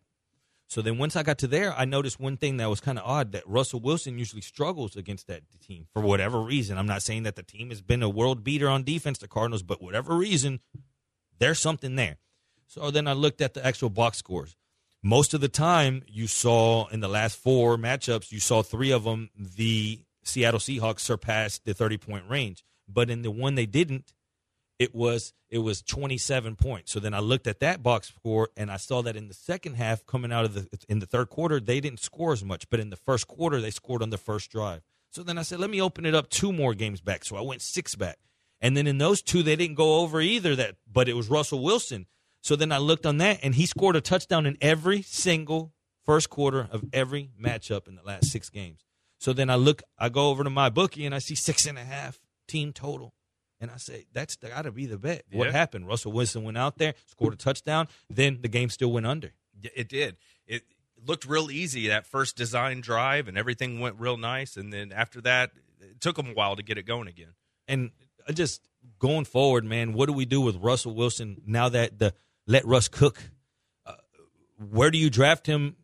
So 0.69 0.81
then 0.81 0.97
once 0.97 1.15
I 1.15 1.23
got 1.23 1.37
to 1.39 1.47
there, 1.47 1.73
I 1.73 1.85
noticed 1.85 2.19
one 2.19 2.35
thing 2.35 2.57
that 2.57 2.69
was 2.69 2.81
kind 2.81 2.99
of 2.99 3.05
odd 3.05 3.31
that 3.31 3.47
Russell 3.47 3.79
Wilson 3.79 4.19
usually 4.19 4.41
struggles 4.41 4.97
against 4.97 5.27
that 5.27 5.43
team 5.65 5.87
for 5.93 6.01
whatever 6.01 6.41
reason. 6.41 6.77
I'm 6.77 6.87
not 6.87 7.01
saying 7.01 7.23
that 7.23 7.37
the 7.37 7.43
team 7.43 7.69
has 7.69 7.81
been 7.81 8.03
a 8.03 8.09
world 8.09 8.43
beater 8.43 8.67
on 8.67 8.83
defense, 8.83 9.17
the 9.17 9.29
Cardinals, 9.29 9.63
but 9.63 9.81
whatever 9.81 10.15
reason, 10.15 10.59
there's 11.39 11.59
something 11.59 11.95
there. 11.95 12.17
So 12.67 12.91
then 12.91 13.07
I 13.07 13.13
looked 13.13 13.39
at 13.39 13.53
the 13.53 13.65
actual 13.65 13.89
box 13.89 14.17
scores. 14.17 14.57
Most 15.07 15.33
of 15.33 15.39
the 15.39 15.47
time, 15.47 16.03
you 16.05 16.27
saw 16.27 16.87
in 16.87 16.99
the 16.99 17.07
last 17.07 17.37
four 17.37 17.77
matchups, 17.77 18.29
you 18.33 18.41
saw 18.41 18.61
three 18.61 18.91
of 18.91 19.05
them, 19.05 19.29
the 19.37 20.01
Seattle 20.25 20.59
Seahawks 20.59 20.99
surpassed 20.99 21.63
the 21.63 21.73
30 21.73 21.97
point 21.97 22.25
range. 22.29 22.65
But 22.89 23.09
in 23.09 23.21
the 23.21 23.31
one 23.31 23.55
they 23.55 23.65
didn't, 23.65 24.11
it 24.79 24.93
was 24.93 25.33
it 25.49 25.59
was 25.59 25.81
27 25.81 26.57
points. 26.57 26.91
So 26.91 26.99
then 26.99 27.13
I 27.13 27.19
looked 27.19 27.47
at 27.47 27.61
that 27.61 27.81
box 27.81 28.09
score 28.09 28.49
and 28.57 28.69
I 28.69 28.75
saw 28.75 29.01
that 29.03 29.15
in 29.15 29.29
the 29.29 29.33
second 29.33 29.75
half, 29.75 30.05
coming 30.05 30.33
out 30.33 30.43
of 30.43 30.53
the 30.55 30.67
in 30.89 30.99
the 30.99 31.05
third 31.05 31.29
quarter, 31.29 31.61
they 31.61 31.79
didn't 31.79 32.01
score 32.01 32.33
as 32.33 32.43
much, 32.43 32.69
but 32.69 32.81
in 32.81 32.89
the 32.89 32.97
first 32.97 33.29
quarter 33.29 33.61
they 33.61 33.71
scored 33.71 34.03
on 34.03 34.09
the 34.09 34.17
first 34.17 34.51
drive. 34.51 34.81
So 35.11 35.23
then 35.23 35.37
I 35.37 35.43
said, 35.43 35.61
let 35.61 35.69
me 35.69 35.81
open 35.81 36.05
it 36.05 36.15
up 36.15 36.29
two 36.29 36.51
more 36.51 36.73
games 36.73 36.99
back. 36.99 37.23
So 37.23 37.37
I 37.37 37.41
went 37.41 37.61
six 37.61 37.95
back. 37.95 38.17
And 38.59 38.75
then 38.75 38.87
in 38.87 38.97
those 38.97 39.21
two, 39.21 39.41
they 39.41 39.55
didn't 39.55 39.75
go 39.75 40.01
over 40.01 40.19
either. 40.19 40.53
That, 40.53 40.75
but 40.91 41.07
it 41.07 41.13
was 41.13 41.29
Russell 41.29 41.63
Wilson. 41.63 42.07
So 42.41 42.55
then 42.55 42.71
I 42.71 42.77
looked 42.77 43.05
on 43.05 43.17
that, 43.17 43.39
and 43.43 43.55
he 43.55 43.65
scored 43.65 43.95
a 43.95 44.01
touchdown 44.01 44.45
in 44.45 44.57
every 44.61 45.01
single 45.01 45.73
first 46.05 46.29
quarter 46.29 46.67
of 46.71 46.83
every 46.93 47.31
matchup 47.41 47.87
in 47.87 47.95
the 47.95 48.03
last 48.03 48.27
six 48.31 48.49
games. 48.49 48.85
So 49.19 49.33
then 49.33 49.49
I 49.49 49.55
look, 49.55 49.81
I 49.97 50.09
go 50.09 50.29
over 50.29 50.43
to 50.43 50.49
my 50.49 50.69
bookie, 50.69 51.05
and 51.05 51.13
I 51.13 51.19
see 51.19 51.35
six 51.35 51.65
and 51.65 51.77
a 51.77 51.83
half 51.83 52.19
team 52.47 52.71
total. 52.73 53.13
And 53.59 53.71
I 53.71 53.77
say, 53.77 54.05
that's 54.13 54.35
got 54.35 54.61
to 54.61 54.71
be 54.71 54.85
the 54.85 54.99
bet. 54.99 55.23
What 55.31 55.51
happened? 55.51 55.87
Russell 55.87 56.11
Wilson 56.11 56.43
went 56.43 56.59
out 56.59 56.77
there, 56.77 56.93
scored 57.07 57.33
a 57.33 57.37
touchdown. 57.37 57.87
Then 58.07 58.39
the 58.41 58.47
game 58.47 58.69
still 58.69 58.91
went 58.91 59.07
under. 59.07 59.33
It 59.75 59.89
did. 59.89 60.17
It 60.45 60.63
looked 61.03 61.25
real 61.25 61.49
easy 61.49 61.87
that 61.87 62.05
first 62.05 62.35
design 62.35 62.81
drive, 62.81 63.27
and 63.27 63.35
everything 63.35 63.79
went 63.79 63.95
real 63.99 64.15
nice. 64.15 64.57
And 64.57 64.71
then 64.71 64.91
after 64.91 65.21
that, 65.21 65.51
it 65.81 65.99
took 66.01 66.17
them 66.17 66.27
a 66.27 66.33
while 66.33 66.55
to 66.55 66.61
get 66.61 66.77
it 66.77 66.83
going 66.83 67.07
again. 67.07 67.33
And 67.67 67.89
uh, 68.27 68.33
just 68.33 68.61
going 68.99 69.25
forward, 69.25 69.65
man, 69.65 69.93
what 69.93 70.05
do 70.05 70.13
we 70.13 70.25
do 70.25 70.39
with 70.39 70.57
Russell 70.57 70.93
Wilson 70.93 71.41
now 71.45 71.67
that 71.69 71.97
the 71.97 72.13
let 72.47 72.65
Russ 72.65 72.87
cook? 72.87 73.21
Uh, 73.85 73.93
where 74.57 74.89
do 74.89 74.97
you 74.97 75.09
draft 75.11 75.45
him? 75.45 75.75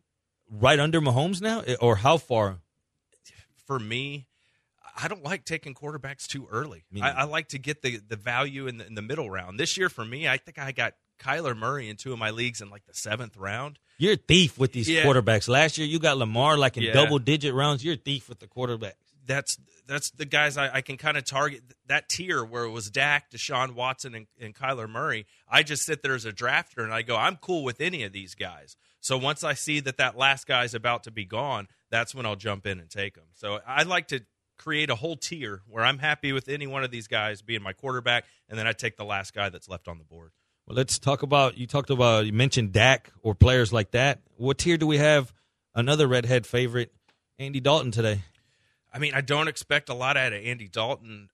Right 0.50 0.78
under 0.78 1.00
Mahomes 1.00 1.40
now, 1.40 1.62
or 1.80 1.96
how 1.96 2.16
far? 2.18 2.58
For 3.66 3.78
me, 3.78 4.26
I 4.96 5.08
don't 5.08 5.24
like 5.24 5.44
taking 5.44 5.74
quarterbacks 5.74 6.26
too 6.26 6.46
early. 6.50 6.84
I. 7.00 7.10
I 7.10 7.24
like 7.24 7.48
to 7.48 7.58
get 7.58 7.82
the, 7.82 7.96
the 8.06 8.16
value 8.16 8.66
in 8.66 8.76
the, 8.76 8.86
in 8.86 8.94
the 8.94 9.02
middle 9.02 9.28
round. 9.30 9.58
This 9.58 9.76
year, 9.76 9.88
for 9.88 10.04
me, 10.04 10.28
I 10.28 10.36
think 10.36 10.58
I 10.58 10.70
got 10.72 10.94
Kyler 11.18 11.56
Murray 11.56 11.88
in 11.88 11.96
two 11.96 12.12
of 12.12 12.18
my 12.18 12.30
leagues 12.30 12.60
in 12.60 12.68
like 12.70 12.84
the 12.86 12.94
seventh 12.94 13.36
round. 13.36 13.78
You're 13.98 14.12
a 14.12 14.16
thief 14.16 14.58
with 14.58 14.72
these 14.72 14.88
Yeah. 14.88 15.04
quarterbacks. 15.04 15.48
Last 15.48 15.78
year, 15.78 15.86
you 15.88 15.98
got 15.98 16.18
Lamar 16.18 16.56
like 16.58 16.76
in 16.76 16.82
Yeah. 16.84 16.92
double 16.92 17.18
digit 17.18 17.54
rounds. 17.54 17.84
You're 17.84 17.94
a 17.94 17.96
thief 17.96 18.28
with 18.28 18.38
the 18.40 18.46
quarterbacks. 18.46 18.92
That's 19.26 19.58
that's 19.86 20.10
the 20.10 20.24
guys 20.24 20.56
I, 20.56 20.76
I 20.76 20.80
can 20.80 20.96
kind 20.96 21.16
of 21.16 21.24
target 21.24 21.62
that 21.86 22.08
tier 22.08 22.44
where 22.44 22.64
it 22.64 22.70
was 22.70 22.90
Dak, 22.90 23.30
Deshaun 23.30 23.74
Watson, 23.74 24.14
and, 24.14 24.26
and 24.40 24.54
Kyler 24.54 24.88
Murray. 24.88 25.26
I 25.48 25.62
just 25.62 25.84
sit 25.84 26.02
there 26.02 26.14
as 26.14 26.24
a 26.24 26.32
drafter 26.32 26.82
and 26.82 26.92
I 26.92 27.02
go, 27.02 27.16
I'm 27.16 27.36
cool 27.36 27.64
with 27.64 27.80
any 27.80 28.02
of 28.04 28.12
these 28.12 28.34
guys. 28.34 28.76
So 29.00 29.18
once 29.18 29.44
I 29.44 29.52
see 29.52 29.80
that 29.80 29.98
that 29.98 30.16
last 30.16 30.46
guy's 30.46 30.74
about 30.74 31.04
to 31.04 31.10
be 31.10 31.26
gone, 31.26 31.68
that's 31.90 32.14
when 32.14 32.24
I'll 32.24 32.36
jump 32.36 32.66
in 32.66 32.80
and 32.80 32.88
take 32.88 33.14
them. 33.14 33.26
So 33.34 33.60
I 33.66 33.82
like 33.82 34.08
to 34.08 34.20
create 34.56 34.88
a 34.88 34.94
whole 34.94 35.16
tier 35.16 35.62
where 35.68 35.84
I'm 35.84 35.98
happy 35.98 36.32
with 36.32 36.48
any 36.48 36.66
one 36.66 36.84
of 36.84 36.90
these 36.90 37.06
guys 37.06 37.42
being 37.42 37.62
my 37.62 37.72
quarterback, 37.72 38.24
and 38.48 38.58
then 38.58 38.66
I 38.66 38.72
take 38.72 38.96
the 38.96 39.04
last 39.04 39.34
guy 39.34 39.50
that's 39.50 39.68
left 39.68 39.88
on 39.88 39.98
the 39.98 40.04
board. 40.04 40.30
Well, 40.66 40.76
let's 40.76 40.98
talk 40.98 41.22
about. 41.22 41.58
You 41.58 41.66
talked 41.66 41.90
about. 41.90 42.24
You 42.24 42.32
mentioned 42.32 42.72
Dak 42.72 43.12
or 43.22 43.34
players 43.34 43.72
like 43.72 43.90
that. 43.90 44.20
What 44.36 44.58
tier 44.58 44.78
do 44.78 44.86
we 44.86 44.96
have? 44.96 45.32
Another 45.74 46.06
redhead 46.06 46.46
favorite, 46.46 46.92
Andy 47.38 47.60
Dalton 47.60 47.90
today. 47.90 48.22
I 48.94 48.98
mean, 48.98 49.12
I 49.12 49.20
don't 49.20 49.48
expect 49.48 49.88
a 49.88 49.94
lot 49.94 50.16
out 50.16 50.32
of 50.32 50.42
Andy 50.42 50.68
Dalton. 50.68 51.28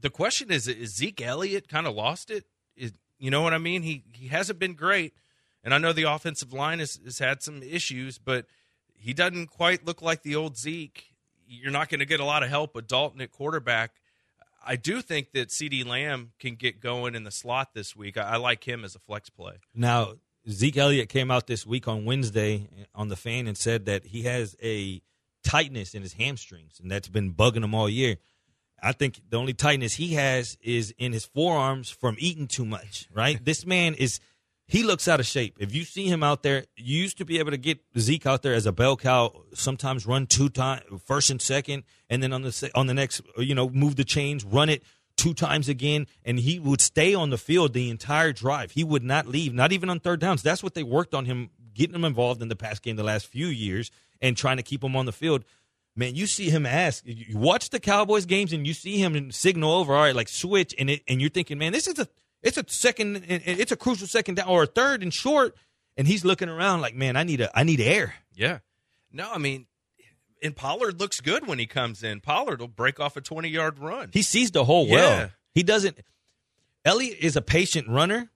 The 0.00 0.10
question 0.10 0.50
is, 0.50 0.66
is 0.66 0.96
Zeke 0.96 1.22
Elliott 1.22 1.68
kind 1.68 1.86
of 1.86 1.94
lost 1.94 2.28
it? 2.28 2.44
Is, 2.76 2.92
you 3.20 3.30
know 3.30 3.40
what 3.40 3.54
I 3.54 3.58
mean? 3.58 3.82
He 3.82 4.02
he 4.12 4.26
hasn't 4.26 4.58
been 4.58 4.74
great, 4.74 5.14
and 5.62 5.72
I 5.72 5.78
know 5.78 5.92
the 5.92 6.10
offensive 6.12 6.52
line 6.52 6.80
has, 6.80 6.98
has 7.04 7.20
had 7.20 7.40
some 7.40 7.62
issues, 7.62 8.18
but 8.18 8.46
he 8.92 9.14
doesn't 9.14 9.46
quite 9.46 9.86
look 9.86 10.02
like 10.02 10.22
the 10.22 10.34
old 10.34 10.56
Zeke. 10.56 11.14
You're 11.46 11.70
not 11.70 11.88
going 11.88 12.00
to 12.00 12.06
get 12.06 12.18
a 12.18 12.24
lot 12.24 12.42
of 12.42 12.48
help 12.48 12.74
with 12.74 12.88
Dalton 12.88 13.20
at 13.20 13.30
quarterback. 13.30 13.92
I 14.64 14.76
do 14.76 15.02
think 15.02 15.32
that 15.32 15.48
CeeDee 15.48 15.86
Lamb 15.86 16.32
can 16.38 16.54
get 16.56 16.80
going 16.80 17.14
in 17.14 17.24
the 17.24 17.30
slot 17.30 17.74
this 17.74 17.94
week. 17.94 18.16
I, 18.16 18.22
I 18.22 18.36
like 18.36 18.66
him 18.66 18.84
as 18.84 18.94
a 18.94 18.98
flex 18.98 19.30
play. 19.30 19.54
Now, 19.74 20.14
Zeke 20.48 20.78
Elliott 20.78 21.08
came 21.08 21.30
out 21.30 21.46
this 21.46 21.64
week 21.64 21.86
on 21.86 22.04
Wednesday 22.04 22.68
on 22.94 23.08
the 23.08 23.16
fan 23.16 23.46
and 23.46 23.56
said 23.56 23.86
that 23.86 24.06
he 24.06 24.22
has 24.22 24.56
a 24.62 25.02
tightness 25.42 25.94
in 25.94 26.02
his 26.02 26.14
hamstrings, 26.14 26.80
and 26.80 26.90
that's 26.90 27.08
been 27.08 27.32
bugging 27.32 27.64
him 27.64 27.74
all 27.74 27.88
year. 27.88 28.16
I 28.82 28.92
think 28.92 29.20
the 29.30 29.36
only 29.36 29.54
tightness 29.54 29.94
he 29.94 30.14
has 30.14 30.58
is 30.60 30.92
in 30.98 31.12
his 31.12 31.24
forearms 31.24 31.88
from 31.90 32.16
eating 32.18 32.48
too 32.48 32.64
much, 32.64 33.08
right? 33.14 33.42
this 33.44 33.64
man 33.64 33.94
is 33.94 34.20
he 34.66 34.82
looks 34.82 35.06
out 35.06 35.20
of 35.20 35.26
shape. 35.26 35.56
If 35.60 35.74
you 35.74 35.84
see 35.84 36.06
him 36.06 36.22
out 36.22 36.42
there, 36.42 36.64
you 36.76 36.98
used 36.98 37.18
to 37.18 37.24
be 37.24 37.38
able 37.38 37.50
to 37.50 37.56
get 37.56 37.80
Zeke 37.98 38.26
out 38.26 38.42
there 38.42 38.54
as 38.54 38.64
a 38.66 38.72
bell 38.72 38.96
cow, 38.96 39.44
sometimes 39.54 40.06
run 40.06 40.26
two 40.26 40.48
times, 40.48 40.82
first 41.04 41.30
and 41.30 41.42
second, 41.42 41.84
and 42.08 42.22
then 42.22 42.32
on 42.32 42.42
the 42.42 42.70
on 42.74 42.86
the 42.86 42.94
next, 42.94 43.20
you 43.36 43.54
know, 43.54 43.68
move 43.68 43.96
the 43.96 44.04
chains, 44.04 44.44
run 44.44 44.68
it 44.68 44.82
two 45.16 45.34
times 45.34 45.68
again, 45.68 46.06
and 46.24 46.38
he 46.38 46.58
would 46.58 46.80
stay 46.80 47.14
on 47.14 47.30
the 47.30 47.38
field 47.38 47.74
the 47.74 47.90
entire 47.90 48.32
drive. 48.32 48.72
He 48.72 48.82
would 48.82 49.04
not 49.04 49.26
leave, 49.26 49.52
not 49.52 49.72
even 49.72 49.90
on 49.90 50.00
third 50.00 50.20
downs. 50.20 50.42
That's 50.42 50.62
what 50.62 50.74
they 50.74 50.82
worked 50.82 51.14
on 51.14 51.26
him, 51.26 51.50
getting 51.74 51.94
him 51.94 52.04
involved 52.04 52.40
in 52.40 52.48
the 52.48 52.56
pass 52.56 52.78
game 52.78 52.96
the 52.96 53.02
last 53.02 53.26
few 53.26 53.48
years 53.48 53.90
and 54.22 54.36
trying 54.36 54.56
to 54.56 54.62
keep 54.62 54.82
him 54.82 54.96
on 54.96 55.04
the 55.04 55.12
field. 55.12 55.44
Man, 55.94 56.14
you 56.14 56.26
see 56.26 56.48
him 56.48 56.64
ask. 56.64 57.02
You 57.04 57.36
watch 57.36 57.68
the 57.68 57.78
Cowboys 57.78 58.24
games 58.24 58.54
and 58.54 58.66
you 58.66 58.72
see 58.72 58.96
him 58.96 59.30
signal 59.30 59.72
over. 59.72 59.94
All 59.94 60.00
right, 60.00 60.16
like 60.16 60.28
switch, 60.28 60.74
and 60.78 60.88
it, 60.88 61.02
and 61.06 61.20
you're 61.20 61.28
thinking, 61.28 61.58
man, 61.58 61.72
this 61.72 61.86
is 61.86 61.98
a 61.98 62.08
it's 62.42 62.56
a 62.56 62.64
second, 62.66 63.24
it's 63.28 63.72
a 63.72 63.76
crucial 63.76 64.06
second 64.06 64.36
down 64.36 64.48
or 64.48 64.62
a 64.62 64.66
third 64.66 65.02
and 65.02 65.12
short, 65.12 65.54
and 65.96 66.08
he's 66.08 66.24
looking 66.24 66.48
around 66.48 66.80
like, 66.80 66.94
man, 66.94 67.16
I 67.16 67.24
need 67.24 67.42
a 67.42 67.56
I 67.56 67.64
need 67.64 67.80
air. 67.80 68.14
Yeah. 68.34 68.60
No, 69.12 69.30
I 69.30 69.36
mean, 69.36 69.66
and 70.42 70.56
Pollard 70.56 70.98
looks 70.98 71.20
good 71.20 71.46
when 71.46 71.58
he 71.58 71.66
comes 71.66 72.02
in. 72.02 72.20
Pollard 72.20 72.60
will 72.60 72.68
break 72.68 72.98
off 72.98 73.16
a 73.16 73.20
20 73.20 73.48
yard 73.48 73.78
run. 73.78 74.10
He 74.12 74.22
sees 74.22 74.50
the 74.50 74.64
hole 74.64 74.88
well. 74.88 75.30
He 75.54 75.62
doesn't. 75.62 76.00
Elliott 76.84 77.18
is 77.20 77.36
a 77.36 77.42
patient 77.42 77.88
runner, 77.88 78.30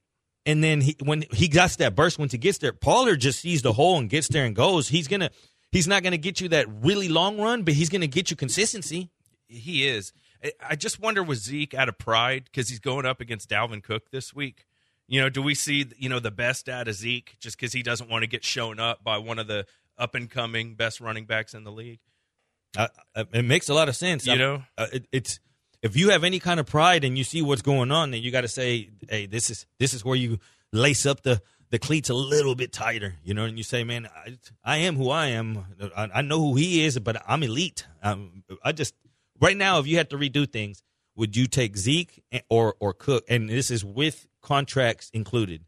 and 0.45 0.63
then 0.63 0.81
he, 0.83 0.97
when 1.03 1.25
he 1.33 1.49
gets 1.49 1.77
that 1.77 1.97
burst, 1.97 2.19
once 2.19 2.33
he 2.33 2.39
gets 2.39 2.59
there, 2.59 2.73
Pollard 2.73 3.17
just 3.17 3.41
sees 3.41 3.63
the 3.63 3.73
hole 3.73 3.99
and 3.99 4.09
gets 4.09 4.29
there 4.29 4.45
and 4.45 4.55
goes. 4.55 4.89
He's 4.89 5.09
gonna. 5.09 5.31
He's 5.73 5.87
not 5.89 6.03
gonna 6.03 6.17
get 6.17 6.41
you 6.41 6.49
that 6.49 6.67
really 6.83 7.09
long 7.09 7.39
run, 7.39 7.63
but 7.63 7.75
he's 7.75 7.89
gonna 7.89 8.07
get 8.07 8.31
you 8.31 8.37
consistency. 8.37 9.11
He 9.49 9.87
is. 9.87 10.13
I- 10.45 10.53
I 10.71 10.77
just 10.77 11.01
wonder 11.01 11.23
with 11.23 11.39
Zeke 11.39 11.75
out 11.75 11.89
of 11.89 11.99
pride 11.99 12.45
because 12.45 12.69
he's 12.69 12.79
going 12.81 13.07
up 13.07 13.21
against 13.21 13.49
Dalvin 13.51 13.83
Cook 13.83 14.11
this 14.11 14.35
week. 14.35 14.67
You 15.09 15.21
know, 15.21 15.29
do 15.29 15.41
we 15.43 15.55
see 15.55 15.87
you 15.99 16.09
know 16.09 16.19
the 16.21 16.31
best 16.31 16.69
out 16.69 16.89
of 16.89 16.95
Zeke 16.95 17.37
just 17.41 17.57
because 17.57 17.73
he 17.73 17.83
doesn't 17.83 18.11
want 18.11 18.23
to 18.23 18.27
get 18.27 18.45
shown 18.45 18.81
up 18.81 19.05
by 19.05 19.19
one 19.19 19.39
of 19.39 19.47
the 19.47 19.67
up 19.99 20.15
and 20.15 20.29
coming 20.31 20.75
best 20.75 21.01
running 21.01 21.25
backs 21.27 21.55
in 21.55 21.65
the 21.65 21.73
league? 21.73 22.01
It 23.33 23.45
makes 23.45 23.69
a 23.69 23.75
lot 23.75 23.89
of 23.89 23.97
sense. 23.97 24.27
You 24.27 24.33
I'm- 24.33 24.39
know? 24.39 24.63
uh, 24.77 24.87
it, 24.93 25.07
it's 25.13 25.41
if 25.83 25.97
you 25.97 26.11
have 26.11 26.25
any 26.25 26.39
kind 26.41 26.59
of 26.61 26.67
pride 26.67 27.05
and 27.05 27.17
you 27.17 27.25
see 27.25 27.41
what's 27.43 27.63
going 27.63 27.91
on, 27.91 28.11
then 28.11 28.23
you 28.23 28.31
got 28.31 28.41
to 28.43 28.49
say, 28.49 28.91
"Hey, 29.09 29.27
this 29.27 29.51
is 29.51 29.67
this 29.79 29.95
is 29.95 30.05
where 30.05 30.17
you 30.17 30.39
lace 30.73 31.07
up 31.07 31.23
the 31.23 31.41
the 31.71 31.79
cleats 31.79 32.09
a 32.09 32.15
little 32.15 32.55
bit 32.55 32.73
tighter." 32.73 33.15
You 33.25 33.35
know, 33.35 33.45
and 33.45 33.57
you 33.57 33.65
say, 33.65 33.85
"Man, 33.85 34.07
I, 34.07 34.39
I 34.65 34.77
am 34.79 34.97
who 34.97 35.11
I 35.11 35.29
am. 35.29 35.65
I, 35.97 36.09
I 36.15 36.23
know 36.23 36.39
who 36.39 36.57
he 36.57 36.85
is, 36.85 36.99
but 36.99 37.23
I'm 37.27 37.43
elite." 37.43 37.87
Um, 38.03 38.45
I 38.65 38.73
just 38.73 38.95
right 39.41 39.57
now, 39.57 39.79
if 39.79 39.87
you 39.87 39.97
had 39.97 40.11
to 40.11 40.17
redo 40.17 40.51
things, 40.51 40.83
would 41.15 41.37
you 41.37 41.47
take 41.47 41.77
Zeke 41.77 42.23
or 42.49 42.75
or 42.81 42.93
Cook? 42.93 43.25
And 43.29 43.49
this 43.49 43.71
is 43.71 43.85
with 43.85 44.27
contracts 44.43 45.11
included. 45.13 45.65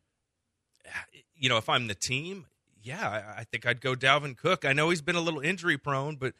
You 1.34 1.48
know, 1.48 1.56
if 1.56 1.68
I'm 1.68 1.86
the 1.86 1.94
team, 1.94 2.46
yeah, 2.82 3.34
I 3.36 3.44
think 3.44 3.66
I'd 3.66 3.80
go 3.80 3.94
Dalvin 3.94 4.36
Cook. 4.36 4.64
I 4.64 4.72
know 4.72 4.90
he's 4.90 5.02
been 5.02 5.16
a 5.16 5.20
little 5.20 5.40
injury 5.40 5.78
prone, 5.78 6.16
but 6.16 6.34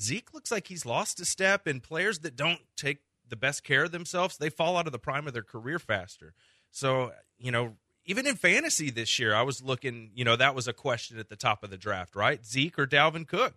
Zeke 0.00 0.32
looks 0.34 0.50
like 0.50 0.66
he's 0.66 0.84
lost 0.84 1.20
a 1.20 1.24
step, 1.24 1.66
and 1.66 1.82
players 1.82 2.20
that 2.20 2.36
don't 2.36 2.60
take 2.76 2.98
the 3.28 3.36
best 3.36 3.64
care 3.64 3.84
of 3.84 3.92
themselves, 3.92 4.36
they 4.36 4.50
fall 4.50 4.76
out 4.76 4.86
of 4.86 4.92
the 4.92 4.98
prime 4.98 5.26
of 5.26 5.32
their 5.32 5.42
career 5.42 5.78
faster. 5.78 6.34
So, 6.70 7.12
you 7.38 7.50
know, 7.50 7.74
even 8.08 8.26
in 8.26 8.36
fantasy 8.36 8.90
this 8.90 9.18
year, 9.18 9.34
I 9.34 9.42
was 9.42 9.62
looking, 9.62 10.10
you 10.14 10.24
know, 10.24 10.34
that 10.34 10.54
was 10.54 10.66
a 10.66 10.72
question 10.72 11.18
at 11.18 11.28
the 11.28 11.36
top 11.36 11.62
of 11.62 11.68
the 11.68 11.76
draft, 11.76 12.16
right? 12.16 12.44
Zeke 12.44 12.78
or 12.78 12.86
Dalvin 12.86 13.28
Cook? 13.28 13.54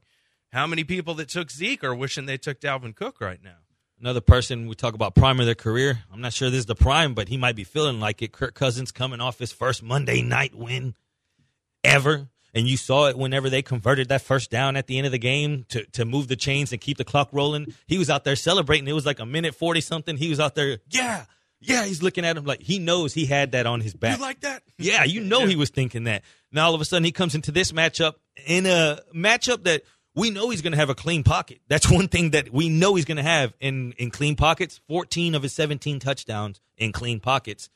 How 0.52 0.68
many 0.68 0.84
people 0.84 1.14
that 1.16 1.30
took 1.30 1.50
Zeke 1.50 1.86
are 1.86 1.96
wishing 1.96 2.26
they 2.26 2.38
took 2.38 2.60
Dalvin 2.60 2.94
Cook 2.94 3.22
right 3.22 3.40
now? 3.42 3.56
Another 3.98 4.20
person 4.20 4.68
we 4.68 4.76
talk 4.76 4.94
about 4.94 5.16
prime 5.16 5.40
of 5.40 5.46
their 5.46 5.56
career. 5.56 6.04
I'm 6.12 6.20
not 6.20 6.34
sure 6.34 6.50
this 6.50 6.60
is 6.60 6.66
the 6.66 6.76
prime, 6.76 7.14
but 7.14 7.30
he 7.30 7.38
might 7.38 7.56
be 7.56 7.64
feeling 7.64 8.02
like 8.02 8.22
it. 8.22 8.34
Kirk 8.34 8.54
Cousins 8.54 8.92
coming 8.92 9.22
off 9.22 9.40
his 9.40 9.54
first 9.54 9.82
Monday 9.82 10.22
night 10.22 10.54
win 10.54 10.96
ever. 11.84 12.28
And 12.54 12.68
you 12.68 12.76
saw 12.76 13.08
it 13.08 13.18
whenever 13.18 13.50
they 13.50 13.62
converted 13.62 14.10
that 14.10 14.22
first 14.22 14.52
down 14.52 14.76
at 14.76 14.88
the 14.88 14.98
end 14.98 15.06
of 15.06 15.14
the 15.14 15.18
game 15.18 15.66
to, 15.70 15.86
to 15.92 16.04
move 16.04 16.28
the 16.28 16.36
chains 16.36 16.74
and 16.74 16.82
keep 16.82 16.98
the 16.98 17.06
clock 17.06 17.30
rolling. 17.32 17.74
He 17.88 17.98
was 17.98 18.10
out 18.10 18.26
there 18.26 18.36
celebrating. 18.36 18.86
It 18.90 18.94
was 18.94 19.06
like 19.06 19.22
a 19.22 19.26
minute 19.26 19.56
40 19.56 19.80
something. 19.80 20.18
He 20.18 20.30
was 20.30 20.42
out 20.42 20.56
there, 20.56 20.80
yeah, 20.90 21.26
yeah. 21.62 21.86
He's 21.86 22.04
looking 22.04 22.26
at 22.26 22.38
him 22.38 22.46
like 22.46 22.62
he 22.62 22.80
knows 22.80 23.14
he 23.14 23.26
had 23.26 23.54
that 23.54 23.66
on 23.66 23.82
his 23.82 23.94
back. 23.94 24.18
You 24.18 24.22
like 24.22 24.42
that? 24.42 24.64
Yeah, 24.78 25.04
you 25.04 25.22
know 25.22 25.46
he 25.46 25.56
was 25.56 25.70
thinking 25.70 26.06
that. 26.06 26.24
Now 26.52 26.66
all 26.66 26.76
of 26.76 26.82
a 26.82 26.86
sudden 26.86 27.04
he 27.04 27.12
comes 27.12 27.36
into 27.36 27.52
this 27.52 27.72
matchup 27.72 28.16
in 28.48 28.66
a 28.66 29.00
matchup 29.14 29.64
that 29.66 29.84
we 30.16 30.32
know 30.32 30.50
he's 30.50 30.64
going 30.64 30.72
to 30.72 30.78
have 30.78 30.90
a 30.90 30.96
clean 30.96 31.24
pocket. 31.24 31.60
That's 31.68 31.90
one 31.90 32.08
thing 32.08 32.32
that 32.32 32.52
we 32.52 32.68
know 32.68 32.96
he's 32.96 33.06
going 33.06 33.18
to 33.18 33.24
have 33.24 33.54
in 33.60 33.94
in 33.94 34.10
clean 34.10 34.36
pockets. 34.36 34.82
14 34.88 35.36
of 35.36 35.44
his 35.44 35.54
17 35.54 36.00
touchdowns 36.00 36.60
in 36.78 36.92
clean 36.92 37.20
pockets. 37.20 37.70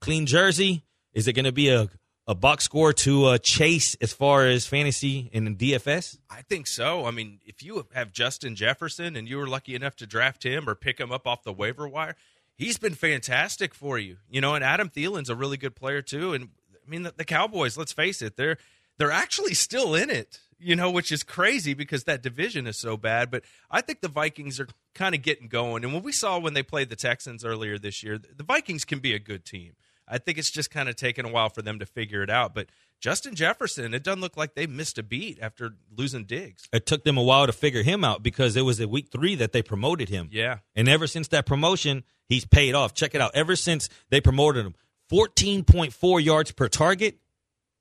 Clean 0.00 0.24
jersey. 0.24 0.84
Is 1.12 1.28
it 1.28 1.32
going 1.32 1.44
to 1.44 1.52
be 1.52 1.68
a 1.68 1.88
a 2.26 2.34
box 2.34 2.64
score 2.64 2.92
to 2.92 3.24
uh, 3.24 3.38
chase 3.38 3.96
as 4.00 4.12
far 4.12 4.46
as 4.46 4.66
fantasy 4.66 5.28
and 5.34 5.58
DFS? 5.58 6.18
I 6.30 6.42
think 6.42 6.66
so. 6.66 7.04
I 7.04 7.10
mean, 7.10 7.40
if 7.44 7.62
you 7.62 7.84
have 7.92 8.12
Justin 8.12 8.54
Jefferson 8.54 9.16
and 9.16 9.28
you 9.28 9.36
were 9.38 9.48
lucky 9.48 9.74
enough 9.74 9.96
to 9.96 10.06
draft 10.06 10.44
him 10.44 10.68
or 10.68 10.74
pick 10.74 11.00
him 11.00 11.10
up 11.10 11.26
off 11.26 11.42
the 11.42 11.52
waiver 11.52 11.88
wire, 11.88 12.14
he's 12.56 12.78
been 12.78 12.94
fantastic 12.94 13.74
for 13.74 13.98
you. 13.98 14.18
You 14.30 14.40
know, 14.40 14.54
and 14.54 14.64
Adam 14.64 14.88
Thielen's 14.88 15.30
a 15.30 15.36
really 15.36 15.56
good 15.56 15.74
player 15.76 16.02
too. 16.02 16.34
And 16.34 16.48
I 16.74 16.90
mean, 16.90 17.02
the, 17.04 17.14
the 17.16 17.24
Cowboys, 17.24 17.76
let's 17.76 17.92
face 17.92 18.22
it, 18.22 18.36
they're 18.36 18.56
they're 18.98 19.10
actually 19.10 19.54
still 19.54 19.94
in 19.94 20.10
it. 20.10 20.40
you 20.58 20.76
know, 20.76 20.90
which 20.90 21.10
is 21.10 21.22
crazy 21.24 21.74
because 21.74 22.04
that 22.04 22.22
division 22.22 22.66
is 22.66 22.78
so 22.78 22.96
bad. 22.96 23.30
But 23.30 23.42
I 23.70 23.80
think 23.80 24.00
the 24.00 24.08
Vikings 24.08 24.60
are 24.60 24.68
kind 24.94 25.14
of 25.14 25.22
getting 25.22 25.48
going. 25.48 25.82
And 25.84 25.92
what 25.92 26.04
we 26.04 26.12
saw 26.12 26.38
when 26.38 26.54
they 26.54 26.62
played 26.62 26.88
the 26.88 26.96
Texans 26.96 27.44
earlier 27.44 27.78
this 27.78 28.02
year, 28.02 28.18
the 28.18 28.44
Vikings 28.44 28.84
can 28.84 29.00
be 29.00 29.12
a 29.12 29.18
good 29.18 29.44
team. 29.44 29.72
I 30.06 30.18
think 30.18 30.38
it's 30.38 30.50
just 30.50 30.70
kind 30.70 30.88
of 30.88 30.96
taken 30.96 31.24
a 31.24 31.30
while 31.30 31.48
for 31.48 31.62
them 31.62 31.78
to 31.78 31.86
figure 31.86 32.22
it 32.22 32.30
out. 32.30 32.54
But 32.54 32.66
Justin 33.00 33.34
Jefferson, 33.34 33.94
it 33.94 34.04
doesn't 34.04 34.20
look 34.20 34.36
like 34.36 34.54
they 34.54 34.66
missed 34.66 34.98
a 34.98 35.02
beat 35.02 35.38
after 35.40 35.70
losing 35.96 36.24
Diggs. 36.24 36.68
It 36.72 36.86
took 36.86 37.02
them 37.04 37.16
a 37.16 37.22
while 37.22 37.46
to 37.46 37.52
figure 37.52 37.82
him 37.82 38.04
out 38.04 38.22
because 38.22 38.56
it 38.56 38.62
was 38.62 38.80
at 38.80 38.90
week 38.90 39.08
three 39.10 39.34
that 39.36 39.52
they 39.52 39.62
promoted 39.62 40.10
him. 40.10 40.28
Yeah. 40.30 40.58
And 40.76 40.88
ever 40.88 41.06
since 41.06 41.28
that 41.28 41.46
promotion, 41.46 42.04
he's 42.32 42.44
paid 42.44 42.74
off. 42.74 42.94
Check 42.94 43.14
it 43.14 43.20
out. 43.20 43.32
Ever 43.34 43.56
since 43.56 43.88
they 44.10 44.20
promoted 44.20 44.64
him, 44.66 44.74
14.4 45.10 46.24
yards 46.24 46.52
per 46.52 46.68
target. 46.68 47.18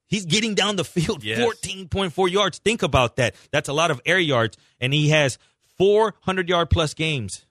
He's 0.07 0.25
getting 0.25 0.55
down 0.55 0.75
the 0.75 0.83
field 0.83 1.23
Yes. 1.23 1.39
14.4 1.39 2.29
yards. 2.29 2.57
Think 2.59 2.83
about 2.83 3.15
that. 3.15 3.33
That's 3.51 3.69
a 3.69 3.73
lot 3.73 3.91
of 3.91 4.01
air 4.05 4.19
yards. 4.19 4.57
And 4.81 4.93
he 4.93 5.09
has 5.09 5.37
400 5.77 6.49
yard 6.49 6.69
plus 6.69 6.93
games. 6.93 7.45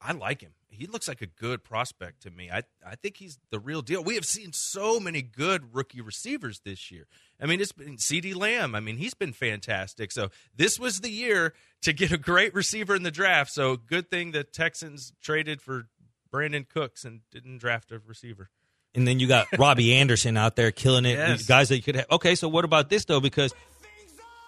I 0.00 0.12
like 0.12 0.40
him. 0.40 0.52
He 0.70 0.86
looks 0.86 1.06
like 1.06 1.20
a 1.20 1.26
good 1.26 1.62
prospect 1.62 2.22
to 2.22 2.30
me. 2.30 2.50
I 2.50 2.62
I 2.84 2.96
think 2.96 3.18
he's 3.18 3.38
the 3.50 3.60
real 3.60 3.82
deal. 3.82 4.02
We 4.02 4.14
have 4.14 4.24
seen 4.24 4.52
so 4.52 4.98
many 4.98 5.20
good 5.22 5.74
rookie 5.74 6.00
receivers 6.00 6.60
this 6.64 6.90
year. 6.90 7.06
I 7.42 7.46
mean, 7.46 7.60
it's 7.60 7.72
been 7.72 7.96
CeeDee 7.96 8.36
Lamb. 8.36 8.76
I 8.76 8.80
mean, 8.80 8.96
he's 8.96 9.14
been 9.14 9.32
fantastic. 9.32 10.12
So 10.12 10.30
this 10.56 10.78
was 10.78 11.00
the 11.00 11.10
year 11.10 11.54
to 11.82 11.92
get 11.92 12.12
a 12.12 12.18
great 12.18 12.54
receiver 12.54 12.94
in 12.94 13.02
the 13.02 13.10
draft. 13.10 13.50
So 13.52 13.76
good 13.76 14.08
thing 14.08 14.30
the 14.30 14.44
Texans 14.44 15.12
traded 15.20 15.60
for 15.60 15.88
Brandin 16.32 16.68
Cooks 16.68 17.04
and 17.04 17.20
didn't 17.32 17.58
draft 17.58 17.90
a 17.90 18.00
receiver. 18.06 18.48
And 18.94 19.08
then 19.08 19.18
you 19.18 19.26
got 19.26 19.48
Robbie 19.58 19.94
Anderson 19.94 20.36
out 20.36 20.54
there 20.54 20.70
killing 20.70 21.04
it. 21.04 21.18
Yes. 21.18 21.46
Guys 21.46 21.68
that 21.70 21.76
you 21.76 21.82
could 21.82 21.96
have. 21.96 22.06
Okay, 22.12 22.36
so 22.36 22.48
what 22.48 22.64
about 22.64 22.88
this, 22.88 23.06
though? 23.06 23.20
Because 23.20 23.52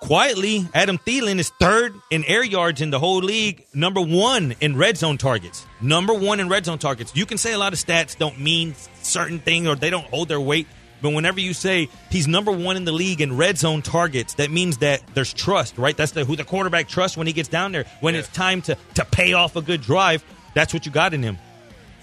quietly, 0.00 0.68
Adam 0.72 0.98
Thielen 0.98 1.40
is 1.40 1.50
third 1.60 1.94
in 2.10 2.22
air 2.24 2.44
yards 2.44 2.80
in 2.80 2.90
the 2.90 3.00
whole 3.00 3.18
league, 3.18 3.66
number 3.74 4.00
one 4.00 4.54
in 4.60 4.76
red 4.76 4.96
zone 4.98 5.18
targets. 5.18 5.66
Number 5.80 6.14
one 6.14 6.38
in 6.38 6.48
red 6.48 6.64
zone 6.64 6.78
targets. 6.78 7.16
You 7.16 7.26
can 7.26 7.38
say 7.38 7.54
a 7.54 7.58
lot 7.58 7.72
of 7.72 7.78
stats 7.80 8.16
don't 8.16 8.38
mean 8.38 8.76
certain 9.02 9.40
things 9.40 9.66
or 9.66 9.74
they 9.74 9.90
don't 9.90 10.06
hold 10.06 10.28
their 10.28 10.40
weight. 10.40 10.68
But 11.04 11.12
whenever 11.12 11.38
you 11.38 11.52
say 11.52 11.88
he's 12.10 12.26
number 12.26 12.50
one 12.50 12.78
in 12.78 12.86
the 12.86 12.92
league 12.92 13.20
in 13.20 13.36
red 13.36 13.58
zone 13.58 13.82
targets, 13.82 14.32
that 14.34 14.50
means 14.50 14.78
that 14.78 15.02
there's 15.12 15.34
trust, 15.34 15.76
right? 15.76 15.94
That's 15.94 16.12
the, 16.12 16.24
who 16.24 16.34
the 16.34 16.44
quarterback 16.44 16.88
trusts 16.88 17.14
when 17.16 17.26
he 17.26 17.34
gets 17.34 17.50
down 17.50 17.72
there. 17.72 17.84
When 18.00 18.14
Yeah. 18.14 18.20
it's 18.20 18.28
time 18.30 18.62
to, 18.62 18.78
to 18.94 19.04
pay 19.04 19.34
off 19.34 19.54
a 19.54 19.60
good 19.60 19.82
drive, 19.82 20.24
that's 20.54 20.72
what 20.72 20.86
you 20.86 20.90
got 20.92 21.12
in 21.12 21.22
him. 21.22 21.36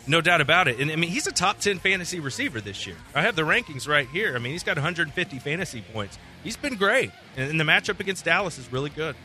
No 0.06 0.22
doubt 0.22 0.39
about 0.39 0.68
it. 0.68 0.80
And 0.80 0.91
I 0.91 0.97
mean, 0.97 1.10
he's 1.10 1.26
a 1.26 1.32
top 1.32 1.60
10 1.60 1.80
fantasy 1.80 2.20
receiver 2.20 2.62
this 2.62 2.86
year. 2.86 2.95
I 3.16 3.24
have 3.24 3.36
the 3.36 3.41
rankings 3.41 3.88
right 3.88 4.08
here. 4.08 4.36
I 4.36 4.39
mean, 4.39 4.52
he's 4.52 4.64
got 4.64 4.76
150 4.78 5.39
fantasy 5.39 5.84
points. 5.93 6.20
He's 6.43 6.56
been 6.58 6.76
great. 6.76 7.10
And 7.36 7.49
and 7.49 7.60
the 7.60 7.64
matchup 7.64 7.99
against 7.99 8.26
Dallas 8.26 8.60
is 8.60 8.72
really 8.72 8.91
good. 8.91 9.16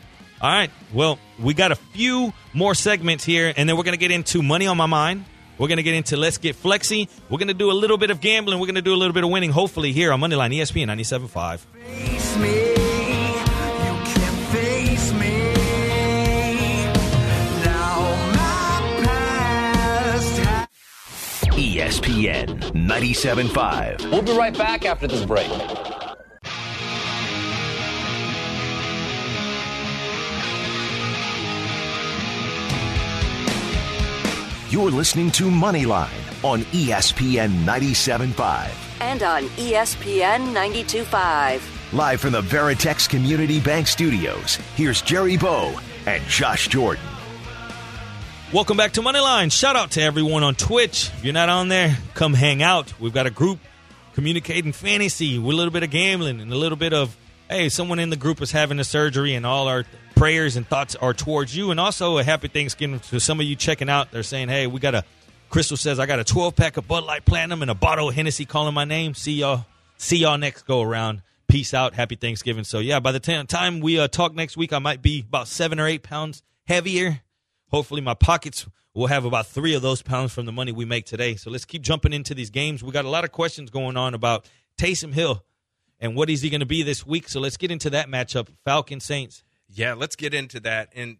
All 0.41 0.49
right. 0.51 0.71
Well, 0.91 1.19
we 1.39 1.53
got 1.53 1.71
a 1.71 1.75
few 1.75 2.33
more 2.53 2.73
segments 2.73 3.23
here, 3.23 3.53
and 3.55 3.69
then 3.69 3.77
we're 3.77 3.83
going 3.83 3.93
to 3.97 3.99
get 3.99 4.11
into 4.11 4.41
Money 4.41 4.65
on 4.65 4.75
My 4.77 4.85
Mind. 4.87 5.25
We're 5.57 5.67
going 5.67 5.77
to 5.77 5.83
get 5.83 5.95
into 5.95 6.17
Let's 6.17 6.37
Get 6.37 6.55
Flexy. 6.55 7.09
We're 7.29 7.39
going 7.39 7.47
to 7.47 7.53
do 7.53 7.71
a 7.71 7.73
little 7.73 7.97
bit 7.97 8.11
of 8.11 8.21
gambling. 8.21 8.59
We're 8.59 8.67
going 8.67 8.75
to 8.75 8.81
do 8.81 8.93
a 8.93 8.97
little 8.97 9.13
bit 9.13 9.23
of 9.23 9.29
winning, 9.29 9.51
hopefully, 9.51 9.91
here 9.91 10.11
on 10.11 10.19
Moneyline 10.21 10.55
ESPN 10.55 10.87
97.5. 10.87 11.59
Face 11.59 12.37
me, 12.37 12.69
you 12.69 13.95
can't 14.13 14.39
face 14.51 15.13
me. 15.13 15.53
Now 17.63 17.99
my 18.33 19.03
past 19.03 20.37
has 20.37 21.47
ESPN 21.55 22.59
97.5. 22.73 24.11
We'll 24.11 24.21
be 24.21 24.37
right 24.37 24.55
back 24.57 24.85
after 24.85 25.07
this 25.07 25.25
break. 25.25 25.49
You're 34.69 34.91
listening 34.91 35.31
to 35.31 35.45
Moneyline 35.45 36.43
on 36.43 36.63
ESPN 36.73 37.63
97.5. 37.63 38.69
And 38.99 39.23
on 39.23 39.43
ESPN 39.43 40.53
92.5. 40.53 41.93
Live 41.93 42.19
from 42.19 42.33
the 42.33 42.41
Veritex 42.41 43.07
Community 43.07 43.61
Bank 43.61 43.87
Studios, 43.87 44.57
here's 44.75 45.01
Jerry 45.01 45.37
Bow 45.37 45.73
and 46.05 46.21
Josh 46.25 46.67
Jordan. 46.67 47.01
Welcome 48.51 48.75
back 48.75 48.91
to 48.93 49.01
Moneyline. 49.01 49.53
Shout 49.53 49.77
out 49.77 49.91
to 49.91 50.01
everyone 50.01 50.43
on 50.43 50.53
Twitch. 50.53 51.11
If 51.15 51.23
you're 51.23 51.33
not 51.33 51.47
on 51.47 51.69
there, 51.69 51.97
come 52.13 52.33
hang 52.33 52.61
out. 52.61 52.99
We've 52.99 53.13
got 53.13 53.25
a 53.25 53.31
group 53.31 53.59
communicating 54.15 54.73
fantasy 54.73 55.39
with 55.39 55.53
a 55.53 55.57
little 55.57 55.71
bit 55.71 55.83
of 55.83 55.91
gambling 55.91 56.41
and 56.41 56.51
a 56.51 56.57
little 56.57 56.77
bit 56.77 56.91
of, 56.91 57.15
hey, 57.49 57.69
someone 57.69 57.99
in 57.99 58.09
the 58.09 58.17
group 58.17 58.41
is 58.41 58.51
having 58.51 58.79
a 58.81 58.83
surgery 58.83 59.33
and 59.33 59.45
all 59.45 59.69
our 59.69 59.85
prayers 60.17 60.55
and 60.55 60.67
thoughts 60.67 60.95
are 60.95 61.13
towards 61.13 61.55
you. 61.55 61.71
And 61.71 61.79
also 61.79 62.17
a 62.17 62.23
happy 62.23 62.47
Thanksgiving 62.47 62.99
to 62.99 63.19
some 63.19 63.39
of 63.39 63.45
you 63.45 63.55
checking 63.55 63.89
out. 63.89 64.11
They're 64.11 64.23
saying, 64.23 64.49
hey, 64.49 64.65
we 64.67 64.79
got 64.79 64.95
a, 64.95 65.03
Crystal 65.49 65.77
says, 65.77 65.99
I 65.99 66.05
got 66.05 66.19
a 66.19 66.23
12 66.23 66.55
pack 66.55 66.77
of 66.77 66.87
Bud 66.87 67.03
Light 67.03 67.23
Platinum 67.23 67.61
and 67.61 67.69
a 67.69 67.75
bottle 67.75 68.09
of 68.09 68.15
Hennessy 68.15 68.45
calling 68.45 68.73
my 68.73 68.83
name. 68.83 69.13
See 69.13 69.33
y'all. 69.33 69.65
See 69.97 70.17
y'all 70.17 70.37
next 70.37 70.63
go 70.63 70.81
around. 70.81 71.21
Peace 71.47 71.73
out. 71.73 71.93
Happy 71.93 72.15
Thanksgiving. 72.15 72.63
So, 72.63 72.79
yeah, 72.79 72.99
by 72.99 73.11
the 73.11 73.19
ti- 73.19 73.43
time 73.45 73.79
we 73.79 73.99
uh, 73.99 74.07
talk 74.07 74.33
next 74.33 74.57
week, 74.57 74.73
I 74.73 74.79
might 74.79 75.01
be 75.01 75.23
about 75.27 75.47
seven 75.47 75.79
or 75.79 75.87
eight 75.87 76.03
pounds 76.03 76.43
heavier. 76.65 77.21
Hopefully, 77.69 78.01
my 78.01 78.13
pockets 78.13 78.67
will 78.93 79.07
have 79.07 79.23
about 79.23 79.45
three 79.47 79.75
of 79.75 79.81
those 79.81 80.01
pounds 80.01 80.33
from 80.33 80.45
the 80.45 80.51
money 80.51 80.71
we 80.71 80.83
make 80.83 81.05
today. 81.05 81.35
So 81.35 81.51
let's 81.51 81.65
keep 81.65 81.83
jumping 81.83 82.13
into 82.13 82.33
these 82.33 82.49
games. 82.49 82.83
We 82.83 82.91
got 82.91 83.05
a 83.05 83.09
lot 83.09 83.23
of 83.23 83.31
questions 83.31 83.69
going 83.69 83.95
on 83.95 84.13
about 84.13 84.49
Taysom 84.79 85.13
Hill 85.13 85.43
and 85.99 86.15
what 86.15 86.29
is 86.29 86.41
he 86.41 86.49
going 86.49 86.61
to 86.61 86.65
be 86.65 86.83
this 86.83 87.05
week. 87.05 87.29
So 87.29 87.39
let's 87.39 87.57
get 87.57 87.71
into 87.71 87.91
that 87.91 88.07
matchup. 88.07 88.47
Falcon 88.65 88.99
Saints. 88.99 89.43
Yeah, 89.69 89.93
let's 89.93 90.15
get 90.15 90.33
into 90.33 90.59
that. 90.61 90.89
And 90.95 91.17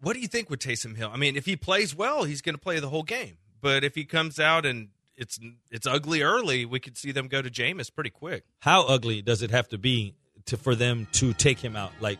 what 0.00 0.14
do 0.14 0.20
you 0.20 0.28
think 0.28 0.50
with 0.50 0.60
Taysom 0.60 0.96
Hill? 0.96 1.10
I 1.12 1.16
mean, 1.16 1.36
if 1.36 1.46
he 1.46 1.56
plays 1.56 1.94
well, 1.94 2.24
he's 2.24 2.42
going 2.42 2.54
to 2.54 2.60
play 2.60 2.78
the 2.78 2.88
whole 2.88 3.02
game. 3.02 3.38
But 3.60 3.84
if 3.84 3.94
he 3.94 4.04
comes 4.04 4.38
out 4.38 4.66
and 4.66 4.88
it's 5.16 5.38
it's 5.70 5.86
ugly 5.86 6.22
early, 6.22 6.64
we 6.66 6.80
could 6.80 6.98
see 6.98 7.12
them 7.12 7.28
go 7.28 7.40
to 7.40 7.50
Jameis 7.50 7.92
pretty 7.92 8.10
quick. 8.10 8.44
How 8.60 8.82
ugly 8.82 9.22
does 9.22 9.42
it 9.42 9.50
have 9.50 9.68
to 9.68 9.78
be 9.78 10.14
to 10.46 10.56
for 10.56 10.74
them 10.74 11.06
to 11.12 11.32
take 11.32 11.58
him 11.58 11.74
out? 11.76 11.92
Like, 12.00 12.18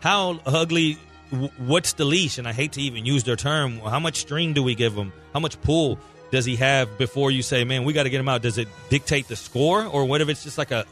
how 0.00 0.40
ugly? 0.46 0.98
What's 1.58 1.92
the 1.94 2.04
leash? 2.04 2.38
And 2.38 2.48
I 2.48 2.52
hate 2.52 2.72
to 2.72 2.80
even 2.80 3.04
use 3.04 3.24
their 3.24 3.36
term. 3.36 3.80
How 3.80 3.98
much 3.98 4.16
string 4.16 4.54
do 4.54 4.62
we 4.62 4.74
give 4.74 4.94
him? 4.94 5.12
How 5.34 5.40
much 5.40 5.60
pull 5.60 5.98
does 6.30 6.44
he 6.44 6.56
have 6.56 6.96
before 6.96 7.30
you 7.30 7.42
say, 7.42 7.64
"Man, 7.64 7.84
we 7.84 7.92
got 7.92 8.04
to 8.04 8.10
get 8.10 8.20
him 8.20 8.28
out"? 8.28 8.42
Does 8.42 8.56
it 8.56 8.68
dictate 8.88 9.28
the 9.28 9.36
score, 9.36 9.84
or 9.84 10.04
what 10.04 10.20
if 10.20 10.28
it's 10.28 10.44
just 10.44 10.58
like 10.58 10.70
a, 10.70 10.86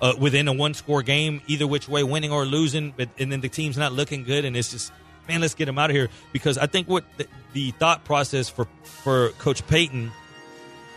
a 0.00 0.16
within 0.16 0.48
a 0.48 0.52
one 0.52 0.74
score 0.74 1.02
game, 1.02 1.40
either 1.46 1.66
which 1.66 1.88
way, 1.88 2.02
winning 2.02 2.32
or 2.32 2.44
losing, 2.44 2.92
but 2.96 3.08
and 3.18 3.30
then 3.30 3.40
the 3.40 3.48
team's 3.48 3.76
not 3.76 3.92
looking 3.92 4.24
good, 4.24 4.44
and 4.44 4.56
it's 4.56 4.70
just, 4.70 4.92
man, 5.28 5.40
let's 5.40 5.54
get 5.54 5.68
him 5.68 5.78
out 5.78 5.90
of 5.90 5.96
here. 5.96 6.08
Because 6.32 6.58
I 6.58 6.66
think 6.66 6.88
what 6.88 7.04
the, 7.16 7.26
the 7.52 7.70
thought 7.72 8.04
process 8.04 8.48
for 8.48 8.66
for 8.82 9.30
Coach 9.38 9.66
Payton 9.66 10.10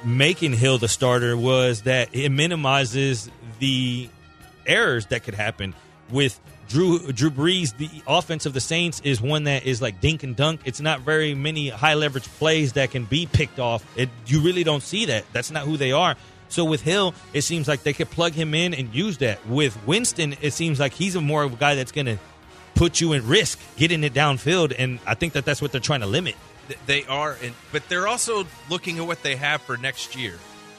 making 0.04 0.54
Hill 0.54 0.78
the 0.78 0.88
starter 0.88 1.36
was 1.36 1.84
that 1.84 2.10
it 2.14 2.30
minimizes 2.30 3.30
the 3.60 4.10
errors 4.66 5.08
that 5.08 5.24
could 5.24 5.34
happen 5.34 5.74
with 6.10 6.40
Drew 6.70 7.12
Drew 7.12 7.32
Brees. 7.32 7.76
The 7.76 7.90
offense 8.08 8.46
of 8.46 8.54
the 8.54 8.62
Saints 8.62 9.02
is 9.04 9.20
one 9.22 9.46
that 9.46 9.66
is 9.66 9.82
like 9.82 10.00
dink 10.00 10.24
and 10.24 10.36
dunk. 10.36 10.62
It's 10.66 10.80
not 10.80 11.02
very 11.02 11.34
many 11.34 11.70
high 11.70 11.96
leverage 11.96 12.28
plays 12.38 12.74
that 12.74 12.92
can 12.92 13.06
be 13.06 13.26
picked 13.26 13.60
off. 13.60 13.84
It, 13.98 14.10
you 14.28 14.42
really 14.42 14.64
don't 14.64 14.84
see 14.84 15.06
that. 15.06 15.26
That's 15.34 15.52
not 15.52 15.64
who 15.64 15.78
they 15.78 15.92
are. 15.92 16.16
So 16.50 16.66
with 16.66 16.82
Hill, 16.82 17.14
it 17.34 17.42
seems 17.42 17.68
like 17.68 17.84
they 17.84 17.94
could 17.94 18.10
plug 18.10 18.34
him 18.34 18.54
in 18.54 18.74
and 18.74 18.94
use 18.94 19.20
that. 19.20 19.46
With 19.48 19.78
Winston, 19.88 20.36
it 20.42 20.52
seems 20.52 20.80
like 20.80 20.94
he's 20.94 21.16
a 21.16 21.22
more 21.22 21.44
of 21.44 21.54
a 21.54 21.56
guy 21.56 21.76
that's 21.76 21.92
going 21.92 22.08
to 22.08 22.18
put 22.76 23.02
you 23.02 23.14
in 23.14 23.28
risk 23.28 23.60
getting 23.78 24.04
it 24.04 24.14
downfield, 24.14 24.74
and 24.78 25.00
I 25.06 25.14
think 25.14 25.34
that 25.34 25.46
that's 25.46 25.62
what 25.62 25.72
they're 25.72 25.82
trying 25.82 26.00
to 26.02 26.08
limit. 26.08 26.36
They 26.86 27.04
are, 27.06 27.36
and 27.44 27.54
but 27.72 27.88
they're 27.90 28.08
also 28.08 28.46
looking 28.70 29.00
at 29.00 29.08
what 29.08 29.24
they 29.24 29.36
have 29.36 29.62
for 29.62 29.76
next 29.78 30.16
year. 30.16 30.36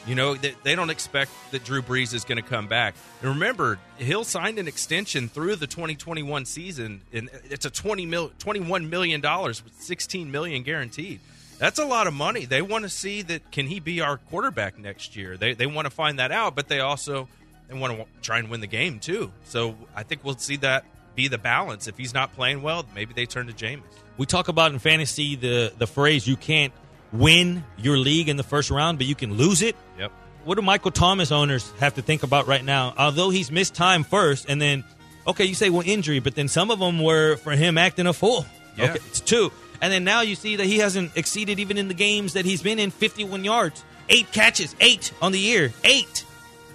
You 0.07 0.15
know, 0.15 0.35
they, 0.35 0.55
they 0.63 0.75
don't 0.75 0.89
expect 0.89 1.31
that 1.51 1.63
Drew 1.63 1.83
Brees 1.83 2.15
is 2.15 2.25
going 2.25 2.43
to 2.43 2.49
come 2.49 2.69
back. 2.69 2.95
And 3.21 3.31
remember, 3.31 3.79
Hill 3.99 4.25
signed 4.25 4.59
an 4.59 4.67
extension 4.67 5.29
through 5.29 5.57
the 5.57 5.67
2021 5.67 6.47
season, 6.47 7.03
and 7.13 7.29
it's 7.45 7.67
a 7.67 7.71
20 7.71 8.07
mil, 8.07 8.33
21 8.39 8.89
million 8.89 9.21
dollars 9.21 9.63
with 9.63 9.75
16 9.75 10.31
million 10.31 10.63
guaranteed. 10.63 11.21
That's 11.61 11.79
a 11.79 11.85
lot 11.85 12.07
of 12.07 12.15
money. 12.15 12.47
They 12.47 12.63
want 12.63 12.85
to 12.85 12.89
see 12.89 13.21
that 13.21 13.51
can 13.53 13.67
he 13.67 13.81
be 13.81 14.01
our 14.01 14.17
quarterback 14.17 14.79
next 14.79 15.15
year? 15.15 15.37
They 15.37 15.53
they 15.53 15.67
want 15.67 15.85
to 15.85 15.91
find 15.91 16.19
that 16.19 16.33
out, 16.33 16.57
but 16.57 16.69
they 16.69 16.81
also 16.81 17.29
they 17.69 17.79
want 17.79 17.99
to 17.99 18.07
try 18.23 18.39
and 18.39 18.49
win 18.49 18.63
the 18.63 18.67
game 18.67 18.99
too. 18.99 19.31
So 19.45 19.77
I 19.95 20.03
think 20.03 20.25
we'll 20.25 20.39
see 20.39 20.57
that 20.57 20.87
be 21.15 21.29
the 21.29 21.37
balance. 21.37 21.87
If 21.87 21.99
he's 21.99 22.15
not 22.15 22.35
playing 22.35 22.63
well, 22.63 22.87
maybe 22.95 23.13
they 23.13 23.27
turn 23.27 23.47
to 23.49 23.53
Jameis. 23.53 23.83
we 24.17 24.25
talk 24.25 24.49
about 24.49 24.73
in 24.73 24.79
fantasy 24.79 25.37
the 25.37 25.71
the 25.77 25.87
phrase 25.87 26.27
you 26.27 26.37
can't 26.37 26.73
win 27.13 27.63
your 27.77 27.99
league 27.99 28.31
in 28.31 28.39
the 28.39 28.43
first 28.43 28.71
round, 28.71 28.97
but 28.97 29.07
you 29.07 29.15
can 29.15 29.35
lose 29.35 29.61
it. 29.61 29.77
Yep. 29.99 30.13
What 30.45 30.55
do 30.55 30.63
Michael 30.63 30.93
Thomas 30.93 31.31
owners 31.31 31.71
have 31.79 31.97
to 31.97 32.03
think 32.03 32.23
about 32.23 32.47
right 32.47 32.65
now? 32.65 32.95
Although 32.97 33.29
he's 33.29 33.51
missed 33.51 33.75
time 33.75 34.05
first, 34.05 34.47
and 34.49 34.63
then 34.63 34.83
okay, 35.27 35.45
you 35.45 35.55
say 35.55 35.69
well 35.69 35.83
injury, 35.85 36.21
but 36.21 36.35
then 36.35 36.49
some 36.49 36.71
of 36.71 36.79
them 36.79 37.03
were 37.03 37.37
for 37.37 37.53
him 37.53 37.77
acting 37.77 38.07
a 38.07 38.15
fool. 38.15 38.47
Yeah. 38.79 38.85
Okay, 38.85 39.01
it's 39.09 39.21
two, 39.21 39.53
and 39.81 39.93
then 39.93 40.05
now 40.05 40.21
you 40.21 40.35
see 40.35 40.57
that 40.57 40.67
he 40.67 40.79
hasn't 40.79 41.17
exceeded 41.17 41.59
even 41.59 41.77
in 41.79 41.89
the 41.89 41.95
games 41.95 42.33
that 42.35 42.45
he's 42.45 42.63
been 42.63 42.79
in 42.79 42.91
fifty 42.91 43.25
one 43.25 43.45
yards, 43.45 43.85
eight 44.09 44.31
catches, 44.33 44.75
eight 44.81 45.13
on 45.23 45.33
the 45.33 45.39
year, 45.39 45.73
eight. 45.85 46.25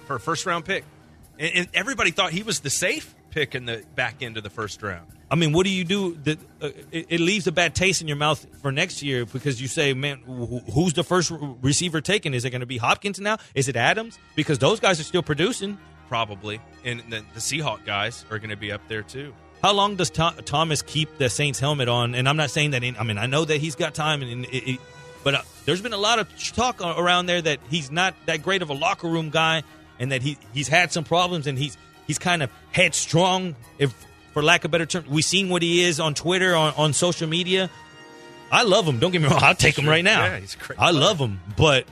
for 0.06 0.16
a 0.16 0.20
first 0.20 0.46
round 0.46 0.64
pick. 0.64 0.84
And, 1.38 1.52
and 1.54 1.68
everybody 1.74 2.10
thought 2.10 2.32
he 2.32 2.42
was 2.42 2.60
the 2.60 2.70
safe 2.70 3.14
pick 3.30 3.54
in 3.54 3.66
the 3.66 3.84
back 3.94 4.22
end 4.22 4.36
of 4.38 4.42
the 4.42 4.50
first 4.50 4.82
round. 4.82 5.06
I 5.30 5.34
mean, 5.34 5.52
what 5.52 5.64
do 5.64 5.70
you 5.70 5.84
do? 5.84 6.14
That 6.24 6.38
uh, 6.62 6.68
it, 6.92 7.06
it 7.10 7.20
leaves 7.20 7.46
a 7.48 7.52
bad 7.52 7.74
taste 7.74 8.00
in 8.00 8.06
your 8.08 8.16
mouth 8.16 8.46
for 8.62 8.70
next 8.70 9.02
year 9.02 9.26
because 9.26 9.60
you 9.60 9.66
say, 9.68 9.92
"Man, 9.92 10.18
wh- 10.20 10.72
who's 10.72 10.94
the 10.94 11.02
first 11.02 11.32
receiver 11.62 12.00
taken? 12.00 12.32
Is 12.32 12.44
it 12.44 12.50
going 12.50 12.60
to 12.60 12.66
be 12.66 12.78
Hopkins 12.78 13.18
now? 13.18 13.36
Is 13.54 13.66
it 13.68 13.74
Adams? 13.76 14.18
Because 14.36 14.58
those 14.60 14.78
guys 14.80 15.00
are 15.00 15.04
still 15.04 15.22
producing. 15.24 15.78
Probably, 16.08 16.60
and 16.84 17.00
the, 17.10 17.24
the 17.34 17.40
Seahawk 17.40 17.84
guys 17.84 18.24
are 18.30 18.38
going 18.38 18.50
to 18.50 18.56
be 18.56 18.70
up 18.70 18.86
there 18.86 19.02
too. 19.02 19.34
How 19.62 19.72
long 19.72 19.96
does 19.96 20.10
Tho- 20.10 20.30
Thomas 20.44 20.82
keep 20.82 21.18
the 21.18 21.28
Saints 21.28 21.58
helmet 21.58 21.88
on? 21.88 22.14
And 22.14 22.28
I'm 22.28 22.36
not 22.36 22.50
saying 22.50 22.70
that. 22.72 22.84
In, 22.84 22.96
I 22.96 23.02
mean, 23.02 23.18
I 23.18 23.26
know 23.26 23.44
that 23.44 23.56
he's 23.58 23.74
got 23.74 23.94
time, 23.94 24.22
and, 24.22 24.30
and 24.30 24.44
it, 24.46 24.72
it, 24.74 24.80
but 25.24 25.34
uh, 25.34 25.42
there's 25.64 25.80
been 25.82 25.92
a 25.92 25.98
lot 25.98 26.18
of 26.18 26.28
talk 26.54 26.80
around 26.80 27.26
there 27.26 27.42
that 27.42 27.58
he's 27.70 27.90
not 27.90 28.14
that 28.26 28.42
great 28.42 28.62
of 28.62 28.70
a 28.70 28.74
locker 28.74 29.08
room 29.08 29.30
guy, 29.30 29.62
and 29.98 30.12
that 30.12 30.22
he 30.22 30.38
he's 30.52 30.68
had 30.68 30.92
some 30.92 31.04
problems, 31.04 31.46
and 31.46 31.58
he's 31.58 31.76
he's 32.06 32.18
kind 32.18 32.42
of 32.42 32.50
headstrong, 32.70 33.56
if 33.78 33.92
for 34.32 34.42
lack 34.42 34.64
of 34.64 34.70
better 34.70 34.86
term. 34.86 35.04
We've 35.08 35.24
seen 35.24 35.48
what 35.48 35.62
he 35.62 35.82
is 35.82 35.98
on 35.98 36.14
Twitter, 36.14 36.54
on, 36.54 36.74
on 36.76 36.92
social 36.92 37.26
media. 37.28 37.70
I 38.52 38.62
love 38.62 38.86
him. 38.86 38.98
Don't 39.00 39.10
get 39.10 39.20
me 39.22 39.28
wrong. 39.28 39.40
I'll 39.42 39.54
take 39.54 39.76
him 39.76 39.88
right 39.88 40.04
now. 40.04 40.24
Yeah, 40.26 40.38
he's 40.38 40.54
great 40.54 40.78
I 40.78 40.90
player. 40.90 41.00
love 41.00 41.18
him, 41.18 41.40
but 41.56 41.86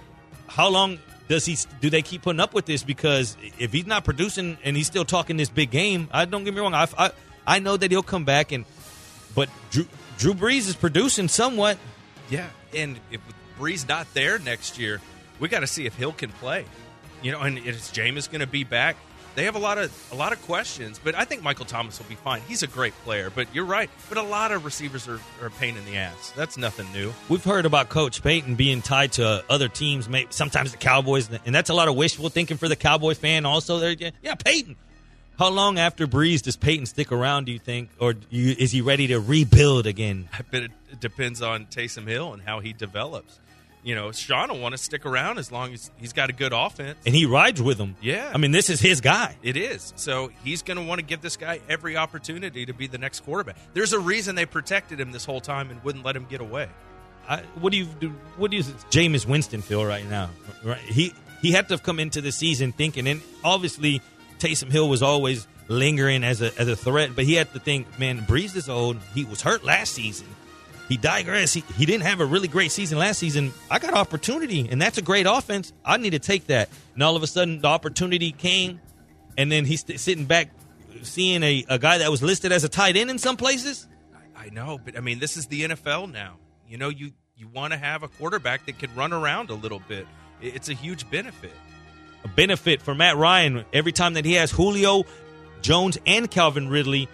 how 0.46 0.68
long 0.68 0.98
does 1.26 1.46
he? 1.46 1.56
Do 1.80 1.90
they 1.90 2.02
keep 2.02 2.22
putting 2.22 2.38
up 2.40 2.54
with 2.54 2.66
this? 2.66 2.84
Because 2.84 3.36
if 3.58 3.72
he's 3.72 3.86
not 3.86 4.04
producing 4.04 4.58
and 4.62 4.76
he's 4.76 4.86
still 4.86 5.04
talking 5.04 5.36
this 5.36 5.48
big 5.48 5.70
game, 5.70 6.08
I 6.12 6.26
don't 6.26 6.44
get 6.44 6.54
me 6.54 6.60
wrong. 6.60 6.74
I, 6.74 6.86
I, 6.96 7.10
I 7.46 7.58
know 7.58 7.76
that 7.76 7.90
he'll 7.90 8.02
come 8.02 8.24
back 8.24 8.52
and, 8.52 8.64
but 9.34 9.48
Drew, 9.70 9.86
Drew 10.18 10.34
Brees 10.34 10.68
is 10.68 10.76
producing 10.76 11.28
somewhat. 11.28 11.78
Yeah, 12.30 12.48
and 12.74 12.98
if 13.10 13.20
Brees 13.58 13.88
not 13.88 14.12
there 14.14 14.38
next 14.38 14.78
year, 14.78 15.00
we 15.40 15.48
got 15.48 15.60
to 15.60 15.66
see 15.66 15.86
if 15.86 15.94
Hill 15.94 16.12
can 16.12 16.30
play. 16.30 16.64
You 17.22 17.32
know, 17.32 17.40
and 17.40 17.58
is 17.58 17.90
Jameis 17.92 18.30
going 18.30 18.40
to 18.40 18.46
be 18.46 18.64
back? 18.64 18.96
They 19.34 19.44
have 19.44 19.56
a 19.56 19.58
lot 19.58 19.78
of 19.78 20.08
a 20.12 20.14
lot 20.14 20.32
of 20.32 20.40
questions, 20.42 21.00
but 21.02 21.16
I 21.16 21.24
think 21.24 21.42
Michael 21.42 21.64
Thomas 21.64 21.98
will 21.98 22.06
be 22.06 22.14
fine. 22.14 22.40
He's 22.46 22.62
a 22.62 22.68
great 22.68 22.92
player, 23.02 23.30
but 23.34 23.52
you're 23.52 23.64
right. 23.64 23.90
But 24.08 24.18
a 24.18 24.22
lot 24.22 24.52
of 24.52 24.64
receivers 24.64 25.08
are, 25.08 25.18
are 25.40 25.48
a 25.48 25.50
pain 25.50 25.76
in 25.76 25.84
the 25.86 25.96
ass. 25.96 26.32
That's 26.36 26.56
nothing 26.56 26.86
new. 26.92 27.12
We've 27.28 27.42
heard 27.42 27.66
about 27.66 27.88
Coach 27.88 28.22
Payton 28.22 28.54
being 28.54 28.80
tied 28.80 29.12
to 29.12 29.44
other 29.50 29.68
teams, 29.68 30.08
maybe 30.08 30.28
sometimes 30.30 30.70
the 30.70 30.76
Cowboys, 30.76 31.28
and 31.44 31.52
that's 31.52 31.70
a 31.70 31.74
lot 31.74 31.88
of 31.88 31.96
wishful 31.96 32.28
thinking 32.28 32.58
for 32.58 32.68
the 32.68 32.76
Cowboy 32.76 33.14
fan. 33.14 33.44
Also, 33.44 33.80
there, 33.80 33.96
yeah, 34.22 34.36
Payton. 34.36 34.76
How 35.38 35.48
long 35.48 35.78
after 35.78 36.06
Brees 36.06 36.42
does 36.42 36.56
Payton 36.56 36.86
stick 36.86 37.10
around? 37.10 37.46
Do 37.46 37.52
you 37.52 37.58
think, 37.58 37.90
or 37.98 38.14
you, 38.30 38.54
is 38.58 38.70
he 38.72 38.80
ready 38.80 39.08
to 39.08 39.18
rebuild 39.18 39.86
again? 39.86 40.28
But 40.50 40.62
it, 40.64 40.70
it 40.92 41.00
depends 41.00 41.42
on 41.42 41.66
Taysom 41.66 42.06
Hill 42.06 42.32
and 42.32 42.42
how 42.42 42.60
he 42.60 42.72
develops. 42.72 43.40
You 43.82 43.94
know, 43.94 44.12
Sean 44.12 44.48
will 44.48 44.60
want 44.60 44.72
to 44.72 44.78
stick 44.78 45.04
around 45.04 45.38
as 45.38 45.52
long 45.52 45.74
as 45.74 45.90
he's 45.98 46.14
got 46.14 46.30
a 46.30 46.32
good 46.32 46.54
offense. 46.54 46.96
And 47.04 47.14
he 47.14 47.26
rides 47.26 47.60
with 47.60 47.76
him. 47.78 47.96
Yeah. 48.00 48.30
I 48.32 48.38
mean, 48.38 48.50
this 48.50 48.70
is 48.70 48.80
his 48.80 49.02
guy. 49.02 49.36
It 49.42 49.58
is. 49.58 49.92
So 49.96 50.30
he's 50.42 50.62
going 50.62 50.78
to 50.78 50.84
want 50.84 51.00
to 51.00 51.04
give 51.04 51.20
this 51.20 51.36
guy 51.36 51.60
every 51.68 51.96
opportunity 51.96 52.64
to 52.64 52.72
be 52.72 52.86
the 52.86 52.96
next 52.96 53.20
quarterback. 53.20 53.56
There's 53.74 53.92
a 53.92 53.98
reason 53.98 54.36
they 54.36 54.46
protected 54.46 54.98
him 54.98 55.12
this 55.12 55.26
whole 55.26 55.40
time 55.40 55.70
and 55.70 55.84
wouldn't 55.84 56.02
let 56.04 56.16
him 56.16 56.24
get 56.24 56.40
away. 56.40 56.68
I, 57.28 57.40
what 57.60 57.72
do 57.72 57.78
you 57.78 57.84
do? 57.84 58.08
What 58.36 58.50
does 58.50 58.68
Jameis 58.90 59.26
Winston 59.26 59.62
feel 59.62 59.84
right 59.84 60.08
now? 60.08 60.30
Right, 60.62 60.78
he 60.78 61.12
he 61.40 61.52
had 61.52 61.68
to 61.68 61.74
have 61.74 61.82
come 61.82 61.98
into 61.98 62.20
the 62.20 62.32
season 62.32 62.72
thinking, 62.72 63.06
and 63.06 63.22
obviously 63.42 64.02
Taysom 64.44 64.70
Hill 64.70 64.90
was 64.90 65.02
always 65.02 65.46
lingering 65.68 66.22
as 66.22 66.42
a 66.42 66.52
as 66.60 66.68
a 66.68 66.76
threat, 66.76 67.16
but 67.16 67.24
he 67.24 67.32
had 67.32 67.50
to 67.54 67.58
think, 67.58 67.98
man, 67.98 68.20
Brees 68.20 68.54
is 68.54 68.68
old. 68.68 68.98
He 69.14 69.24
was 69.24 69.40
hurt 69.40 69.64
last 69.64 69.94
season. 69.94 70.26
He 70.86 70.98
digressed. 70.98 71.54
He, 71.54 71.64
he 71.78 71.86
didn't 71.86 72.02
have 72.02 72.20
a 72.20 72.26
really 72.26 72.48
great 72.48 72.70
season 72.70 72.98
last 72.98 73.18
season. 73.18 73.54
I 73.70 73.78
got 73.78 73.94
opportunity, 73.94 74.68
and 74.70 74.82
that's 74.82 74.98
a 74.98 75.02
great 75.02 75.24
offense. 75.26 75.72
I 75.82 75.96
need 75.96 76.10
to 76.10 76.18
take 76.18 76.48
that. 76.48 76.68
And 76.92 77.02
all 77.02 77.16
of 77.16 77.22
a 77.22 77.26
sudden, 77.26 77.62
the 77.62 77.68
opportunity 77.68 78.32
came, 78.32 78.82
and 79.38 79.50
then 79.50 79.64
he's 79.64 79.82
sitting 79.98 80.26
back, 80.26 80.50
seeing 81.00 81.42
a, 81.42 81.64
a 81.70 81.78
guy 81.78 81.96
that 81.98 82.10
was 82.10 82.22
listed 82.22 82.52
as 82.52 82.64
a 82.64 82.68
tight 82.68 82.96
end 82.98 83.08
in 83.08 83.16
some 83.16 83.38
places. 83.38 83.88
I 84.36 84.50
know, 84.50 84.78
but 84.84 84.94
I 84.94 85.00
mean, 85.00 85.20
this 85.20 85.38
is 85.38 85.46
the 85.46 85.62
NFL 85.68 86.12
now. 86.12 86.36
You 86.68 86.76
know, 86.76 86.90
you 86.90 87.12
you 87.34 87.48
want 87.48 87.72
to 87.72 87.78
have 87.78 88.02
a 88.02 88.08
quarterback 88.08 88.66
that 88.66 88.78
can 88.78 88.94
run 88.94 89.14
around 89.14 89.48
a 89.48 89.54
little 89.54 89.80
bit. 89.88 90.06
It's 90.42 90.68
a 90.68 90.74
huge 90.74 91.10
benefit. 91.10 91.52
A 92.24 92.28
benefit 92.28 92.82
for 92.82 92.94
Matt 92.94 93.16
Ryan 93.16 93.64
every 93.72 93.92
time 93.92 94.14
that 94.14 94.24
he 94.24 94.34
has 94.34 94.50
Julio 94.50 95.04
Jones 95.62 95.98
and 96.06 96.30
Calvin 96.30 96.68
Ridley. 96.68 97.08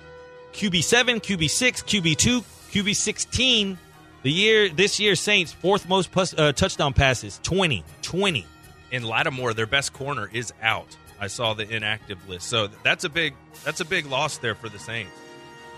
QB 0.53 0.83
seven, 0.83 1.21
QB 1.21 1.49
six, 1.51 1.83
QB 1.83 2.17
two, 2.17 2.41
QB 2.73 2.97
sixteen. 2.97 3.79
The 4.23 4.31
year 4.33 4.69
this 4.69 4.99
year 5.01 5.15
Saints 5.15 5.53
fourth 5.53 5.89
most 5.89 6.11
plus, 6.11 6.35
uh, 6.37 6.53
touchdown 6.53 6.93
passes 6.93 7.41
20 7.43 7.85
20. 8.03 8.47
And 8.93 9.05
Lattimore, 9.05 9.55
their 9.55 9.67
best 9.67 9.93
corner, 9.93 10.29
is 10.33 10.53
out. 10.61 10.97
I 11.21 11.29
saw 11.29 11.55
the 11.55 11.69
inactive 11.69 12.29
list, 12.29 12.49
so 12.49 12.69
that's 12.83 13.05
a 13.05 13.09
big 13.09 13.35
that's 13.65 13.81
a 13.81 13.85
big 13.85 14.07
loss 14.07 14.39
there 14.39 14.55
for 14.55 14.69
the 14.69 14.79
Saints. 14.79 15.13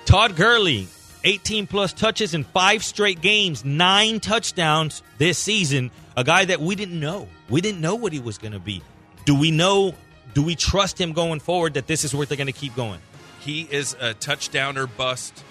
Todd 0.06 0.36
Gurley 0.36 0.88
18 1.24 1.66
plus 1.66 1.92
touches 1.92 2.34
in 2.34 2.44
five 2.44 2.82
straight 2.82 3.20
games, 3.20 3.64
nine 3.64 4.18
touchdowns 4.20 5.02
this 5.18 5.38
season. 5.38 5.90
A 6.16 6.24
guy 6.24 6.44
that 6.44 6.60
we 6.60 6.74
didn't 6.74 6.98
know. 6.98 7.28
We 7.48 7.60
didn't 7.60 7.80
know 7.80 7.94
what 7.94 8.12
he 8.12 8.20
was 8.20 8.38
going 8.38 8.52
to 8.52 8.58
be. 8.58 8.82
Do 9.24 9.38
we 9.38 9.50
know? 9.50 9.94
Do 10.34 10.42
we 10.42 10.56
trust 10.56 11.00
him 11.00 11.12
going 11.12 11.40
forward 11.40 11.74
that 11.74 11.86
this 11.86 12.04
is 12.04 12.14
where 12.14 12.26
they're 12.26 12.36
going 12.36 12.46
to 12.46 12.52
keep 12.52 12.74
going? 12.74 13.00
He 13.40 13.62
is 13.62 13.96
a 14.00 14.14
touchdown 14.14 14.78
or 14.78 14.86
bust. 14.86 15.44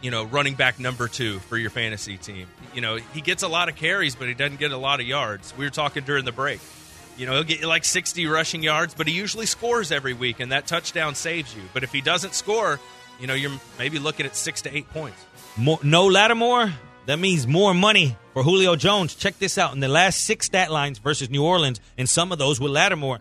You 0.00 0.12
know, 0.12 0.24
running 0.24 0.54
back 0.54 0.78
number 0.78 1.08
two 1.08 1.40
for 1.40 1.56
your 1.56 1.70
fantasy 1.70 2.16
team. 2.18 2.46
You 2.72 2.80
know, 2.80 2.96
he 2.96 3.20
gets 3.20 3.42
a 3.42 3.48
lot 3.48 3.68
of 3.68 3.74
carries, 3.74 4.14
but 4.14 4.28
he 4.28 4.34
doesn't 4.34 4.60
get 4.60 4.70
a 4.70 4.76
lot 4.76 5.00
of 5.00 5.06
yards. 5.06 5.52
We 5.56 5.64
were 5.64 5.70
talking 5.70 6.04
during 6.04 6.24
the 6.24 6.32
break. 6.32 6.60
You 7.16 7.26
know, 7.26 7.32
he'll 7.32 7.42
get 7.42 7.64
like 7.64 7.84
60 7.84 8.26
rushing 8.26 8.62
yards, 8.62 8.94
but 8.94 9.08
he 9.08 9.12
usually 9.12 9.46
scores 9.46 9.90
every 9.90 10.14
week, 10.14 10.38
and 10.38 10.52
that 10.52 10.68
touchdown 10.68 11.16
saves 11.16 11.54
you. 11.54 11.62
But 11.74 11.82
if 11.82 11.92
he 11.92 12.00
doesn't 12.00 12.34
score, 12.34 12.78
you 13.18 13.26
know, 13.26 13.34
you're 13.34 13.50
maybe 13.76 13.98
looking 13.98 14.24
at 14.24 14.36
six 14.36 14.62
to 14.62 14.76
eight 14.76 14.88
points. 14.90 15.18
More, 15.56 15.80
no 15.82 16.06
Lattimore, 16.06 16.72
that 17.08 17.18
means 17.18 17.46
more 17.46 17.72
money 17.72 18.18
for 18.34 18.42
Julio 18.42 18.76
Jones. 18.76 19.14
Check 19.14 19.38
this 19.38 19.56
out. 19.56 19.72
In 19.72 19.80
the 19.80 19.88
last 19.88 20.26
six 20.26 20.44
stat 20.44 20.70
lines 20.70 20.98
versus 20.98 21.30
New 21.30 21.42
Orleans, 21.42 21.80
and 21.96 22.06
some 22.06 22.32
of 22.32 22.38
those 22.38 22.60
with 22.60 22.70
Lattimore, 22.70 23.20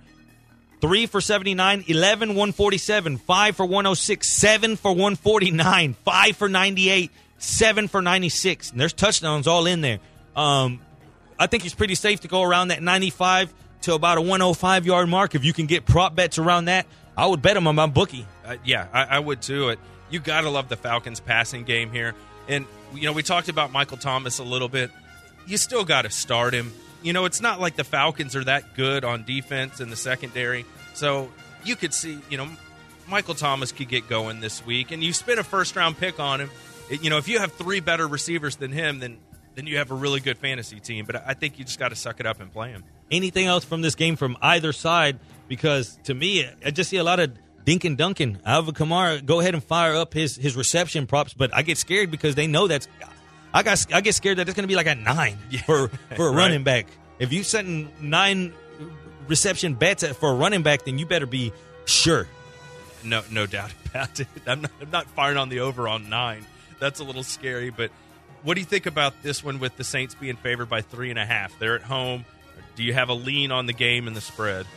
3 0.82 1.06
for 1.06 1.22
79, 1.22 1.86
11, 1.88 2.30
147, 2.32 3.18
5 3.18 3.56
for 3.56 3.66
106, 3.66 4.30
7 4.30 4.76
for 4.76 4.92
149, 4.92 5.94
5 5.94 6.36
for 6.36 6.50
98, 6.50 7.12
7 7.38 7.88
for 7.88 8.02
96. 8.02 8.72
And 8.72 8.82
there's 8.82 8.92
touchdowns 8.92 9.48
all 9.48 9.66
in 9.66 9.80
there. 9.80 10.00
Um, 10.36 10.82
I 11.40 11.48
think 11.48 11.66
it's 11.66 11.74
pretty 11.74 11.96
safe 11.96 12.20
to 12.20 12.28
go 12.28 12.44
around 12.44 12.68
that 12.68 12.84
95 12.84 13.54
to 13.84 13.94
about 13.94 14.18
a 14.18 14.22
105 14.22 14.86
yard 14.86 15.08
mark. 15.08 15.34
If 15.34 15.46
you 15.46 15.54
can 15.54 15.66
get 15.66 15.86
prop 15.86 16.14
bets 16.14 16.38
around 16.38 16.66
that, 16.66 16.88
I 17.16 17.26
would 17.26 17.42
bet 17.42 17.56
him 17.56 17.68
on 17.68 17.76
my 17.76 17.88
bookie. 17.88 18.28
Uh, 18.46 18.58
yeah, 18.66 18.88
I, 18.92 19.04
I 19.06 19.20
would 19.20 19.42
too. 19.42 19.70
It 19.70 19.80
you 20.10 20.20
got 20.20 20.42
to 20.42 20.50
love 20.50 20.70
the 20.70 20.78
Falcons' 20.78 21.20
passing 21.20 21.64
game 21.64 21.92
here, 21.92 22.16
and 22.48 22.66
you 22.94 23.04
know 23.04 23.14
we 23.14 23.24
talked 23.24 23.50
about 23.50 23.72
Michael 23.72 23.98
Thomas 23.98 24.40
a 24.40 24.44
little 24.44 24.70
bit. 24.70 24.92
You 25.46 25.58
still 25.58 25.86
got 25.86 26.02
to 26.04 26.10
start 26.10 26.54
him. 26.54 26.74
You 27.04 27.14
know 27.14 27.26
it's 27.26 27.42
not 27.42 27.60
like 27.60 27.76
the 27.76 27.84
Falcons 27.84 28.36
are 28.36 28.44
that 28.46 28.76
good 28.76 29.04
on 29.06 29.24
defense 29.24 29.80
in 29.80 29.90
the 29.90 29.96
secondary, 29.96 30.66
so 30.94 31.32
you 31.64 31.76
could 31.76 31.94
see 31.94 32.20
you 32.30 32.38
know 32.38 32.48
Michael 33.08 33.36
Thomas 33.36 33.72
could 33.72 33.88
get 33.88 34.10
going 34.10 34.40
this 34.42 34.66
week, 34.66 34.92
and 34.92 35.04
you 35.04 35.14
spent 35.14 35.40
a 35.40 35.44
first 35.44 35.76
round 35.76 35.98
pick 35.98 36.20
on 36.20 36.42
him. 36.42 36.50
It- 36.90 37.04
you 37.04 37.10
know 37.10 37.18
if 37.18 37.28
you 37.28 37.40
have 37.40 37.54
three 37.54 37.80
better 37.80 38.08
receivers 38.08 38.56
than 38.58 38.72
him, 38.72 39.00
then 39.00 39.18
then 39.56 39.66
you 39.68 39.78
have 39.78 39.90
a 39.92 39.96
really 39.96 40.20
good 40.20 40.38
fantasy 40.38 40.80
team. 40.80 41.06
But 41.06 41.24
I 41.28 41.34
think 41.34 41.58
you 41.58 41.66
just 41.66 41.80
got 41.80 41.90
to 41.90 41.96
suck 41.96 42.20
it 42.20 42.26
up 42.28 42.40
and 42.42 42.52
play 42.52 42.70
him. 42.72 42.84
anything 43.10 43.48
else 43.48 43.64
from 43.64 43.82
this 43.82 43.96
game 43.96 44.16
from 44.18 44.38
either 44.42 44.74
side 44.74 45.18
because 45.48 45.98
to 46.04 46.14
me, 46.14 46.46
I 46.66 46.72
just 46.72 46.90
see 46.90 46.98
a 46.98 47.04
lot 47.04 47.20
of 47.22 47.32
dink 47.68 47.98
Duncan. 47.98 48.40
Alvin 48.46 48.74
Kamara, 48.74 49.24
go 49.24 49.42
ahead 49.42 49.54
and 49.54 49.64
fire 49.64 49.94
up 49.96 50.14
his 50.14 50.38
his 50.38 50.56
reception 50.56 51.06
props, 51.06 51.34
but 51.34 51.54
I 51.54 51.62
get 51.62 51.78
scared 51.78 52.10
because 52.10 52.34
they 52.34 52.48
know 52.48 52.68
that's. 52.68 52.88
I 53.54 53.62
got 53.62 53.86
I 53.94 54.02
get 54.02 54.16
scared 54.16 54.38
that 54.38 54.48
it's 54.48 54.56
going 54.56 54.64
to 54.64 54.68
be 54.68 54.76
like 54.76 54.88
a 54.88 54.96
nine 54.96 55.38
for 55.66 55.90
for 56.16 56.28
a 56.28 56.32
right. 56.32 56.38
running 56.38 56.64
back. 56.64 56.88
If 57.20 57.34
you 57.34 57.44
setting 57.44 57.92
nine 58.00 58.54
reception 59.28 59.74
bets 59.74 60.04
at- 60.04 60.16
for 60.16 60.32
a 60.32 60.34
running 60.36 60.64
back, 60.64 60.86
then 60.86 60.98
you 60.98 61.06
better 61.06 61.26
be 61.26 61.52
sure. 61.86 62.28
No, 63.04 63.22
no 63.30 63.46
doubt 63.46 63.72
about 63.86 64.20
it. 64.20 64.28
I'm 64.46 64.62
not, 64.62 64.72
I'm 64.82 64.92
not 64.92 65.08
firing 65.08 65.38
on 65.38 65.50
the 65.50 65.60
over 65.60 65.88
on 65.88 66.10
nine. 66.10 66.46
That's 66.80 67.00
a 67.00 67.04
little 67.04 67.24
scary. 67.24 67.70
But 67.70 67.92
what 68.44 68.54
do 68.54 68.62
you 68.62 68.66
think 68.66 68.86
about 68.86 69.24
this 69.24 69.44
one 69.44 69.60
with 69.60 69.76
the 69.76 69.84
Saints 69.84 70.16
being 70.16 70.38
favored 70.38 70.70
by 70.70 70.82
three 70.82 71.10
and 71.10 71.20
a 71.20 71.26
half? 71.26 71.58
They're 71.60 71.76
at 71.76 71.82
home. 71.82 72.24
Do 72.76 72.84
you 72.84 72.94
have 72.94 73.10
a 73.10 73.14
lean 73.14 73.52
on 73.52 73.66
the 73.66 73.74
game 73.74 74.08
and 74.08 74.16
the 74.16 74.22
spread? 74.22 74.68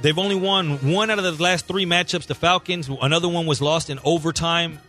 They've 0.00 0.18
only 0.18 0.34
won 0.34 0.92
one 0.92 1.10
out 1.10 1.18
of 1.18 1.24
the 1.24 1.42
last 1.42 1.66
three 1.66 1.86
matchups. 1.86 2.26
The 2.26 2.34
Falcons. 2.34 2.88
Another 3.00 3.28
one 3.28 3.46
was 3.46 3.60
lost 3.60 3.90
in 3.90 4.00
overtime. 4.04 4.80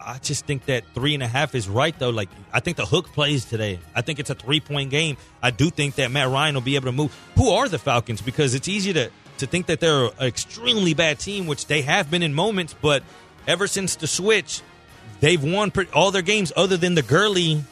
I 0.00 0.18
just 0.18 0.46
think 0.46 0.64
that 0.66 0.84
three 0.94 1.12
and 1.12 1.22
a 1.22 1.26
half 1.26 1.54
is 1.54 1.68
right 1.68 1.96
though. 1.98 2.10
Like 2.10 2.30
I 2.52 2.60
think 2.60 2.78
the 2.78 2.86
hook 2.86 3.12
plays 3.12 3.44
today. 3.44 3.78
I 3.94 4.00
think 4.00 4.18
it's 4.18 4.30
a 4.30 4.34
three 4.34 4.60
point 4.60 4.90
game. 4.90 5.18
I 5.42 5.50
do 5.50 5.70
think 5.70 5.96
that 5.96 6.10
Matt 6.10 6.28
Ryan 6.28 6.54
will 6.54 6.62
be 6.62 6.76
able 6.76 6.86
to 6.86 6.92
move. 6.92 7.14
Who 7.36 7.50
are 7.50 7.68
the 7.68 7.78
Falcons? 7.78 8.22
Because 8.22 8.54
it's 8.54 8.68
easy 8.68 8.92
to 8.94 9.10
to 9.38 9.46
think 9.46 9.66
that 9.66 9.80
they're 9.80 10.06
an 10.06 10.12
extremely 10.20 10.94
bad 10.94 11.18
team, 11.18 11.46
which 11.46 11.66
they 11.66 11.82
have 11.82 12.10
been 12.10 12.22
in 12.22 12.32
moments. 12.32 12.74
But 12.80 13.02
ever 13.46 13.66
since 13.66 13.96
the 13.96 14.06
switch, 14.06 14.62
they've 15.20 15.42
won 15.42 15.70
pretty, 15.70 15.92
all 15.92 16.10
their 16.10 16.22
games 16.22 16.52
other 16.56 16.76
than 16.76 16.94
the 16.94 17.02
Gurley 17.02 17.62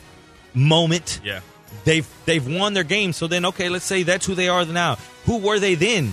moment. 0.55 1.21
Yeah. 1.25 1.41
They've 1.85 2.09
they've 2.25 2.47
won 2.47 2.75
their 2.75 2.85
games. 2.85 3.17
So 3.17 3.27
then, 3.27 3.47
okay, 3.47 3.69
let's 3.69 3.85
say 3.85 4.03
that's 4.03 4.27
who 4.27 4.35
they 4.35 4.49
are 4.49 4.65
now. 4.65 4.99
Who 5.27 5.39
were 5.39 5.59
they 5.59 5.75
then? 5.75 6.13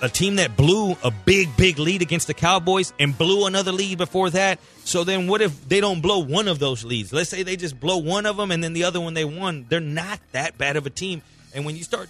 a 0.00 0.08
team 0.08 0.36
that 0.36 0.56
blew 0.56 0.96
a 1.02 1.10
big, 1.10 1.56
big 1.56 1.78
lead 1.78 2.02
against 2.02 2.26
the 2.26 2.34
Cowboys 2.34 2.92
and 2.98 3.16
blew 3.16 3.46
another 3.46 3.72
lead 3.72 3.98
before 3.98 4.30
that. 4.30 4.58
So 4.84 5.04
then, 5.04 5.26
what 5.26 5.40
if 5.42 5.68
they 5.68 5.80
don't 5.80 6.00
blow 6.00 6.20
one 6.20 6.48
of 6.48 6.58
those 6.58 6.84
leads? 6.84 7.12
Let's 7.12 7.30
say 7.30 7.42
they 7.42 7.56
just 7.56 7.78
blow 7.78 7.98
one 7.98 8.26
of 8.26 8.36
them 8.36 8.50
and 8.50 8.62
then 8.62 8.72
the 8.72 8.84
other 8.84 9.00
one 9.00 9.14
they 9.14 9.24
won. 9.24 9.66
They're 9.68 9.80
not 9.80 10.20
that 10.32 10.58
bad 10.58 10.76
of 10.76 10.86
a 10.86 10.90
team. 10.90 11.22
And 11.54 11.64
when 11.64 11.76
you 11.76 11.82
start 11.82 12.08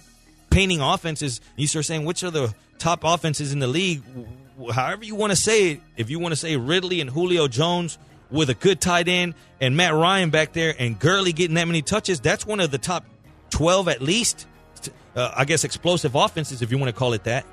painting 0.49 0.81
offenses, 0.81 1.41
you 1.55 1.67
start 1.67 1.85
saying 1.85 2.05
which 2.05 2.23
are 2.23 2.31
the 2.31 2.53
top 2.77 3.03
offenses 3.03 3.53
in 3.53 3.59
the 3.59 3.67
league. 3.67 4.03
However 4.71 5.03
you 5.03 5.15
want 5.15 5.31
to 5.31 5.35
say 5.35 5.71
it, 5.71 5.81
if 5.97 6.09
you 6.09 6.19
want 6.19 6.31
to 6.31 6.35
say 6.35 6.55
Ridley 6.57 7.01
and 7.01 7.09
Julio 7.09 7.47
Jones 7.47 7.97
with 8.29 8.49
a 8.49 8.53
good 8.53 8.79
tight 8.79 9.07
end 9.07 9.33
and 9.59 9.75
Matt 9.75 9.93
Ryan 9.93 10.29
back 10.29 10.53
there 10.53 10.75
and 10.77 10.99
Gurley 10.99 11.33
getting 11.33 11.55
that 11.55 11.65
many 11.65 11.81
touches, 11.81 12.19
that's 12.19 12.45
one 12.45 12.59
of 12.59 12.71
the 12.71 12.77
top 12.77 13.05
twelve 13.49 13.87
at 13.87 14.01
least. 14.01 14.47
Uh, 15.15 15.31
I 15.35 15.45
guess 15.45 15.63
explosive 15.63 16.15
offenses, 16.15 16.61
if 16.61 16.71
you 16.71 16.77
want 16.77 16.89
to 16.93 16.97
call 16.97 17.13
it 17.13 17.23
that. 17.25 17.45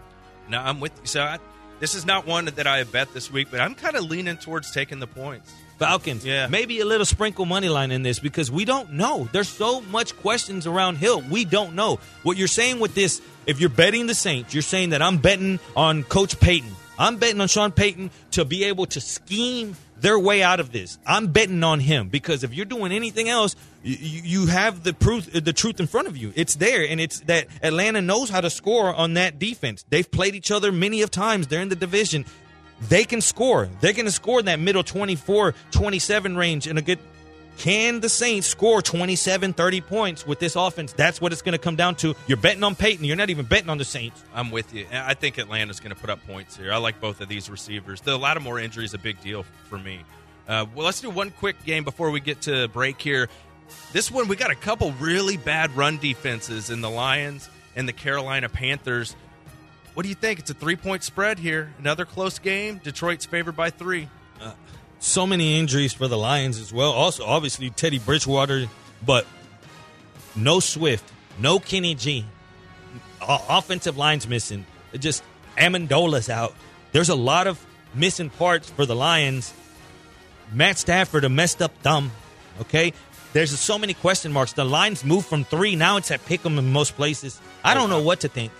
No, 0.48 0.58
I'm 0.58 0.80
with 0.80 0.92
you. 1.00 1.06
So 1.06 1.22
I, 1.22 1.38
this 1.78 1.94
is 1.94 2.04
not 2.04 2.26
one 2.26 2.46
that 2.46 2.66
I 2.66 2.78
have 2.78 2.92
bet 2.92 3.12
this 3.14 3.30
week, 3.30 3.48
but 3.50 3.60
I'm 3.60 3.74
kind 3.74 3.96
of 3.96 4.04
leaning 4.04 4.36
towards 4.36 4.70
taking 4.70 4.98
the 4.98 5.06
points. 5.06 5.52
Falcons. 5.78 6.26
Yeah. 6.26 6.46
Maybe 6.46 6.80
a 6.80 6.84
little 6.84 7.06
sprinkle 7.06 7.46
money 7.46 7.70
line 7.70 7.90
in 7.90 8.02
this 8.02 8.18
because 8.18 8.50
we 8.50 8.66
don't 8.66 8.92
know. 8.92 9.28
There's 9.32 9.48
so 9.48 9.80
much 9.80 10.14
questions 10.18 10.66
around 10.66 10.96
Hill. 10.96 11.22
We 11.30 11.46
don't 11.46 11.74
know. 11.74 11.98
What 12.22 12.36
you're 12.36 12.48
saying 12.48 12.80
with 12.80 12.94
this, 12.94 13.22
if 13.46 13.60
you're 13.60 13.70
betting 13.70 14.06
the 14.06 14.14
Saints, 14.14 14.52
you're 14.52 14.62
saying 14.62 14.90
that 14.90 15.00
I'm 15.00 15.16
betting 15.16 15.58
on 15.74 16.02
Coach 16.02 16.38
Payton. 16.38 16.70
I'm 17.00 17.16
betting 17.16 17.40
on 17.40 17.48
Sean 17.48 17.72
Payton 17.72 18.10
to 18.32 18.44
be 18.44 18.64
able 18.64 18.84
to 18.86 19.00
scheme 19.00 19.74
their 19.96 20.18
way 20.18 20.42
out 20.42 20.60
of 20.60 20.70
this. 20.70 20.98
I'm 21.06 21.28
betting 21.28 21.64
on 21.64 21.80
him 21.80 22.10
because 22.10 22.44
if 22.44 22.52
you're 22.52 22.66
doing 22.66 22.92
anything 22.92 23.30
else, 23.30 23.56
you, 23.82 23.96
you 23.96 24.46
have 24.46 24.82
the 24.82 24.92
proof, 24.92 25.32
the 25.32 25.54
truth 25.54 25.80
in 25.80 25.86
front 25.86 26.08
of 26.08 26.16
you. 26.18 26.32
It's 26.36 26.56
there, 26.56 26.86
and 26.86 27.00
it's 27.00 27.20
that 27.20 27.46
Atlanta 27.62 28.02
knows 28.02 28.28
how 28.28 28.42
to 28.42 28.50
score 28.50 28.94
on 28.94 29.14
that 29.14 29.38
defense. 29.38 29.84
They've 29.88 30.08
played 30.08 30.34
each 30.34 30.50
other 30.50 30.70
many 30.70 31.00
of 31.00 31.10
times. 31.10 31.46
They're 31.46 31.62
in 31.62 31.70
the 31.70 31.74
division. 31.74 32.26
They 32.88 33.04
can 33.04 33.22
score. 33.22 33.68
They're 33.80 33.94
going 33.94 34.06
to 34.06 34.12
score 34.12 34.40
in 34.40 34.46
that 34.46 34.60
middle 34.60 34.82
24, 34.82 35.54
27 35.70 36.36
range 36.36 36.66
in 36.66 36.76
a 36.76 36.82
good. 36.82 36.98
Can 37.60 38.00
the 38.00 38.08
Saints 38.08 38.46
score 38.46 38.80
27, 38.80 39.52
30 39.52 39.80
points 39.82 40.26
with 40.26 40.38
this 40.38 40.56
offense? 40.56 40.94
That's 40.94 41.20
what 41.20 41.30
it's 41.30 41.42
going 41.42 41.52
to 41.52 41.58
come 41.58 41.76
down 41.76 41.94
to. 41.96 42.16
You're 42.26 42.38
betting 42.38 42.64
on 42.64 42.74
Payton. 42.74 43.04
You're 43.04 43.16
not 43.18 43.28
even 43.28 43.44
betting 43.44 43.68
on 43.68 43.76
the 43.76 43.84
Saints. 43.84 44.24
I'm 44.34 44.50
with 44.50 44.72
you. 44.72 44.86
I 44.90 45.12
think 45.12 45.36
Atlanta's 45.36 45.78
going 45.78 45.94
to 45.94 46.00
put 46.00 46.08
up 46.08 46.26
points 46.26 46.56
here. 46.56 46.72
I 46.72 46.78
like 46.78 47.02
both 47.02 47.20
of 47.20 47.28
these 47.28 47.50
receivers. 47.50 48.00
The 48.00 48.16
Lattimore 48.16 48.58
injury 48.58 48.86
is 48.86 48.94
a 48.94 48.98
big 48.98 49.20
deal 49.20 49.44
for 49.68 49.76
me. 49.76 50.00
Uh, 50.48 50.64
well, 50.74 50.86
let's 50.86 51.02
do 51.02 51.10
one 51.10 51.32
quick 51.32 51.62
game 51.66 51.84
before 51.84 52.10
we 52.10 52.20
get 52.20 52.40
to 52.42 52.66
break 52.68 52.98
here. 52.98 53.28
This 53.92 54.10
one, 54.10 54.26
we 54.26 54.36
got 54.36 54.50
a 54.50 54.54
couple 54.54 54.92
really 54.92 55.36
bad 55.36 55.76
run 55.76 55.98
defenses 55.98 56.70
in 56.70 56.80
the 56.80 56.88
Lions 56.88 57.50
and 57.76 57.86
the 57.86 57.92
Carolina 57.92 58.48
Panthers. 58.48 59.14
What 59.92 60.04
do 60.04 60.08
you 60.08 60.14
think? 60.14 60.38
It's 60.38 60.50
a 60.50 60.54
three 60.54 60.76
point 60.76 61.02
spread 61.02 61.38
here. 61.38 61.74
Another 61.78 62.06
close 62.06 62.38
game. 62.38 62.80
Detroit's 62.82 63.26
favored 63.26 63.54
by 63.54 63.68
three. 63.68 64.08
Uh, 64.40 64.52
so 65.00 65.26
many 65.26 65.58
injuries 65.58 65.92
for 65.92 66.06
the 66.06 66.16
Lions 66.16 66.58
as 66.58 66.72
well. 66.72 66.92
Also, 66.92 67.24
obviously, 67.24 67.70
Teddy 67.70 67.98
Bridgewater, 67.98 68.66
but 69.04 69.26
no 70.36 70.60
Swift, 70.60 71.10
no 71.38 71.58
Kenny 71.58 71.94
G. 71.94 72.24
O- 73.20 73.44
offensive 73.48 73.96
line's 73.96 74.28
missing. 74.28 74.64
It 74.92 74.98
just 74.98 75.22
Amendola's 75.58 76.28
out. 76.28 76.54
There's 76.92 77.08
a 77.08 77.14
lot 77.14 77.46
of 77.46 77.64
missing 77.94 78.30
parts 78.30 78.70
for 78.70 78.86
the 78.86 78.94
Lions. 78.94 79.52
Matt 80.52 80.78
Stafford, 80.78 81.24
a 81.24 81.28
messed 81.28 81.62
up 81.62 81.72
thumb. 81.82 82.10
Okay, 82.60 82.92
there's 83.32 83.58
so 83.58 83.78
many 83.78 83.94
question 83.94 84.32
marks. 84.32 84.52
The 84.52 84.64
lines 84.64 85.04
moved 85.04 85.26
from 85.26 85.44
three 85.44 85.76
now 85.76 85.96
it's 85.96 86.10
at 86.10 86.24
pick 86.26 86.44
'em 86.44 86.58
in 86.58 86.72
most 86.72 86.96
places. 86.96 87.40
I 87.64 87.74
don't 87.74 87.88
know 87.90 88.02
what 88.02 88.20
to 88.20 88.28
think. 88.28 88.52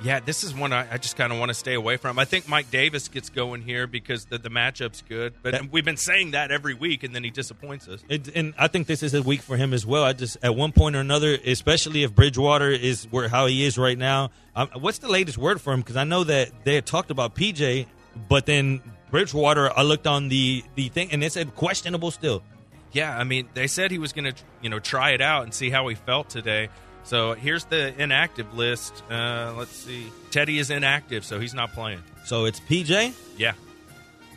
Yeah, 0.00 0.20
this 0.20 0.44
is 0.44 0.54
one 0.54 0.72
I, 0.72 0.86
I 0.92 0.98
just 0.98 1.16
kind 1.16 1.32
of 1.32 1.40
want 1.40 1.48
to 1.48 1.54
stay 1.54 1.74
away 1.74 1.96
from. 1.96 2.20
I 2.20 2.24
think 2.24 2.48
Mike 2.48 2.70
Davis 2.70 3.08
gets 3.08 3.30
going 3.30 3.62
here 3.62 3.88
because 3.88 4.26
the, 4.26 4.38
the 4.38 4.48
matchup's 4.48 5.02
good, 5.08 5.34
but 5.42 5.52
That- 5.52 5.72
we've 5.72 5.84
been 5.84 5.96
saying 5.96 6.30
that 6.32 6.52
every 6.52 6.74
week, 6.74 7.02
and 7.02 7.12
then 7.12 7.24
he 7.24 7.30
disappoints 7.30 7.88
us. 7.88 8.00
It, 8.08 8.28
and 8.36 8.54
I 8.56 8.68
think 8.68 8.86
this 8.86 9.02
is 9.02 9.12
a 9.14 9.22
week 9.22 9.42
for 9.42 9.56
him 9.56 9.74
as 9.74 9.84
well. 9.84 10.04
I 10.04 10.12
just 10.12 10.36
at 10.40 10.54
one 10.54 10.70
point 10.70 10.94
or 10.94 11.00
another, 11.00 11.36
especially 11.44 12.04
if 12.04 12.14
Bridgewater 12.14 12.70
is 12.70 13.06
where 13.10 13.28
how 13.28 13.46
he 13.46 13.64
is 13.64 13.76
right 13.76 13.98
now. 13.98 14.30
Um, 14.54 14.68
what's 14.78 14.98
the 14.98 15.08
latest 15.08 15.36
word 15.36 15.60
for 15.60 15.72
him? 15.72 15.80
Because 15.80 15.96
I 15.96 16.04
know 16.04 16.22
that 16.24 16.52
they 16.64 16.76
had 16.76 16.86
talked 16.86 17.10
about 17.10 17.34
PJ, 17.34 17.86
but 18.28 18.46
then 18.46 18.80
Bridgewater. 19.10 19.76
I 19.76 19.82
looked 19.82 20.06
on 20.06 20.28
the 20.28 20.62
the 20.76 20.90
thing 20.90 21.10
and 21.10 21.24
it 21.24 21.32
said 21.32 21.56
questionable 21.56 22.12
still. 22.12 22.42
Yeah, 22.92 23.18
I 23.18 23.24
mean, 23.24 23.48
they 23.52 23.66
said 23.66 23.90
he 23.90 23.98
was 23.98 24.12
going 24.14 24.32
to, 24.32 24.42
you 24.62 24.70
know, 24.70 24.78
try 24.78 25.10
it 25.10 25.20
out 25.20 25.42
and 25.42 25.52
see 25.52 25.68
how 25.70 25.88
he 25.88 25.94
felt 25.94 26.30
today. 26.30 26.68
So 27.08 27.32
here's 27.32 27.64
the 27.64 27.98
inactive 27.98 28.52
list. 28.52 29.02
Uh, 29.10 29.54
let's 29.56 29.74
see. 29.74 30.12
Teddy 30.30 30.58
is 30.58 30.68
inactive, 30.68 31.24
so 31.24 31.40
he's 31.40 31.54
not 31.54 31.72
playing. 31.72 32.02
So 32.26 32.44
it's 32.44 32.60
PJ. 32.60 33.14
Yeah. 33.38 33.54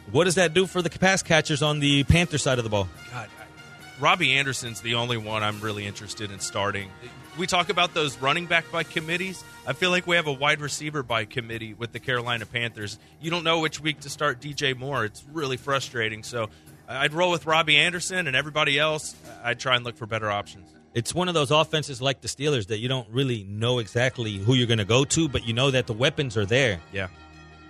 What 0.09 0.23
does 0.23 0.35
that 0.35 0.53
do 0.53 0.65
for 0.65 0.81
the 0.81 0.89
pass 0.89 1.21
catchers 1.21 1.61
on 1.61 1.81
the 1.81 2.05
Panther 2.05 2.37
side 2.37 2.59
of 2.59 2.63
the 2.63 2.69
ball? 2.69 2.87
God, 3.11 3.27
I, 3.27 4.01
Robbie 4.01 4.31
Anderson's 4.37 4.79
the 4.79 4.95
only 4.95 5.17
one 5.17 5.43
I'm 5.43 5.59
really 5.59 5.85
interested 5.85 6.31
in 6.31 6.39
starting. 6.39 6.89
We 7.37 7.45
talk 7.45 7.67
about 7.67 7.93
those 7.93 8.17
running 8.19 8.45
back 8.45 8.71
by 8.71 8.83
committees. 8.83 9.43
I 9.67 9.73
feel 9.73 9.89
like 9.89 10.07
we 10.07 10.15
have 10.15 10.27
a 10.27 10.33
wide 10.33 10.61
receiver 10.61 11.03
by 11.03 11.25
committee 11.25 11.73
with 11.73 11.91
the 11.91 11.99
Carolina 11.99 12.45
Panthers. 12.45 12.97
You 13.19 13.31
don't 13.31 13.43
know 13.43 13.59
which 13.59 13.81
week 13.81 13.99
to 14.01 14.09
start 14.09 14.39
DJ 14.39 14.77
Moore. 14.77 15.03
It's 15.03 15.25
really 15.33 15.57
frustrating. 15.57 16.23
So 16.23 16.47
I'd 16.87 17.11
roll 17.11 17.31
with 17.31 17.45
Robbie 17.45 17.75
Anderson 17.75 18.27
and 18.27 18.35
everybody 18.35 18.79
else. 18.79 19.13
I'd 19.43 19.59
try 19.59 19.75
and 19.75 19.83
look 19.83 19.97
for 19.97 20.05
better 20.05 20.31
options. 20.31 20.69
It's 20.93 21.15
one 21.15 21.29
of 21.29 21.33
those 21.33 21.51
offenses 21.51 22.01
like 22.01 22.21
the 22.21 22.27
Steelers 22.27 22.67
that 22.67 22.79
you 22.79 22.89
don't 22.89 23.07
really 23.09 23.43
know 23.43 23.79
exactly 23.79 24.37
who 24.37 24.53
you're 24.55 24.67
going 24.67 24.79
to 24.79 24.85
go 24.85 25.05
to, 25.05 25.29
but 25.29 25.45
you 25.45 25.53
know 25.53 25.71
that 25.71 25.87
the 25.87 25.93
weapons 25.93 26.35
are 26.35 26.45
there. 26.45 26.81
Yeah. 26.91 27.07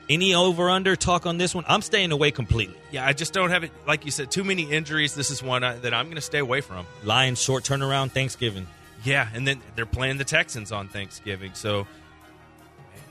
Any 0.09 0.33
over 0.33 0.69
under 0.69 0.95
talk 0.95 1.25
on 1.25 1.37
this 1.37 1.53
one? 1.53 1.63
I'm 1.67 1.81
staying 1.83 2.11
away 2.11 2.31
completely. 2.31 2.75
Yeah, 2.91 3.05
I 3.05 3.13
just 3.13 3.31
don't 3.31 3.51
have 3.51 3.63
it. 3.63 3.71
Like 3.87 4.05
you 4.05 4.11
said, 4.11 4.31
too 4.31 4.43
many 4.43 4.63
injuries. 4.63 5.13
This 5.13 5.29
is 5.29 5.43
one 5.43 5.63
I, 5.63 5.75
that 5.75 5.93
I'm 5.93 6.05
going 6.05 6.15
to 6.15 6.21
stay 6.21 6.39
away 6.39 6.61
from. 6.61 6.85
Lions 7.03 7.39
short 7.41 7.63
turnaround 7.63 8.11
Thanksgiving. 8.11 8.65
Yeah, 9.03 9.29
and 9.33 9.47
then 9.47 9.61
they're 9.75 9.85
playing 9.85 10.17
the 10.17 10.25
Texans 10.25 10.71
on 10.71 10.87
Thanksgiving, 10.87 11.53
so 11.53 11.87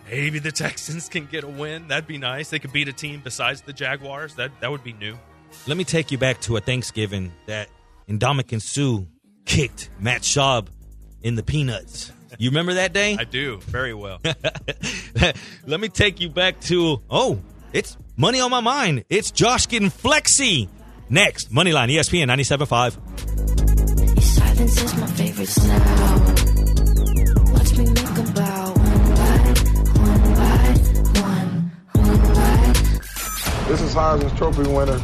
maybe 0.09 0.41
the 0.41 0.53
Texans 0.53 1.09
can 1.09 1.27
get 1.27 1.45
a 1.45 1.49
win. 1.49 1.89
That'd 1.89 2.07
be 2.07 2.19
nice. 2.19 2.51
They 2.51 2.59
could 2.59 2.73
beat 2.73 2.89
a 2.89 2.93
team 2.93 3.23
besides 3.23 3.63
the 3.63 3.73
Jaguars. 3.73 4.35
That 4.35 4.51
that 4.61 4.71
would 4.71 4.85
be 4.85 4.93
new. 4.93 5.17
Let 5.67 5.77
me 5.77 5.85
take 5.85 6.13
you 6.13 6.19
back 6.19 6.41
to 6.43 6.57
a 6.57 6.61
Thanksgiving 6.61 7.33
that 7.47 7.69
Ndamukong 8.09 8.63
Suh 8.63 9.05
kicked 9.45 9.91
Matt 9.99 10.23
Schaub 10.23 10.69
in 11.23 11.35
the 11.35 11.43
peanuts. 11.43 12.13
You 12.39 12.51
remember 12.51 12.75
that 12.75 12.93
day? 12.93 13.17
I 13.19 13.25
do 13.25 13.59
very 13.59 13.93
well. 13.93 14.21
Let 15.67 15.81
me 15.81 15.89
take 15.89 16.21
you 16.21 16.29
back 16.29 16.61
to 16.63 17.01
oh, 17.11 17.41
it's 17.73 17.97
money 18.17 18.41
on 18.41 18.51
my 18.51 18.61
mind. 18.61 19.05
It's 19.09 19.31
Josh 19.31 19.67
getting 19.67 19.91
flexy. 19.91 20.69
Next, 21.09 21.53
Moneyline 21.53 21.91
ESPN 21.93 22.27
97.5. 22.31 24.15
Your 24.15 24.23
silence 24.23 24.83
is 24.83 24.95
my 24.97 25.07
favorite 25.09 25.49
sound. 25.49 26.21
Watch 27.53 27.77
me 27.77 27.85
make 27.87 27.99
a 27.99 28.33
bow 28.33 28.73
one 28.73 29.15
by 29.17 29.39
one 29.99 30.23
by 30.35 30.75
one, 31.21 31.73
one 31.95 32.19
by 32.35 32.73
This 33.69 33.81
is 33.83 33.95
Heisman 33.95 34.37
Trophy 34.39 34.63
winner 34.71 35.01